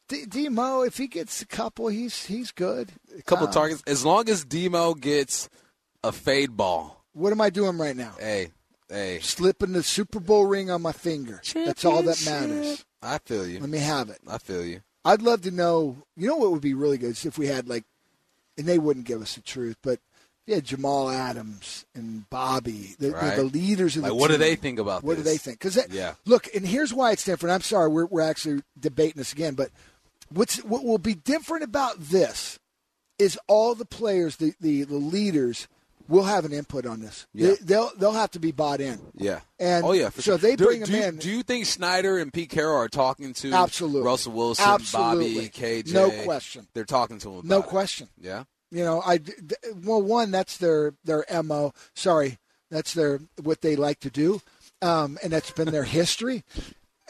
D- 0.10 0.26
Demo, 0.26 0.82
if 0.82 0.98
he 0.98 1.08
gets 1.08 1.42
a 1.42 1.46
couple, 1.48 1.88
he's 1.88 2.26
he's 2.26 2.52
good. 2.52 2.92
a 3.18 3.22
couple 3.22 3.48
Uh, 3.48 3.52
targets. 3.54 3.84
As 3.88 4.04
long 4.04 4.28
as 4.28 4.44
Demo 4.44 4.96
gets 4.96 5.48
a 6.04 6.12
fade 6.12 6.58
ball. 6.58 7.02
What 7.14 7.32
am 7.32 7.40
I 7.40 7.50
doing 7.50 7.78
right 7.78 7.96
now? 7.96 8.16
Hey, 8.20 8.50
hey. 8.90 9.20
Slipping 9.22 9.72
the 9.72 9.82
Super 9.82 10.20
Bowl 10.20 10.46
ring 10.46 10.70
on 10.70 10.82
my 10.82 10.92
finger. 10.92 11.42
That's 11.54 11.86
all 11.86 12.04
that 12.04 12.22
matters. 12.26 12.84
I 13.02 13.20
feel 13.20 13.48
you. 13.48 13.62
Let 13.62 13.70
me 13.70 13.78
have 13.78 14.10
it. 14.10 14.20
I 14.28 14.40
feel 14.40 14.66
you. 14.66 14.82
I'd 15.06 15.22
love 15.22 15.44
to 15.44 15.52
know. 15.52 16.04
You 16.18 16.28
know 16.28 16.36
what 16.36 16.52
would 16.52 16.62
be 16.62 16.74
really 16.74 16.98
good 16.98 17.12
is 17.12 17.26
if 17.26 17.38
we 17.38 17.48
had 17.48 17.70
like, 17.70 17.86
and 18.58 18.66
they 18.68 18.78
wouldn't 18.80 19.06
give 19.06 19.22
us 19.22 19.36
the 19.36 19.42
truth, 19.42 19.78
but 19.82 20.00
yeah, 20.46 20.60
Jamal 20.60 21.10
Adams 21.10 21.86
and 21.96 22.30
Bobby, 22.30 22.96
the, 23.00 23.08
the- 23.08 23.14
Right. 23.14 23.36
the, 23.36 23.44
leaders 23.44 23.98
of 23.98 24.04
Like, 24.04 24.12
the 24.12 24.16
what 24.16 24.30
do 24.30 24.38
they 24.38 24.56
think 24.56 24.78
about 24.78 25.04
What 25.04 25.18
do 25.18 25.24
they 25.24 25.38
think? 25.38 25.60
Because 25.60 25.80
Yeah. 25.92 26.14
look, 26.26 26.48
and 26.54 26.66
here's 26.68 26.94
why 26.94 27.12
it's 27.12 27.24
different. 27.24 27.54
I'm 27.54 27.62
sorry, 27.62 27.90
we're 27.90 28.06
we're 28.06 28.22
actually 28.22 28.62
debating 28.80 29.18
this 29.18 29.34
again, 29.34 29.56
but 29.56 29.70
what's 30.30 30.58
what 30.64 30.84
will 30.84 31.00
be 31.00 31.16
different 31.16 31.64
about 31.64 32.00
this 32.00 32.60
is 33.18 33.40
all 33.48 33.74
the 33.76 33.86
players, 33.86 34.36
the 34.38 34.54
the, 34.62 34.84
the 34.84 34.96
leaders. 34.96 35.68
Will 36.08 36.24
have 36.24 36.46
an 36.46 36.54
input 36.54 36.86
on 36.86 37.00
this. 37.00 37.26
Yeah. 37.34 37.48
They, 37.50 37.56
they'll 37.62 37.92
they'll 37.98 38.12
have 38.12 38.32
to 38.32 38.40
be 38.40 38.52
bought 38.52 38.80
in. 38.82 39.00
Yeah. 39.16 39.40
And 39.60 39.84
oh 39.86 39.92
yeah. 39.94 40.10
For 40.10 40.22
so 40.22 40.32
sure. 40.32 40.38
they 40.38 40.56
Do- 40.56 40.66
bring 40.66 40.84
do, 40.84 40.92
him 40.92 41.02
you- 41.02 41.08
in. 41.08 41.16
Do 41.18 41.30
you 41.30 41.44
think 41.44 41.66
Schneider 41.66 42.18
and 42.20 42.32
Pete 42.32 42.50
Carroll 42.50 42.78
are 42.78 42.88
talking 42.90 43.34
to 43.36 43.52
Absolutely. 43.54 44.02
Russell 44.04 44.34
Wilson, 44.34 44.66
Absolutely. 44.68 45.34
Bobby, 45.36 45.50
KJ? 45.50 45.94
No 45.94 46.12
question. 46.24 46.68
They're 46.74 46.86
talking 46.86 47.18
to 47.20 47.30
him. 47.30 47.36
About 47.40 47.46
No 47.50 47.60
it. 47.60 47.66
question. 47.66 48.08
Yeah. 48.20 48.44
You 48.72 48.84
know, 48.84 49.02
I 49.06 49.20
well, 49.84 50.02
one 50.02 50.32
that's 50.32 50.58
their 50.58 50.94
their 51.06 51.26
mo. 51.44 51.74
Sorry, 51.94 52.40
that's 52.70 52.94
their 52.94 53.20
what 53.42 53.62
they 53.62 53.76
like 53.76 54.00
to 54.02 54.10
do, 54.10 54.42
um, 54.82 55.18
and 55.24 55.32
that's 55.32 55.52
been 55.52 55.70
their 55.72 55.84
history. 55.86 56.44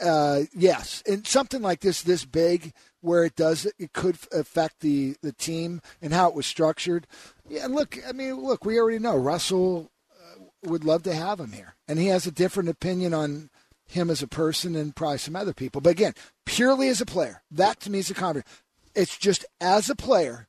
Uh, 0.02 0.42
yes, 0.54 1.02
and 1.08 1.26
something 1.26 1.62
like 1.62 1.80
this, 1.80 2.02
this 2.04 2.26
big, 2.26 2.74
where 3.00 3.24
it 3.24 3.36
does, 3.38 3.66
it 3.80 3.94
could 3.94 4.18
affect 4.34 4.82
the 4.82 5.16
the 5.22 5.32
team 5.32 5.82
and 6.02 6.14
how 6.14 6.28
it 6.28 6.36
was 6.36 6.46
structured. 6.46 7.08
Yeah, 7.48 7.68
look, 7.68 7.98
I 8.08 8.12
mean, 8.12 8.36
look, 8.36 8.66
we 8.66 8.80
already 8.80 9.00
know 9.00 9.18
Russell 9.18 9.92
uh, 10.12 10.44
would 10.64 10.84
love 10.84 11.04
to 11.04 11.14
have 11.14 11.40
him 11.40 11.52
here, 11.52 11.76
and 11.88 12.00
he 12.00 12.08
has 12.08 12.26
a 12.26 12.32
different 12.32 12.70
opinion 12.70 13.14
on 13.14 13.50
him 13.88 14.10
as 14.10 14.22
a 14.24 14.28
person 14.28 14.76
and 14.76 14.96
probably 14.96 15.20
some 15.20 15.36
other 15.36 15.54
people. 15.54 15.82
But 15.82 15.92
again, 15.92 16.14
purely 16.46 16.90
as 16.90 17.02
a 17.02 17.06
player, 17.06 17.44
that 17.52 17.80
to 17.82 17.92
me 17.92 18.00
is 18.00 18.10
a 18.10 18.14
conversation. 18.14 18.50
It's 18.96 19.18
just 19.18 19.46
as 19.62 19.90
a 19.90 19.96
player, 19.96 20.48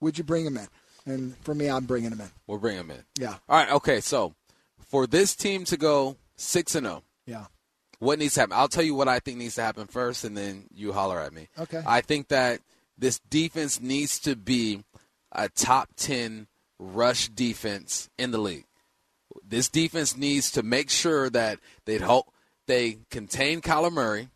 would 0.00 0.18
you 0.18 0.24
bring 0.24 0.46
him 0.46 0.56
in? 0.56 0.68
And 1.06 1.36
for 1.38 1.54
me, 1.54 1.68
I'm 1.68 1.86
bringing 1.86 2.10
him 2.10 2.20
in. 2.20 2.30
We'll 2.46 2.58
bring 2.58 2.76
him 2.76 2.90
in. 2.90 3.04
Yeah, 3.18 3.36
All 3.48 3.58
right. 3.58 3.72
Okay. 3.72 4.00
So 4.00 4.34
for 4.88 5.06
this 5.06 5.34
team 5.34 5.64
to 5.66 5.76
go 5.76 6.16
six 6.36 6.74
and 6.74 6.86
zero, 6.86 7.02
yeah. 7.26 7.46
what 7.98 8.18
needs 8.18 8.34
to 8.34 8.40
happen? 8.40 8.56
I'll 8.56 8.68
tell 8.68 8.84
you 8.84 8.94
what 8.94 9.08
I 9.08 9.20
think 9.20 9.38
needs 9.38 9.54
to 9.54 9.62
happen 9.62 9.86
first, 9.86 10.24
and 10.24 10.36
then 10.36 10.66
you 10.74 10.92
holler 10.92 11.20
at 11.20 11.32
me. 11.32 11.48
Okay. 11.58 11.82
I 11.86 12.00
think 12.00 12.28
that 12.28 12.60
this 12.98 13.20
defense 13.30 13.80
needs 13.80 14.18
to 14.20 14.36
be 14.36 14.82
a 15.36 15.48
top 15.48 15.90
ten 15.96 16.48
rush 16.78 17.28
defense 17.28 18.10
in 18.18 18.32
the 18.32 18.38
league. 18.38 18.64
This 19.46 19.68
defense 19.68 20.16
needs 20.16 20.50
to 20.52 20.62
make 20.62 20.90
sure 20.90 21.30
that 21.30 21.60
they 21.84 21.98
help 21.98 22.32
they 22.66 22.98
contain 23.10 23.60
Kyler 23.60 23.92
Murray, 23.92 24.28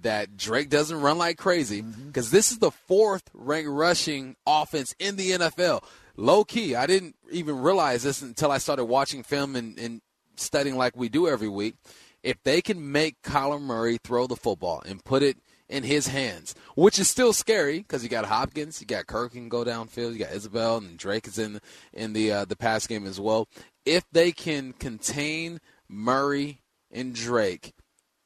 that 0.00 0.36
Drake 0.36 0.68
doesn't 0.68 1.00
run 1.00 1.18
like 1.18 1.38
crazy, 1.38 1.82
mm-hmm. 1.82 2.08
because 2.08 2.30
this 2.30 2.50
is 2.50 2.58
the 2.58 2.70
fourth 2.70 3.24
ranked 3.32 3.70
rushing 3.70 4.36
offense 4.46 4.94
in 4.98 5.16
the 5.16 5.32
NFL. 5.32 5.82
low 6.16 6.44
key, 6.44 6.74
I 6.74 6.86
didn't 6.86 7.16
even 7.30 7.60
realize 7.60 8.02
this 8.02 8.22
until 8.22 8.50
I 8.50 8.58
started 8.58 8.84
watching 8.84 9.22
film 9.22 9.56
and, 9.56 9.78
and 9.78 10.02
studying 10.36 10.76
like 10.76 10.96
we 10.96 11.08
do 11.08 11.28
every 11.28 11.48
week. 11.48 11.76
If 12.22 12.42
they 12.42 12.62
can 12.62 12.92
make 12.92 13.22
Kyler 13.22 13.60
Murray 13.60 13.98
throw 14.02 14.26
the 14.26 14.36
football 14.36 14.82
and 14.86 15.04
put 15.04 15.22
it 15.22 15.38
in 15.72 15.82
his 15.82 16.06
hands, 16.06 16.54
which 16.76 16.98
is 16.98 17.08
still 17.08 17.32
scary 17.32 17.78
because 17.78 18.02
you 18.02 18.10
got 18.10 18.26
Hopkins, 18.26 18.80
you 18.80 18.86
got 18.86 19.06
Kirk 19.06 19.32
can 19.32 19.48
go 19.48 19.64
downfield, 19.64 20.12
you 20.12 20.18
got 20.18 20.32
Isabel, 20.32 20.76
and 20.76 20.98
Drake 20.98 21.26
is 21.26 21.38
in 21.38 21.60
in 21.92 22.12
the 22.12 22.30
uh, 22.30 22.44
the 22.44 22.56
pass 22.56 22.86
game 22.86 23.06
as 23.06 23.18
well. 23.18 23.48
If 23.86 24.04
they 24.12 24.32
can 24.32 24.74
contain 24.74 25.60
Murray 25.88 26.60
and 26.90 27.14
Drake, 27.14 27.72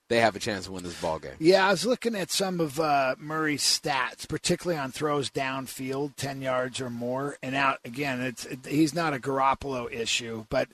they 0.08 0.20
have 0.20 0.34
a 0.34 0.40
chance 0.40 0.66
to 0.66 0.72
win 0.72 0.82
this 0.82 1.00
ball 1.00 1.20
game. 1.20 1.36
Yeah, 1.38 1.66
I 1.66 1.70
was 1.70 1.86
looking 1.86 2.16
at 2.16 2.30
some 2.30 2.60
of 2.60 2.80
uh, 2.80 3.14
Murray's 3.18 3.62
stats, 3.62 4.28
particularly 4.28 4.78
on 4.78 4.90
throws 4.90 5.30
downfield, 5.30 6.16
ten 6.16 6.42
yards 6.42 6.80
or 6.80 6.90
more, 6.90 7.36
and 7.42 7.54
out 7.54 7.78
again. 7.84 8.20
It's 8.20 8.44
it, 8.44 8.66
he's 8.66 8.92
not 8.92 9.14
a 9.14 9.18
Garoppolo 9.20 9.90
issue, 9.92 10.46
but 10.48 10.68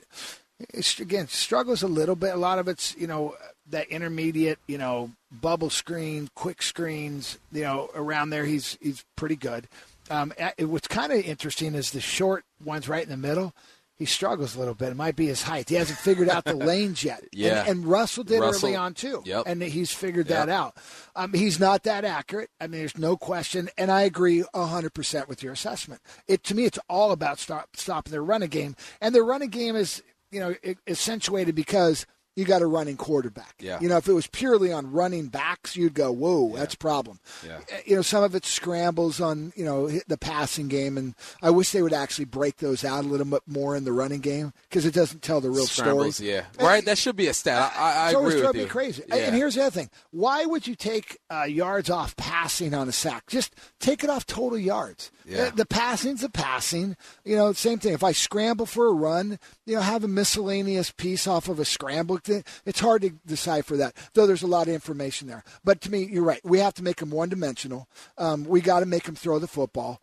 again 0.99 1.27
struggles 1.27 1.83
a 1.83 1.87
little 1.87 2.15
bit. 2.15 2.33
A 2.33 2.37
lot 2.37 2.59
of 2.59 2.67
it's 2.67 2.95
you 2.97 3.07
know 3.07 3.35
that 3.69 3.87
intermediate, 3.89 4.59
you 4.67 4.77
know, 4.77 5.11
bubble 5.31 5.69
screen, 5.69 6.29
quick 6.35 6.61
screens, 6.61 7.37
you 7.51 7.63
know, 7.63 7.89
around 7.95 8.29
there. 8.29 8.45
He's 8.45 8.77
he's 8.81 9.03
pretty 9.15 9.35
good. 9.35 9.67
Um, 10.09 10.33
what's 10.59 10.87
kind 10.87 11.13
of 11.13 11.19
interesting 11.19 11.75
is 11.75 11.91
the 11.91 12.01
short 12.01 12.43
ones 12.63 12.89
right 12.89 13.03
in 13.03 13.09
the 13.09 13.17
middle 13.17 13.53
he 13.95 14.05
struggles 14.05 14.55
a 14.55 14.59
little 14.59 14.73
bit. 14.73 14.89
It 14.89 14.95
might 14.95 15.15
be 15.15 15.27
his 15.27 15.43
height. 15.43 15.69
He 15.69 15.75
hasn't 15.75 15.99
figured 15.99 16.27
out 16.27 16.45
the 16.45 16.55
lanes 16.55 17.03
yet. 17.03 17.23
yeah. 17.31 17.61
And, 17.61 17.69
and 17.69 17.85
Russell 17.85 18.23
did 18.23 18.41
Russell, 18.41 18.69
early 18.69 18.75
on, 18.75 18.93
too. 18.95 19.21
Yep. 19.23 19.43
And 19.45 19.61
he's 19.61 19.91
figured 19.91 20.27
yep. 20.27 20.47
that 20.47 20.49
out. 20.49 20.75
Um, 21.15 21.33
he's 21.33 21.59
not 21.59 21.83
that 21.83 22.03
accurate. 22.03 22.49
I 22.59 22.67
mean, 22.67 22.81
there's 22.81 22.97
no 22.97 23.15
question. 23.15 23.69
And 23.77 23.91
I 23.91 24.01
agree 24.01 24.43
100% 24.53 25.27
with 25.27 25.43
your 25.43 25.53
assessment. 25.53 26.01
It 26.27 26.43
To 26.45 26.55
me, 26.55 26.65
it's 26.65 26.79
all 26.89 27.11
about 27.11 27.39
stop, 27.39 27.69
stopping 27.75 28.11
their 28.11 28.23
running 28.23 28.49
game. 28.49 28.75
And 28.99 29.13
their 29.13 29.23
running 29.23 29.49
game 29.49 29.75
is, 29.75 30.01
you 30.33 30.39
know, 30.39 30.55
accentuated 30.87 31.55
because– 31.55 32.05
you 32.35 32.45
got 32.45 32.61
a 32.61 32.65
running 32.65 32.97
quarterback. 32.97 33.55
Yeah. 33.59 33.79
You 33.79 33.87
know, 33.87 33.97
if 33.97 34.07
it 34.07 34.13
was 34.13 34.27
purely 34.27 34.71
on 34.71 34.91
running 34.91 35.27
backs, 35.27 35.75
you'd 35.75 35.93
go, 35.93 36.11
whoa, 36.11 36.49
yeah. 36.49 36.59
that's 36.59 36.73
a 36.73 36.77
problem. 36.77 37.19
Yeah. 37.45 37.59
You 37.85 37.95
know, 37.95 38.01
some 38.01 38.23
of 38.23 38.33
it 38.33 38.45
scrambles 38.45 39.21
on, 39.21 39.53
you 39.55 39.63
know, 39.63 39.87
the 40.07 40.17
passing 40.17 40.67
game. 40.67 40.97
And 40.97 41.13
I 41.41 41.51
wish 41.51 41.71
they 41.71 41.81
would 41.81 41.93
actually 41.93 42.25
break 42.25 42.57
those 42.57 42.83
out 42.83 43.03
a 43.03 43.07
little 43.07 43.25
bit 43.25 43.43
more 43.45 43.75
in 43.75 43.83
the 43.83 43.91
running 43.91 44.21
game 44.21 44.51
because 44.67 44.85
it 44.85 44.93
doesn't 44.95 45.21
tell 45.21 45.41
the 45.41 45.51
real 45.51 45.67
Scrambles, 45.67 46.15
story. 46.15 46.31
Yeah. 46.31 46.45
Right. 46.59 46.83
That 46.83 46.97
should 46.97 47.15
be 47.15 47.27
a 47.27 47.33
stat. 47.33 47.71
I, 47.77 48.07
I 48.07 48.11
so 48.11 48.25
agree 48.25 48.41
with 48.41 48.55
me 48.55 48.65
crazy. 48.65 49.03
Yeah. 49.07 49.15
And 49.15 49.35
here's 49.35 49.55
the 49.55 49.61
other 49.61 49.71
thing. 49.71 49.89
Why 50.09 50.45
would 50.45 50.65
you 50.65 50.75
take 50.75 51.19
uh, 51.29 51.43
yards 51.43 51.91
off 51.91 52.15
passing 52.15 52.73
on 52.73 52.89
a 52.89 52.93
sack? 52.93 53.27
Just 53.27 53.53
take 53.79 54.03
it 54.03 54.09
off 54.09 54.25
total 54.25 54.57
yards. 54.57 55.11
Yeah. 55.25 55.45
The, 55.45 55.57
the 55.57 55.65
passing's 55.65 56.23
a 56.23 56.29
passing. 56.29 56.95
You 57.23 57.35
know, 57.35 57.53
same 57.53 57.79
thing. 57.79 57.93
If 57.93 58.03
I 58.03 58.11
scramble 58.11 58.65
for 58.65 58.87
a 58.87 58.93
run, 58.93 59.39
you 59.65 59.75
know, 59.75 59.81
have 59.81 60.03
a 60.03 60.07
miscellaneous 60.07 60.91
piece 60.91 61.27
off 61.27 61.49
of 61.49 61.59
a 61.59 61.65
scramble. 61.65 62.19
It's 62.65 62.79
hard 62.79 63.03
to 63.03 63.11
decipher 63.25 63.77
that, 63.77 63.95
though 64.13 64.27
there's 64.27 64.43
a 64.43 64.47
lot 64.47 64.67
of 64.67 64.73
information 64.73 65.27
there. 65.27 65.43
But 65.63 65.81
to 65.81 65.91
me, 65.91 66.03
you're 66.03 66.23
right. 66.23 66.41
We 66.43 66.59
have 66.59 66.73
to 66.75 66.83
make 66.83 66.97
them 66.97 67.09
one 67.09 67.29
dimensional. 67.29 67.87
Um, 68.17 68.43
we 68.43 68.61
got 68.61 68.81
to 68.81 68.85
make 68.85 69.03
them 69.03 69.15
throw 69.15 69.39
the 69.39 69.47
football. 69.47 70.01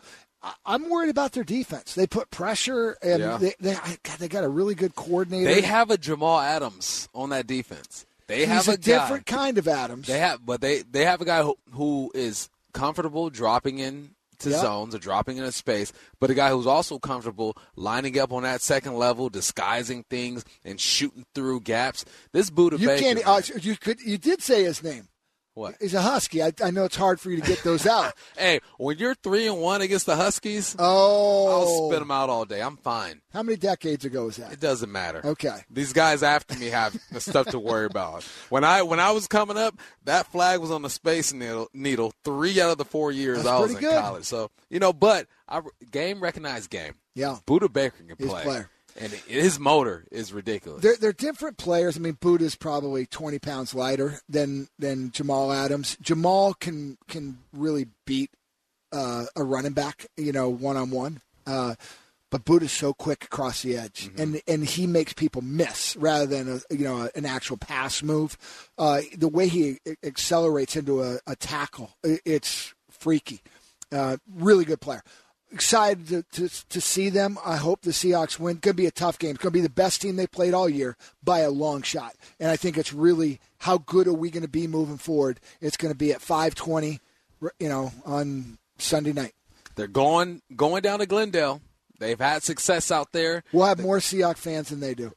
I'm 0.64 0.88
worried 0.88 1.10
about 1.10 1.32
their 1.32 1.44
defense. 1.44 1.94
They 1.94 2.06
put 2.06 2.30
pressure, 2.30 2.96
and 3.02 3.20
yeah. 3.20 3.36
they, 3.36 3.54
they, 3.60 3.74
God, 3.74 4.18
they 4.18 4.28
got 4.28 4.44
a 4.44 4.48
really 4.48 4.74
good 4.74 4.94
coordinator. 4.94 5.52
They 5.52 5.60
have 5.60 5.90
a 5.90 5.98
Jamal 5.98 6.40
Adams 6.40 7.08
on 7.14 7.28
that 7.30 7.46
defense. 7.46 8.06
They 8.26 8.40
He's 8.40 8.48
have 8.48 8.68
a, 8.68 8.72
a, 8.72 8.76
different 8.76 9.26
guy. 9.26 9.36
kind 9.36 9.58
of 9.58 9.68
Adams. 9.68 10.06
They 10.06 10.18
have, 10.18 10.44
but 10.46 10.60
they 10.60 10.82
they 10.82 11.04
have 11.04 11.20
a 11.20 11.24
guy 11.24 11.42
who, 11.42 11.56
who 11.72 12.12
is 12.14 12.48
comfortable 12.72 13.28
dropping 13.28 13.80
in 13.80 14.10
to 14.40 14.50
Yep. 14.50 14.60
zones 14.60 14.94
or 14.94 14.98
dropping 14.98 15.36
into 15.38 15.52
space, 15.52 15.92
but 16.18 16.30
a 16.30 16.34
guy 16.34 16.50
who's 16.50 16.66
also 16.66 16.98
comfortable 16.98 17.56
lining 17.76 18.18
up 18.18 18.32
on 18.32 18.42
that 18.42 18.60
second 18.62 18.94
level, 18.96 19.28
disguising 19.28 20.04
things 20.10 20.44
and 20.64 20.80
shooting 20.80 21.24
through 21.34 21.60
gaps. 21.60 22.04
This 22.32 22.50
Buda 22.50 22.76
you 22.78 22.88
Baker, 22.88 23.02
can't. 23.02 23.26
Uh, 23.26 23.40
you 23.60 23.76
could. 23.76 24.00
You 24.00 24.18
did 24.18 24.42
say 24.42 24.64
his 24.64 24.82
name. 24.82 25.08
What? 25.60 25.76
He's 25.80 25.92
a 25.92 26.00
husky. 26.00 26.42
I, 26.42 26.52
I 26.64 26.70
know 26.70 26.84
it's 26.84 26.96
hard 26.96 27.20
for 27.20 27.30
you 27.30 27.36
to 27.40 27.46
get 27.46 27.62
those 27.62 27.86
out. 27.86 28.14
Hey, 28.38 28.60
when 28.78 28.96
you're 28.96 29.14
three 29.14 29.46
and 29.46 29.60
one 29.60 29.82
against 29.82 30.06
the 30.06 30.16
Huskies, 30.16 30.74
Oh, 30.78 31.48
I'll 31.48 31.88
spit 31.90 31.98
them 31.98 32.10
out 32.10 32.30
all 32.30 32.46
day. 32.46 32.62
I'm 32.62 32.78
fine. 32.78 33.20
How 33.34 33.42
many 33.42 33.56
decades 33.58 34.04
ago 34.06 34.24
was 34.24 34.36
that? 34.36 34.52
It 34.52 34.60
doesn't 34.60 34.90
matter. 34.90 35.20
Okay. 35.24 35.58
These 35.70 35.92
guys 35.92 36.22
after 36.22 36.58
me 36.58 36.66
have 36.68 36.96
the 37.12 37.20
stuff 37.20 37.48
to 37.48 37.58
worry 37.58 37.84
about. 37.84 38.24
When 38.48 38.64
I 38.64 38.80
when 38.82 38.98
I 39.00 39.10
was 39.10 39.26
coming 39.26 39.58
up, 39.58 39.78
that 40.04 40.26
flag 40.32 40.60
was 40.60 40.70
on 40.70 40.80
the 40.82 40.88
space 40.90 41.32
needle. 41.34 41.68
needle 41.74 42.12
three 42.24 42.58
out 42.60 42.70
of 42.70 42.78
the 42.78 42.84
four 42.86 43.12
years 43.12 43.38
That's 43.38 43.48
I 43.48 43.58
was 43.60 43.72
in 43.74 43.80
good. 43.80 44.00
college. 44.00 44.24
So 44.24 44.50
you 44.70 44.78
know, 44.78 44.92
but 44.94 45.26
I, 45.48 45.60
game 45.90 46.22
recognized 46.22 46.70
game. 46.70 46.94
Yeah. 47.14 47.36
Budda 47.46 47.70
Baker 47.70 47.96
can 47.98 48.16
He's 48.16 48.26
a 48.26 48.30
play, 48.30 48.42
player. 48.44 48.70
And 49.00 49.12
his 49.12 49.58
motor 49.58 50.04
is 50.10 50.32
ridiculous. 50.32 50.82
They're, 50.82 50.96
they're 50.96 51.12
different 51.12 51.56
players. 51.56 51.96
I 51.96 52.00
mean, 52.00 52.18
Budda's 52.20 52.54
probably 52.54 53.06
20 53.06 53.38
pounds 53.38 53.74
lighter 53.74 54.20
than 54.28 54.68
than 54.78 55.10
Jamal 55.10 55.52
Adams. 55.52 55.96
Jamal 56.02 56.54
can 56.54 56.98
can 57.08 57.38
really 57.52 57.86
beat 58.06 58.30
uh, 58.92 59.24
a 59.34 59.42
running 59.42 59.72
back, 59.72 60.06
you 60.16 60.32
know, 60.32 60.50
one 60.50 60.76
on 60.76 60.90
one. 60.90 61.20
But 62.30 62.44
Budda's 62.44 62.70
so 62.72 62.94
quick 62.94 63.24
across 63.24 63.62
the 63.62 63.76
edge, 63.76 64.08
and 64.16 64.40
and 64.46 64.64
he 64.64 64.86
makes 64.86 65.12
people 65.12 65.42
miss 65.42 65.96
rather 65.96 66.26
than 66.26 66.48
a 66.48 66.74
you 66.74 66.84
know 66.84 67.08
an 67.16 67.26
actual 67.26 67.56
pass 67.56 68.04
move. 68.04 68.38
Uh, 68.78 69.00
the 69.16 69.28
way 69.28 69.48
he 69.48 69.78
accelerates 70.04 70.76
into 70.76 71.02
a, 71.02 71.18
a 71.26 71.34
tackle, 71.34 71.90
it's 72.04 72.72
freaky. 72.88 73.40
Uh, 73.90 74.18
really 74.32 74.64
good 74.64 74.80
player. 74.80 75.02
Excited 75.52 76.06
to, 76.08 76.22
to, 76.48 76.68
to 76.68 76.80
see 76.80 77.08
them. 77.08 77.36
I 77.44 77.56
hope 77.56 77.82
the 77.82 77.90
Seahawks 77.90 78.38
win. 78.38 78.56
It's 78.56 78.60
Going 78.60 78.74
to 78.74 78.82
be 78.82 78.86
a 78.86 78.92
tough 78.92 79.18
game. 79.18 79.30
It's 79.30 79.42
going 79.42 79.52
to 79.52 79.58
be 79.58 79.62
the 79.62 79.68
best 79.68 80.00
team 80.00 80.16
they 80.16 80.26
played 80.26 80.54
all 80.54 80.68
year 80.68 80.96
by 81.24 81.40
a 81.40 81.50
long 81.50 81.82
shot. 81.82 82.14
And 82.38 82.50
I 82.50 82.56
think 82.56 82.78
it's 82.78 82.92
really 82.92 83.40
how 83.58 83.78
good 83.78 84.06
are 84.06 84.12
we 84.12 84.30
going 84.30 84.42
to 84.42 84.48
be 84.48 84.66
moving 84.66 84.98
forward. 84.98 85.40
It's 85.60 85.76
going 85.76 85.92
to 85.92 85.98
be 85.98 86.12
at 86.12 86.20
5:20, 86.20 87.00
you 87.58 87.68
know, 87.68 87.92
on 88.06 88.58
Sunday 88.78 89.12
night. 89.12 89.34
They're 89.74 89.88
going 89.88 90.42
going 90.54 90.82
down 90.82 91.00
to 91.00 91.06
Glendale. 91.06 91.60
They've 91.98 92.18
had 92.18 92.42
success 92.42 92.90
out 92.90 93.12
there. 93.12 93.44
We'll 93.52 93.66
have 93.66 93.80
more 93.80 93.98
Seahawks 93.98 94.38
fans 94.38 94.70
than 94.70 94.80
they 94.80 94.94
do. 94.94 95.12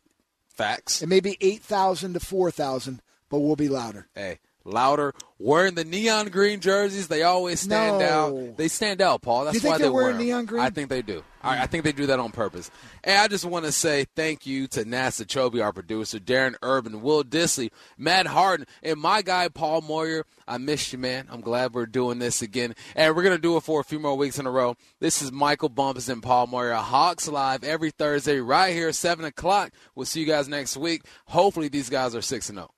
Facts. 0.50 1.02
It 1.02 1.08
may 1.08 1.20
be 1.22 1.38
8,000 1.42 2.14
to 2.14 2.20
4,000, 2.20 3.02
but 3.30 3.40
we'll 3.40 3.56
be 3.56 3.70
louder. 3.70 4.08
Hey, 4.14 4.40
louder. 4.66 5.14
Wearing 5.40 5.76
the 5.76 5.84
neon 5.84 6.28
green 6.30 6.60
jerseys, 6.62 7.08
they 7.08 7.24
always 7.24 7.60
stand 7.60 8.00
No. 8.00 8.06
out. 8.06 8.58
They 8.58 8.68
stand 8.70 9.02
out, 9.02 9.22
Paul. 9.22 9.46
That's 9.46 9.62
why 9.64 9.78
they 9.78 9.90
wear 9.90 10.14
neon 10.14 10.46
green? 10.46 10.62
I 10.62 10.70
think 10.70 10.90
they 10.90 11.02
do. 11.02 11.24
I, 11.42 11.64
I 11.64 11.68
think 11.68 11.84
they 11.84 11.92
do 11.92 12.06
that 12.06 12.20
on 12.20 12.32
purpose. 12.32 12.72
And 13.04 13.18
I 13.18 13.28
just 13.28 13.44
want 13.44 13.66
to 13.66 13.72
say 13.74 14.06
thank 14.16 14.46
you 14.46 14.68
to 14.68 14.86
NASA 14.86 15.26
Chobe, 15.26 15.62
our 15.62 15.74
producer, 15.74 16.18
Darren 16.18 16.56
Urban, 16.62 17.02
Will 17.02 17.24
Disley, 17.24 17.72
Matt 17.98 18.28
Harden, 18.28 18.66
and 18.82 19.00
my 19.00 19.22
guy 19.22 19.50
Paul 19.50 19.82
Moyer. 19.82 20.26
I 20.48 20.58
missed 20.58 20.94
you, 20.94 21.00
man. 21.00 21.28
I'm 21.30 21.42
glad 21.42 21.74
we're 21.74 21.86
doing 21.86 22.20
this 22.20 22.42
again, 22.42 22.76
and 22.96 23.16
we're 23.16 23.24
gonna 23.24 23.38
do 23.38 23.58
it 23.58 23.64
for 23.64 23.82
a 23.82 23.84
few 23.84 24.00
more 24.00 24.16
weeks 24.16 24.40
in 24.40 24.46
a 24.46 24.52
row. 24.52 24.76
This 25.00 25.22
is 25.22 25.32
Michael 25.32 25.70
Bumpus 25.70 26.08
and 26.08 26.24
Paul 26.24 26.48
Moyer, 26.48 26.74
Hawks 26.74 27.28
Live 27.28 27.64
every 27.64 27.92
Thursday 27.92 28.40
right 28.40 28.74
here, 28.74 28.94
seven 28.94 29.26
o'clock. 29.26 29.72
We'll 29.96 30.06
see 30.06 30.22
you 30.22 30.26
guys 30.26 30.48
next 30.48 30.78
week. 30.78 31.04
Hopefully, 31.26 31.68
these 31.68 31.90
guys 31.90 32.16
are 32.16 32.22
six 32.22 32.50
and 32.50 32.60
oh. 32.60 32.62
zero. 32.62 32.72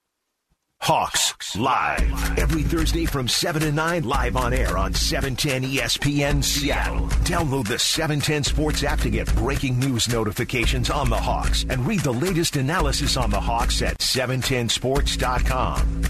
Hawks 0.86 1.56
live 1.56 2.38
every 2.38 2.62
Thursday 2.62 3.06
from 3.06 3.28
7 3.28 3.64
to 3.64 3.72
9 3.72 4.04
live 4.04 4.38
on 4.38 4.54
air 4.54 4.78
on 4.78 4.92
E 4.92 4.94
710 4.94 5.64
ESPN 5.64 6.44
Seattle. 6.44 7.08
Download 7.26 7.68
the 7.68 7.80
710 7.80 8.44
Sports 8.44 8.84
app 8.84 9.00
to 9.00 9.10
get 9.10 9.34
breaking 9.36 9.80
news 9.80 10.08
notifications 10.08 10.92
on 10.92 11.10
the 11.10 11.18
Hawks 11.18 11.66
and 11.72 11.88
read 11.88 12.02
the 12.02 12.12
latest 12.12 12.58
analysis 12.58 13.18
on 13.18 13.32
the 13.32 13.42
Hawks 13.42 13.82
at 13.82 13.98
710sports.com. 13.98 16.04